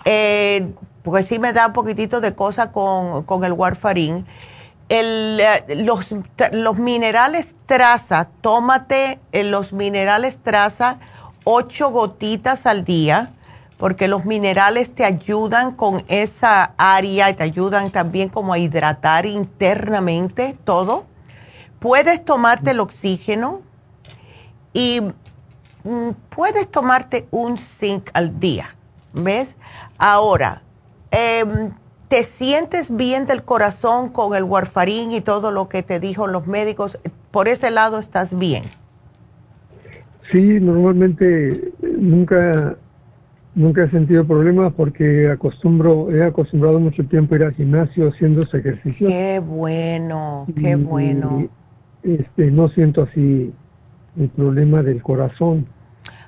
[0.04, 4.26] Eh, porque sí me da un poquitito de cosa con, el warfarín.
[4.88, 6.14] Eh, los,
[6.52, 10.98] los, minerales traza, tómate eh, los minerales traza
[11.44, 13.32] ocho gotitas al día,
[13.76, 19.26] porque los minerales te ayudan con esa área y te ayudan también como a hidratar
[19.26, 21.04] internamente todo.
[21.78, 23.62] Puedes tomarte el oxígeno
[24.72, 25.02] y
[26.34, 28.74] puedes tomarte un zinc al día,
[29.12, 29.56] ¿ves?
[29.98, 30.62] Ahora,
[31.10, 31.44] eh,
[32.08, 36.46] ¿te sientes bien del corazón con el warfarín y todo lo que te dijo los
[36.46, 36.98] médicos?
[37.30, 38.64] ¿Por ese lado estás bien?
[40.30, 42.76] Sí, normalmente nunca
[43.54, 48.42] nunca he sentido problemas porque acostumbro he acostumbrado mucho tiempo a ir al gimnasio haciendo
[48.42, 49.08] ese ejercicio.
[49.08, 51.48] Qué bueno, qué bueno.
[52.04, 53.52] Este, no siento así
[54.18, 55.66] el problema del corazón.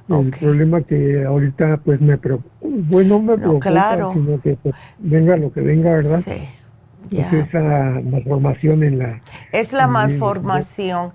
[0.08, 5.52] El problema que ahorita pues me preocupa, bueno, me preocupa, sino que pues, venga lo
[5.52, 6.20] que venga, ¿verdad?
[6.24, 6.48] Sí.
[7.16, 9.20] Es esa malformación en la...
[9.52, 11.12] Es la malformación.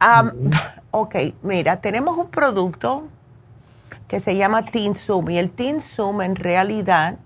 [0.90, 3.08] ok, mira, tenemos un producto
[4.06, 7.16] que se llama Zoom y el Zoom en realidad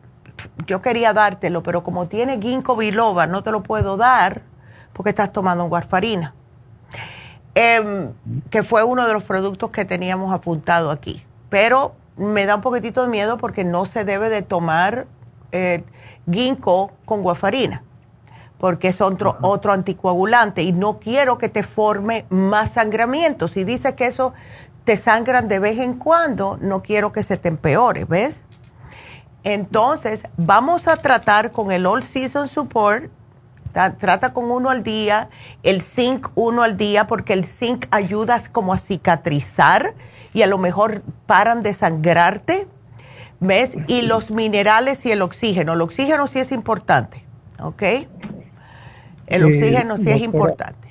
[0.67, 4.43] yo quería dártelo, pero como tiene ginkgo biloba no te lo puedo dar
[4.93, 6.35] porque estás tomando warfarina.
[7.55, 8.13] Em,
[8.49, 11.25] que fue uno de los productos que teníamos apuntado aquí.
[11.49, 15.07] Pero me da un poquitito de miedo porque no se debe de tomar
[15.51, 15.83] eh,
[16.31, 17.83] ginkgo con guafarina,
[18.59, 23.49] porque es otro, otro anticoagulante y no quiero que te forme más sangramiento.
[23.49, 24.33] Si dice que eso
[24.85, 28.43] te sangran de vez en cuando, no quiero que se te empeore, ¿ves?
[29.43, 33.11] Entonces, vamos a tratar con el All Season Support
[33.73, 35.29] Trata con uno al día,
[35.63, 39.95] el zinc uno al día, porque el zinc ayuda como a cicatrizar
[40.33, 42.67] y a lo mejor paran de sangrarte.
[43.43, 43.75] ¿Ves?
[43.87, 45.73] Y los minerales y el oxígeno.
[45.73, 47.25] El oxígeno sí es importante,
[47.59, 47.83] ¿ok?
[49.27, 50.89] El oxígeno sí es importante.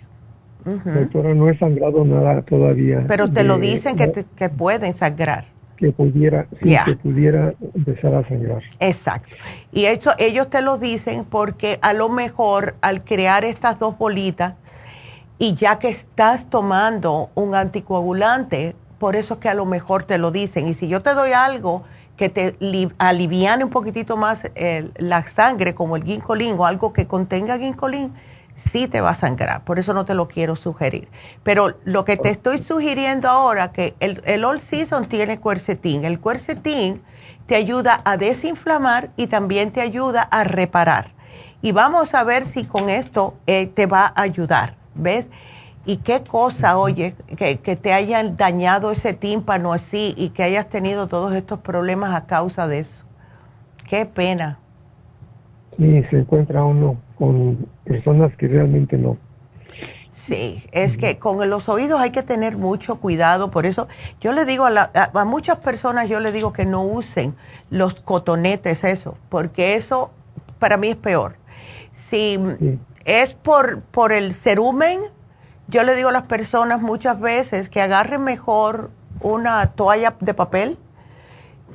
[0.66, 3.06] Doctora, no he sangrado nada todavía.
[3.08, 5.46] Pero te lo dicen que, que pueden sangrar
[5.80, 8.62] que pudiera, que pudiera empezar a sangrar.
[8.80, 9.34] Exacto.
[9.72, 14.56] Y eso, ellos te lo dicen porque a lo mejor al crear estas dos bolitas
[15.38, 20.18] y ya que estás tomando un anticoagulante, por eso es que a lo mejor te
[20.18, 20.68] lo dicen.
[20.68, 21.84] Y si yo te doy algo
[22.18, 22.58] que te
[22.98, 24.44] aliviane un poquitito más
[24.98, 28.12] la sangre, como el ginkolín o algo que contenga ginkolín,
[28.60, 31.08] sí te va a sangrar, por eso no te lo quiero sugerir.
[31.44, 36.06] Pero lo que te estoy sugiriendo ahora, que el, el All Season tiene cuercetín.
[36.06, 37.02] El cuercetín
[37.48, 41.12] te ayuda a desinflamar y también te ayuda a reparar.
[41.62, 45.30] Y vamos a ver si con esto eh, te va a ayudar, ¿ves?
[45.86, 50.70] Y qué cosa, oye, que, que te hayan dañado ese tímpano así y que hayas
[50.70, 53.04] tenido todos estos problemas a causa de eso.
[53.90, 54.60] Qué pena.
[55.78, 59.18] Sí, se encuentra uno con personas que realmente no.
[60.14, 63.88] Sí, es que con los oídos hay que tener mucho cuidado, por eso
[64.22, 67.36] yo le digo a, a, muchas personas, yo le digo que no usen
[67.70, 70.12] los cotonetes, eso, porque eso
[70.60, 71.36] para mí es peor.
[71.96, 72.40] Si
[73.06, 75.02] es por, por el cerumen,
[75.68, 78.92] yo le digo a las personas muchas veces que agarren mejor
[79.22, 80.78] una toalla de papel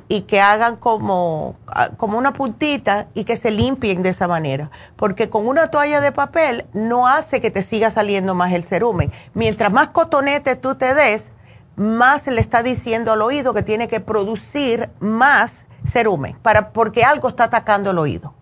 [0.08, 1.56] y que hagan como,
[1.96, 4.70] como una puntita y que se limpien de esa manera.
[4.96, 9.12] Porque con una toalla de papel no hace que te siga saliendo más el cerumen.
[9.32, 11.30] Mientras más cotonete tú te des,
[11.76, 17.28] más le está diciendo al oído que tiene que producir más cerumen, para, porque algo
[17.28, 18.34] está atacando el oído.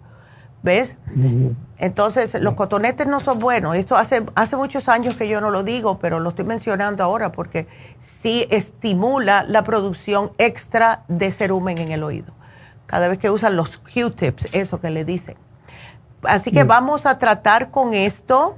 [0.63, 0.97] ¿Ves?
[1.79, 3.75] Entonces, los cotonetes no son buenos.
[3.75, 7.33] Esto hace, hace muchos años que yo no lo digo, pero lo estoy mencionando ahora
[7.33, 7.67] porque
[8.01, 12.33] sí estimula la producción extra de cerumen en el oído.
[12.87, 15.37] Cada vez que usan los Q-tips, eso que le dicen.
[16.23, 18.57] Así que vamos a tratar con esto.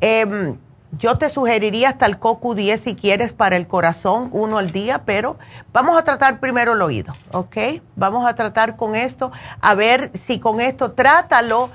[0.00, 0.56] Em,
[0.98, 5.36] yo te sugeriría hasta el CoQ10 si quieres para el corazón, uno al día, pero
[5.72, 7.56] vamos a tratar primero el oído, ¿ok?
[7.96, 11.70] Vamos a tratar con esto, a ver si con esto trátalo.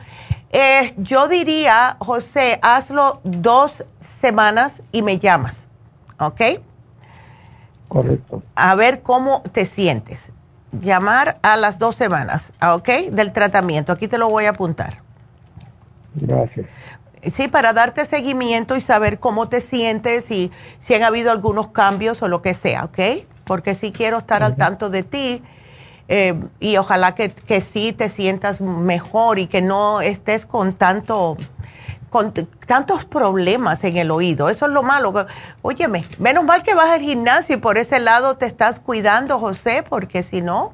[0.51, 3.83] Eh, yo diría, José, hazlo dos
[4.21, 5.55] semanas y me llamas,
[6.19, 6.41] ¿ok?
[7.87, 8.43] Correcto.
[8.55, 10.31] A ver cómo te sientes.
[10.71, 13.09] Llamar a las dos semanas, ¿ok?
[13.11, 13.91] Del tratamiento.
[13.91, 14.97] Aquí te lo voy a apuntar.
[16.15, 16.67] Gracias.
[17.33, 22.21] Sí, para darte seguimiento y saber cómo te sientes y si han habido algunos cambios
[22.21, 23.25] o lo que sea, ¿ok?
[23.43, 25.43] Porque sí quiero estar al tanto de ti
[26.07, 31.37] eh, y ojalá que, que, sí te sientas mejor y que no estés con tanto
[32.09, 32.33] con
[32.65, 34.49] tantos problemas en el oído.
[34.49, 35.13] Eso es lo malo.
[35.61, 39.83] Óyeme, menos mal que vas al gimnasio y por ese lado te estás cuidando, José,
[39.87, 40.73] porque si no,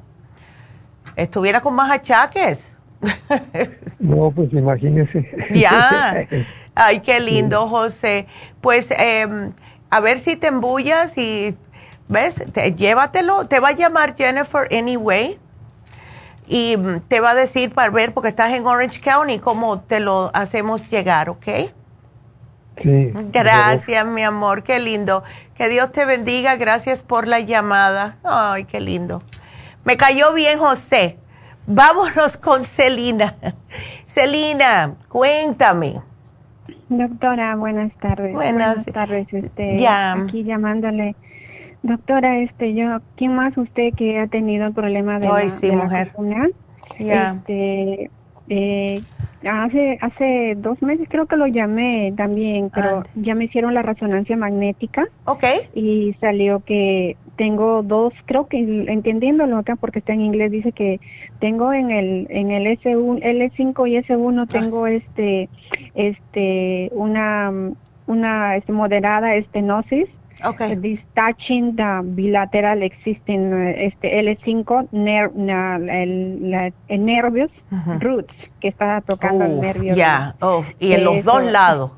[1.16, 2.64] estuviera con más achaques.
[3.98, 5.26] No, pues imagínese.
[5.54, 6.26] Ya.
[6.74, 8.26] Ay, qué lindo, José.
[8.60, 9.52] Pues em,
[9.88, 11.56] a ver si te embullas y,
[12.08, 12.36] ¿ves?
[12.76, 13.46] llévatelo.
[13.46, 15.38] Te va a llamar Jennifer anyway
[16.46, 20.00] y mm, te va a decir para ver, porque estás en Orange County, cómo te
[20.00, 21.46] lo hacemos llegar, ¿ok?
[22.82, 23.12] Sí.
[23.32, 25.24] Gracias, mi amor, qué lindo.
[25.56, 28.18] Que Dios te bendiga, gracias por la llamada.
[28.22, 29.22] Ay, qué lindo.
[29.84, 31.18] Me cayó bien, José.
[31.66, 33.34] Vámonos con Celina.
[34.06, 36.00] Celina, cuéntame.
[36.88, 38.32] Doctora, buenas tardes.
[38.32, 39.26] Buenas, tardes.
[39.32, 41.16] Este, Aquí llamándole.
[41.82, 46.12] Doctora, este, yo, ¿quién más usted que ha tenido el problema de Ay, sí, mujer.
[46.98, 48.10] Este,
[48.48, 49.02] eh,
[49.44, 54.36] hace hace dos meses creo que lo llamé también, pero ya me hicieron la resonancia
[54.36, 55.04] magnética.
[55.24, 55.44] Ok.
[55.74, 58.58] Y salió que tengo dos, creo que
[58.88, 61.00] entendiéndolo acá porque está en inglés dice que
[61.38, 65.48] tengo en el en el S1, L5 y S1 tengo este
[65.94, 67.52] este una
[68.06, 70.08] una este, moderada estenosis
[70.44, 70.76] Okay.
[70.76, 77.50] This touching the bilateral existing este L5 ner, el, el, nervios
[78.00, 79.94] roots que está tocando el nervio.
[79.94, 81.92] Ya, oh, y en los dos lados.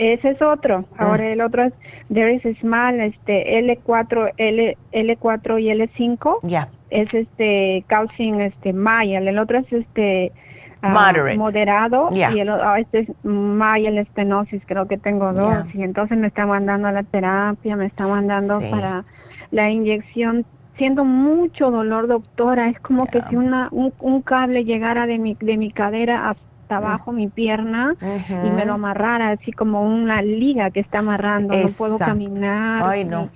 [0.00, 0.86] Ese es otro.
[0.96, 1.32] Ahora mm.
[1.32, 1.74] el otro es
[2.10, 6.38] there is a small este L4 L L4 y L5.
[6.44, 6.70] Ya.
[6.88, 10.32] Es este causing este mild, el otro es este
[10.80, 12.08] ah, moderado.
[12.12, 15.66] Y el ah, este es mild estenosis, creo que tengo dos.
[15.74, 19.04] Y entonces me está mandando la terapia, me está mandando para
[19.50, 20.46] la inyección.
[20.78, 25.36] Siendo mucho dolor, doctora, es como que si una un, un, cable llegara de mi
[25.38, 26.36] de mi cadera a
[26.76, 31.68] abajo mi pierna y me lo amarrara así como una liga que está amarrando, no
[31.68, 32.82] puedo caminar.
[32.84, 33.30] Ay, no.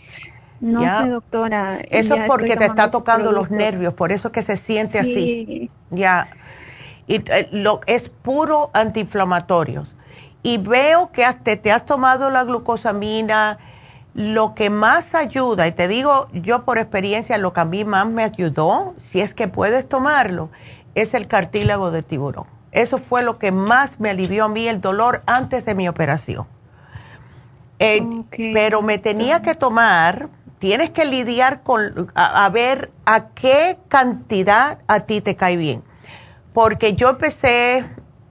[0.60, 1.80] No sé, doctora.
[1.90, 5.70] Eso es porque te está tocando los nervios, por eso que se siente así.
[5.90, 6.28] Ya.
[7.06, 9.86] Y eh, lo es puro antiinflamatorio.
[10.42, 13.58] Y veo que hasta te has tomado la glucosamina,
[14.14, 18.06] lo que más ayuda, y te digo yo por experiencia, lo que a mí más
[18.06, 20.50] me ayudó, si es que puedes tomarlo,
[20.94, 22.46] es el cartílago de tiburón.
[22.74, 26.46] Eso fue lo que más me alivió a mí el dolor antes de mi operación.
[27.78, 28.02] Eh,
[28.52, 30.28] pero me tenía que tomar,
[30.58, 35.84] tienes que lidiar con, a, ver a qué cantidad a ti te cae bien.
[36.52, 37.86] Porque yo empecé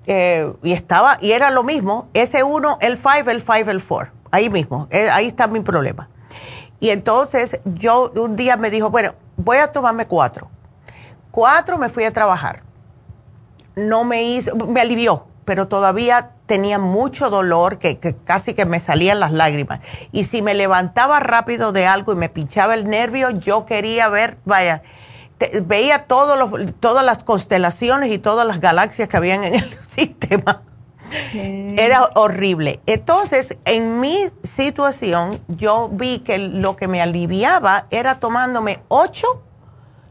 [0.08, 4.12] eh, y estaba, y era lo mismo, ese 1, el 5, el 5, el 4,
[4.32, 6.10] ahí mismo, eh, ahí está mi problema.
[6.82, 10.50] Y entonces yo un día me dijo, bueno, voy a tomarme cuatro.
[11.32, 12.62] Cuatro me fui a trabajar
[13.76, 19.20] no me hizo, me alivió, pero todavía tenía mucho dolor que, casi que me salían
[19.20, 19.80] las lágrimas.
[20.12, 24.38] Y si me levantaba rápido de algo y me pinchaba el nervio, yo quería ver,
[24.46, 24.84] vaya,
[25.64, 30.64] veía todos los, todas las constelaciones y todas las galaxias que habían en el sistema.
[31.34, 32.80] Era horrible.
[32.88, 39.44] Entonces, en mi situación, yo vi que lo que me aliviaba era tomándome ocho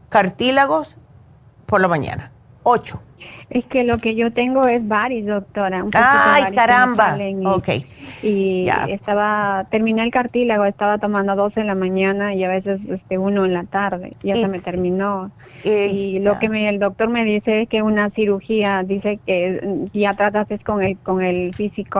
[0.07, 0.95] cartílagos
[1.65, 2.31] por la mañana.
[2.63, 3.01] Ocho.
[3.53, 5.85] Es que lo que yo tengo es varis, doctora.
[5.93, 7.15] Ay, caramba.
[7.45, 7.69] ok.
[8.23, 13.19] Y estaba, terminé el cartílago, estaba tomando 12 en la mañana y a veces este
[13.19, 14.13] uno en la tarde.
[14.23, 15.29] Ya se me terminó
[15.63, 20.13] y lo que me, el doctor me dice es que una cirugía, dice que ya
[20.13, 21.51] tratas es con el, con el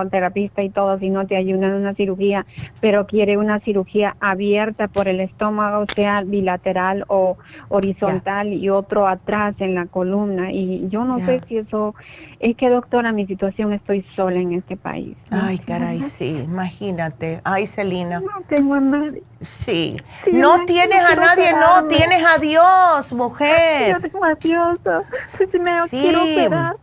[0.10, 2.46] terapista y todo, si no te ayuda en una cirugía,
[2.82, 7.38] pero quiere una cirugía abierta por el estómago, sea bilateral o
[7.70, 10.52] horizontal y otro atrás en la columna.
[10.52, 11.96] Y yo no sé si eso,
[12.44, 15.16] es que doctora, mi situación estoy sola en este país.
[15.32, 17.40] Ay, caray, sí, imagínate.
[17.46, 18.20] Ay, Celina.
[18.20, 19.24] No tengo a nadie.
[19.42, 19.96] Sí.
[20.30, 23.94] no tienes a nadie, no, tienes a Dios, mujer.
[23.94, 24.78] Yo tengo a Dios.
[25.52, 26.76] Si me quiero operar.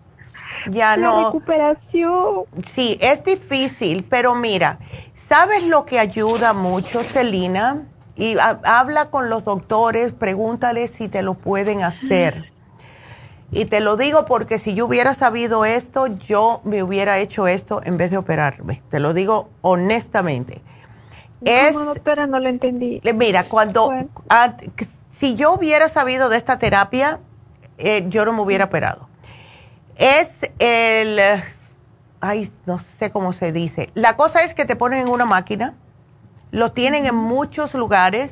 [0.70, 1.26] Ya no.
[1.26, 2.44] recuperación.
[2.66, 4.78] Sí, es difícil, pero mira,
[5.14, 7.82] ¿sabes lo que ayuda mucho, Celina?
[8.16, 12.49] Y habla con los doctores, pregúntales si te lo pueden hacer.
[13.52, 17.80] Y te lo digo porque si yo hubiera sabido esto, yo me hubiera hecho esto
[17.84, 18.82] en vez de operarme.
[18.90, 20.62] Te lo digo honestamente
[21.42, 23.00] es, no, doctora, no lo entendí.
[23.14, 23.90] Mira, cuando,
[25.12, 27.20] si yo hubiera sabido de esta terapia,
[27.78, 29.08] eh, yo no me hubiera operado.
[29.96, 31.20] Es el,
[32.20, 33.90] ay, no sé cómo se dice.
[33.94, 35.74] La cosa es que te ponen en una máquina,
[36.50, 38.30] lo tienen en muchos lugares,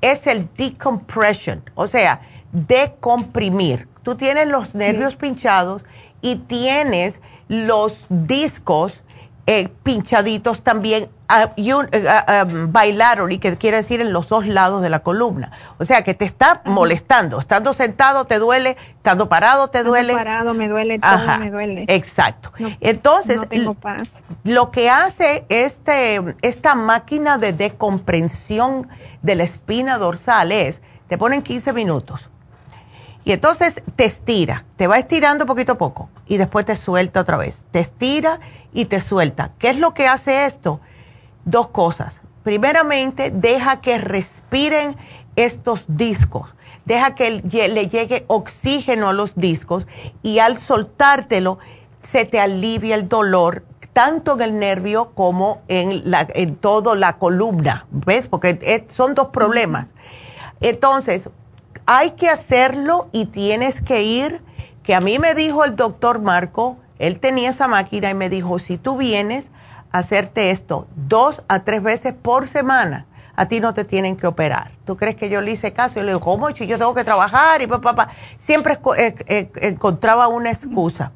[0.00, 2.20] es el decompression, o sea,
[2.52, 3.88] decomprimir.
[4.02, 5.82] Tú tienes los nervios pinchados
[6.20, 9.02] y tienes los discos
[9.46, 11.08] eh, pinchaditos también
[11.56, 15.52] un, uh, que quiere decir en los dos lados de la columna.
[15.78, 17.40] O sea, que te está molestando.
[17.40, 20.12] Estando sentado te duele, estando parado te duele.
[20.12, 21.84] Estando parado me duele, todo me duele.
[21.88, 22.52] Exacto.
[22.80, 23.40] Entonces,
[24.44, 28.88] lo que hace este, esta máquina de decompresión
[29.22, 32.29] de la espina dorsal es, te ponen 15 minutos.
[33.24, 37.36] Y entonces te estira, te va estirando poquito a poco y después te suelta otra
[37.36, 37.64] vez.
[37.70, 38.40] Te estira
[38.72, 39.52] y te suelta.
[39.58, 40.80] ¿Qué es lo que hace esto?
[41.44, 42.20] dos cosas.
[42.42, 44.96] Primeramente, deja que respiren
[45.36, 46.48] estos discos.
[46.84, 49.86] Deja que le llegue oxígeno a los discos
[50.22, 51.58] y al soltártelo
[52.02, 57.18] se te alivia el dolor tanto en el nervio como en, la, en toda la
[57.18, 58.28] columna, ¿ves?
[58.28, 59.92] Porque son dos problemas.
[60.60, 61.28] Entonces,
[61.86, 64.42] hay que hacerlo y tienes que ir,
[64.82, 68.58] que a mí me dijo el doctor Marco, él tenía esa máquina y me dijo,
[68.58, 69.46] si tú vienes,
[69.92, 74.72] hacerte esto dos a tres veces por semana, a ti no te tienen que operar.
[74.84, 75.96] ¿Tú crees que yo le hice caso?
[75.96, 76.50] Yo le digo, ¿cómo?
[76.50, 81.12] Yo tengo que trabajar y papá, Siempre eh, eh, encontraba una excusa.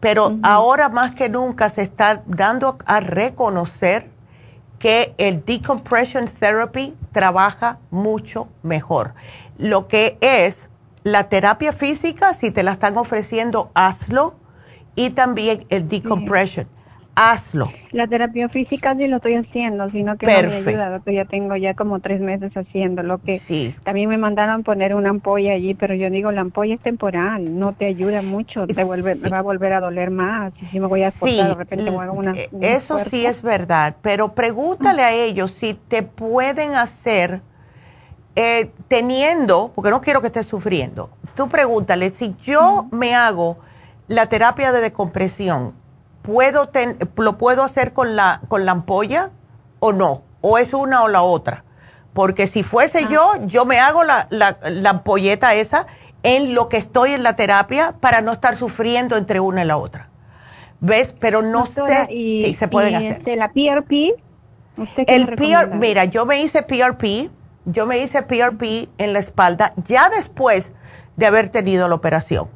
[0.00, 4.08] Pero ahora más que nunca se está dando a reconocer
[4.80, 9.12] que el decompression therapy trabaja mucho mejor.
[9.60, 10.70] Lo que es
[11.04, 14.34] la terapia física, si te la están ofreciendo, hazlo.
[14.96, 16.66] Y también el decompression
[17.14, 17.70] hazlo.
[17.92, 21.74] La terapia física sí lo estoy haciendo, sino que no me ayuda, ya tengo ya
[21.74, 23.74] como tres meses haciendo lo que sí.
[23.82, 27.72] también me mandaron poner una ampolla allí, pero yo digo, la ampolla es temporal, no
[27.72, 30.86] te ayuda mucho, te vuelve, me va a volver a doler más, y si me
[30.86, 32.32] voy a esforzar, de repente hago una...
[32.32, 37.42] Eh, eso sí es verdad, pero pregúntale a ellos si te pueden hacer
[38.36, 43.58] eh, teniendo, porque no quiero que estés sufriendo, tú pregúntale, si yo me hago
[44.08, 45.74] la terapia de decompresión,
[46.22, 46.70] ¿puedo
[47.16, 49.30] ¿lo puedo hacer con la, con la ampolla
[49.78, 50.22] o no?
[50.40, 51.64] ¿O es una o la otra?
[52.12, 55.86] Porque si fuese yo, yo me hago la, la, la, ampolleta esa
[56.22, 59.76] en lo que estoy en la terapia para no estar sufriendo entre una y la
[59.76, 60.08] otra.
[60.80, 61.14] ¿Ves?
[61.18, 63.12] Pero no sé si se pueden hacer.
[63.18, 64.16] Este, ¿La PRP?
[65.06, 67.30] el PRP, mira, yo me hice PRP,
[67.72, 70.72] yo me hice PRP en la espalda ya después
[71.16, 72.48] de haber tenido la operación.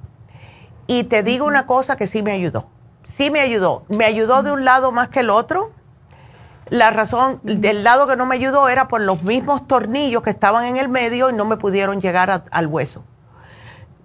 [0.86, 2.68] Y te digo una cosa que sí me ayudó
[3.06, 3.84] sí me ayudó.
[3.88, 5.72] Me ayudó de un lado más que el otro.
[6.68, 10.64] La razón del lado que no me ayudó era por los mismos tornillos que estaban
[10.64, 13.04] en el medio y no me pudieron llegar al hueso.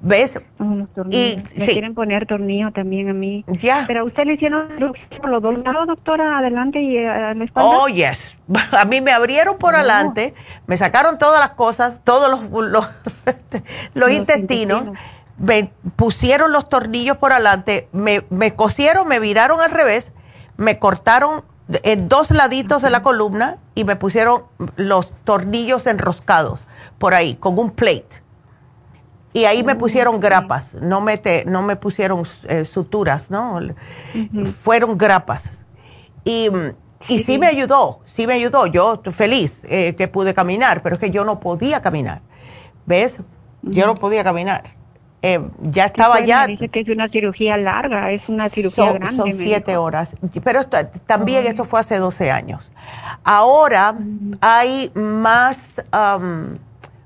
[0.02, 0.40] ¿Ves?
[1.12, 3.44] y me quieren poner tornillo también a mí.
[3.48, 3.84] Ya.
[3.86, 4.70] Pero usted le hicieron
[5.22, 7.70] por los dos lados, doctora, adelante y eh, a la espalda.
[7.70, 8.38] Oh, yes.
[8.72, 10.34] A mí me abrieron por adelante,
[10.68, 12.86] me sacaron todas las cosas, todos los,
[13.94, 14.86] los, intestinos
[15.38, 20.12] me pusieron los tornillos por adelante, me, me cosieron, me viraron al revés,
[20.58, 21.44] me cortaron
[21.84, 24.44] en dos laditos de la columna y me pusieron
[24.76, 26.60] los tornillos enroscados
[26.98, 28.28] por ahí, con un plate.
[29.31, 33.60] Y ahí me pusieron grapas, no me, no me pusieron eh, suturas, ¿no?
[34.64, 35.65] Fueron grapas.
[36.23, 36.49] Y,
[37.07, 37.38] y sí.
[37.38, 38.65] me ayudó, sí me ayudó.
[38.65, 42.22] Yo feliz eh, que pude caminar, pero es que yo no podía caminar.
[42.85, 43.22] ¿Ves?
[43.61, 44.80] Yo no podía caminar.
[45.22, 46.47] Eh, ya estaba ya.
[46.47, 49.18] dice que es una cirugía larga, es una cirugía grande.
[49.18, 50.15] Son siete horas.
[50.43, 50.61] Pero
[51.06, 52.72] también esto fue hace 12 años.
[53.23, 53.95] Ahora
[54.39, 55.84] hay más,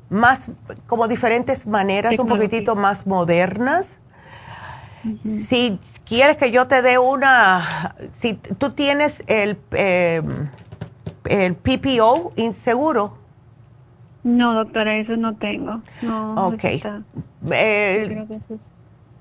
[0.09, 0.49] más,
[0.87, 3.97] como diferentes maneras, un poquitito más modernas.
[5.47, 10.21] Si quieres que yo te dé una, si tú tienes el, eh,
[11.25, 13.17] el PPO inseguro.
[14.23, 15.81] No, doctora, eso no tengo.
[16.01, 16.63] No, ok.
[17.51, 18.25] Eh,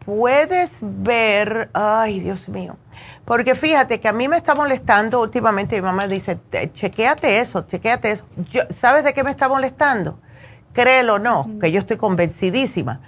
[0.04, 2.76] puedes ver, ay, Dios mío.
[3.24, 6.38] Porque fíjate que a mí me está molestando últimamente, mi mamá dice,
[6.72, 8.24] chequéate eso, chequéate eso.
[8.74, 10.18] ¿Sabes de qué me está molestando?
[10.72, 13.00] Créelo o no, que yo estoy convencidísima.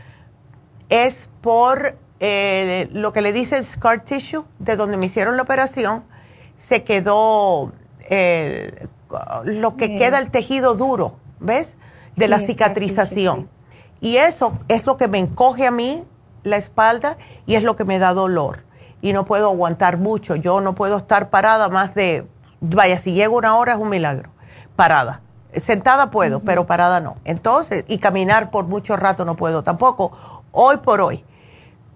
[0.89, 6.05] Es por eh, lo que le dicen scar tissue, de donde me hicieron la operación,
[6.57, 7.73] se quedó
[8.09, 8.87] eh,
[9.45, 11.77] lo que queda el tejido duro, ¿ves?
[12.17, 13.49] de la cicatrización.
[14.01, 16.05] Y eso es lo que me encoge a mí
[16.43, 17.17] la espalda
[17.47, 18.65] y es lo que me da dolor.
[19.01, 20.37] Y no puedo aguantar mucho.
[20.37, 22.27] Yo no puedo estar parada más de,
[22.61, 24.31] vaya, si llego una hora es un milagro.
[24.77, 25.21] Parada.
[25.63, 27.17] Sentada puedo, pero parada no.
[27.25, 31.25] Entonces, y caminar por mucho rato no puedo tampoco, hoy por hoy.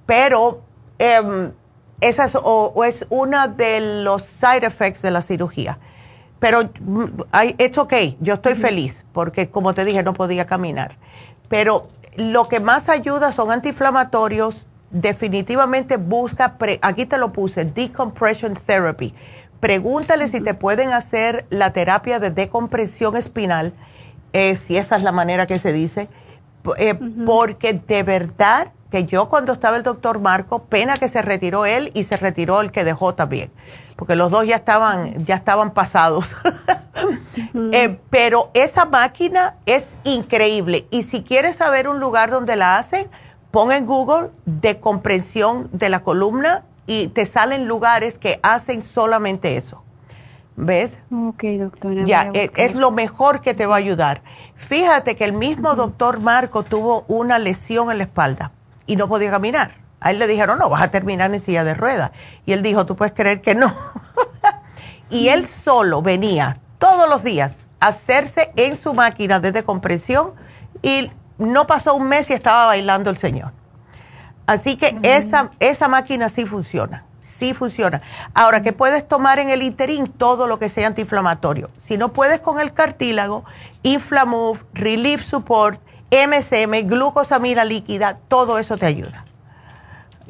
[0.06, 0.62] Pero
[0.98, 1.51] eh,
[2.01, 5.78] esa es, o, es una de los side effects de la cirugía
[6.39, 6.70] pero
[7.59, 10.97] es ok, yo estoy feliz porque como te dije no podía caminar.
[11.48, 14.64] Pero lo que más ayuda son antiinflamatorios.
[14.90, 19.14] Definitivamente busca, aquí te lo puse, decompression therapy.
[19.60, 23.72] Pregúntale si te pueden hacer la terapia de decompresión espinal,
[24.32, 26.09] eh, si esa es la manera que se dice,
[26.76, 26.94] eh,
[27.26, 31.90] porque de verdad que yo cuando estaba el doctor Marco, pena que se retiró él
[31.94, 33.51] y se retiró el que dejó también
[33.98, 36.35] porque los dos ya estaban, ya estaban pasados.
[37.72, 40.89] Eh, pero esa máquina es increíble.
[40.90, 43.09] Y si quieres saber un lugar donde la hacen,
[43.52, 49.59] pon en Google de comprensión de la columna y te salen lugares que hacen solamente
[49.59, 49.85] eso.
[50.56, 50.98] ¿Ves?
[51.12, 52.02] Ok, doctora.
[52.05, 54.23] Ya, eh, es, lo mejor que te va a ayudar.
[54.56, 58.52] Fíjate que el mismo doctor Marco tuvo una lesión en la espalda
[58.86, 59.74] y no podía caminar.
[60.01, 62.10] A él le dijeron, no, vas a terminar en silla de ruedas.
[62.47, 63.73] Y él dijo, tú puedes creer que no.
[65.10, 70.32] y él solo venía todos los días a hacerse en su máquina de decompresión
[70.81, 73.52] y no pasó un mes y estaba bailando el señor.
[74.48, 78.00] Así que esa, esa máquina sí funciona, sí funciona.
[78.32, 81.68] Ahora, que puedes tomar en el interín todo lo que sea antiinflamatorio.
[81.76, 83.44] Si no puedes con el cartílago,
[83.82, 89.26] Inflamove, Relief Support, MSM, glucosamina líquida, todo eso te ayuda.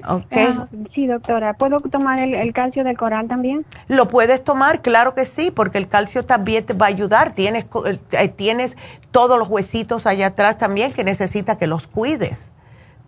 [0.05, 0.47] Okay.
[0.59, 1.55] Ah, sí, doctora.
[1.55, 3.65] ¿Puedo tomar el, calcio del coral también?
[3.87, 7.35] Lo puedes tomar, claro que sí, porque el calcio también te va a ayudar.
[7.35, 7.67] Tienes,
[8.11, 8.77] eh, tienes
[9.13, 12.49] todos los huesitos allá atrás también que necesita que los cuides.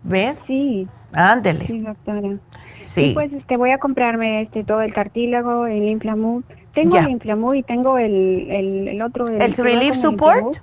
[0.03, 0.41] ¿Ves?
[0.47, 0.87] Sí.
[1.13, 1.67] Ándele.
[1.67, 2.37] Sí, doctora.
[2.85, 3.11] Sí.
[3.13, 6.45] pues este, voy a comprarme este todo el cartílago, el Inflamut.
[6.73, 8.47] Tengo el Inflamut y tengo el,
[8.89, 9.27] el, otro.
[9.27, 10.57] ¿El, Relief Support?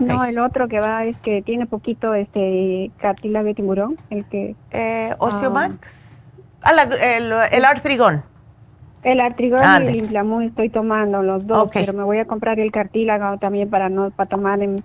[0.00, 4.54] No, el otro que va es que tiene poquito este cartílago de tiburón, el que...
[4.70, 5.76] Eh, Osteomax.
[6.62, 8.22] Ah, el, el artrigón.
[9.02, 12.70] El artrigón y el Inflamut estoy tomando los dos, pero me voy a comprar el
[12.72, 14.82] cartílago también para no para tomar en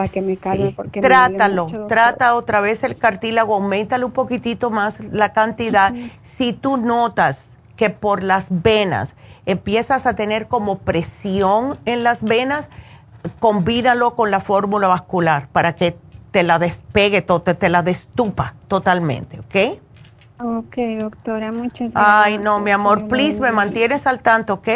[0.00, 4.98] para que me calme porque trátalo, trata otra vez el cartílago, aumentale un poquitito más
[5.00, 5.92] la cantidad.
[6.22, 9.14] Si tú notas que por las venas
[9.44, 12.68] empiezas a tener como presión en las venas,
[13.40, 15.98] combínalo con la fórmula vascular para que
[16.30, 19.82] te la despegue, te, te la destupa totalmente, ¿ok?
[20.42, 21.94] Ok, doctora, muchas gracias.
[21.94, 24.68] Ay, no, mi amor, please, me mantienes al tanto, ¿ok?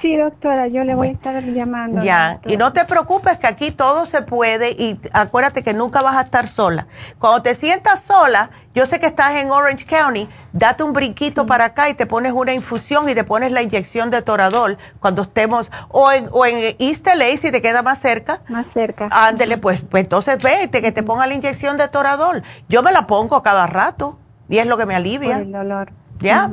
[0.00, 2.02] Sí, doctora, yo le voy a estar llamando.
[2.02, 6.16] Ya, y no te preocupes que aquí todo se puede y acuérdate que nunca vas
[6.16, 6.86] a estar sola.
[7.18, 11.66] Cuando te sientas sola, yo sé que estás en Orange County, date un brinquito para
[11.66, 15.72] acá y te pones una infusión y te pones la inyección de Toradol cuando estemos,
[15.88, 18.42] o en, o en East LA si te queda más cerca.
[18.48, 19.08] Más cerca.
[19.10, 22.42] Ándele, pues, pues entonces vete que te ponga la inyección de Toradol.
[22.68, 24.18] Yo me la pongo cada rato
[24.48, 25.38] y es lo que me alivia.
[25.38, 25.90] el dolor.
[26.20, 26.50] ¿Ya?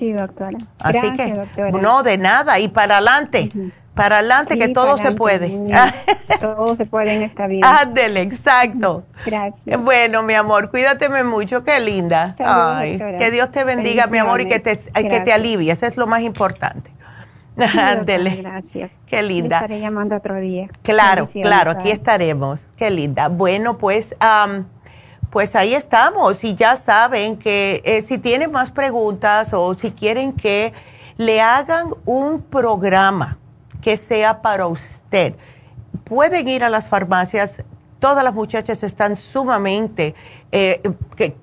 [0.00, 0.56] Sí, doctora.
[0.78, 1.34] Así que,
[1.72, 3.50] no, de nada, y para adelante,
[3.94, 5.50] para adelante, que todo se puede.
[6.40, 7.80] todo se puede en esta vida.
[7.82, 9.04] Ándele, exacto.
[9.26, 9.82] Gracias.
[9.82, 12.34] Bueno, mi amor, cuídateme mucho, qué linda.
[12.38, 15.98] Ay, que Dios te bendiga, mi amor, y que te, que te alivie, eso es
[15.98, 16.90] lo más importante.
[17.78, 18.36] Ándele.
[18.36, 18.90] gracias.
[19.06, 19.56] Qué linda.
[19.56, 20.68] estaré llamando otro día.
[20.80, 22.60] Claro, claro, aquí estaremos.
[22.78, 23.28] Qué linda.
[23.28, 24.16] Bueno, pues...
[25.30, 30.32] Pues ahí estamos y ya saben que eh, si tienen más preguntas o si quieren
[30.32, 30.72] que
[31.18, 33.38] le hagan un programa
[33.80, 35.36] que sea para usted,
[36.02, 37.62] pueden ir a las farmacias.
[38.00, 40.16] Todas las muchachas están sumamente
[40.50, 40.82] eh,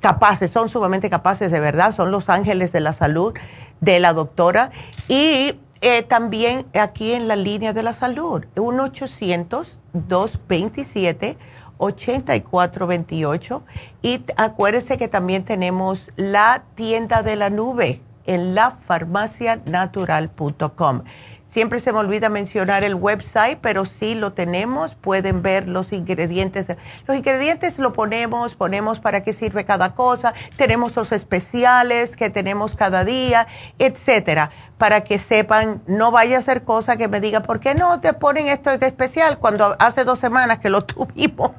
[0.02, 3.36] capaces, son sumamente capaces de verdad, son los ángeles de la salud
[3.80, 4.72] de la doctora.
[5.08, 11.38] Y eh, también aquí en la línea de la salud, 1-800-227.
[11.78, 13.64] 8428.
[14.02, 21.04] Y acuérdese que también tenemos la tienda de la nube en lafarmacianatural.com.
[21.48, 24.96] Siempre se me olvida mencionar el website, pero sí lo tenemos.
[24.96, 26.66] Pueden ver los ingredientes.
[27.08, 30.34] Los ingredientes lo ponemos, ponemos para qué sirve cada cosa.
[30.58, 33.48] Tenemos los especiales que tenemos cada día,
[33.80, 34.52] etcétera.
[34.78, 38.14] Para que sepan, no vaya a ser cosa que me diga, ¿por qué no te
[38.14, 41.52] ponen esto especial cuando hace dos semanas que lo tuvimos?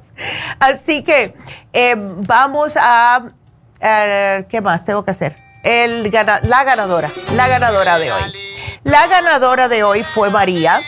[0.60, 1.34] Así que
[1.72, 3.30] eh, vamos a,
[3.80, 5.34] ¿qué más tengo que hacer?
[5.62, 8.47] El, la ganadora, la ganadora de hoy.
[8.84, 10.82] La ganadora de hoy fue María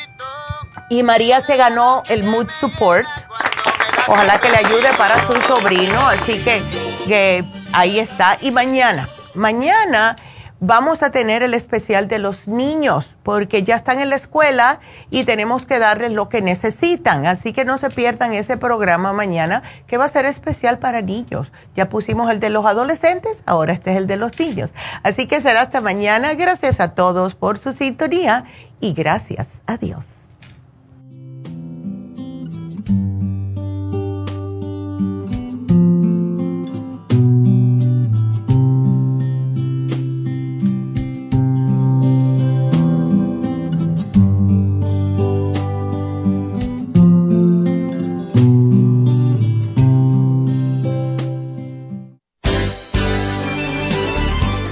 [0.88, 3.06] y María se ganó el Mood Support.
[4.06, 6.42] Ojalá que le ayude para su sobrino, así
[7.06, 8.38] que, ahí está.
[8.40, 10.16] Y mañana, mañana
[10.60, 14.80] vamos a tener el especial de los niños, porque ya están en la escuela
[15.10, 17.26] y tenemos que darles lo que necesitan.
[17.26, 21.50] Así que no se pierdan ese programa mañana, que va a ser especial para niños.
[21.74, 24.72] Ya pusimos el de los adolescentes, ahora este es el de los niños.
[25.02, 26.34] Así que será hasta mañana.
[26.34, 28.44] Gracias a todos por su sintonía
[28.80, 30.19] y gracias a Dios.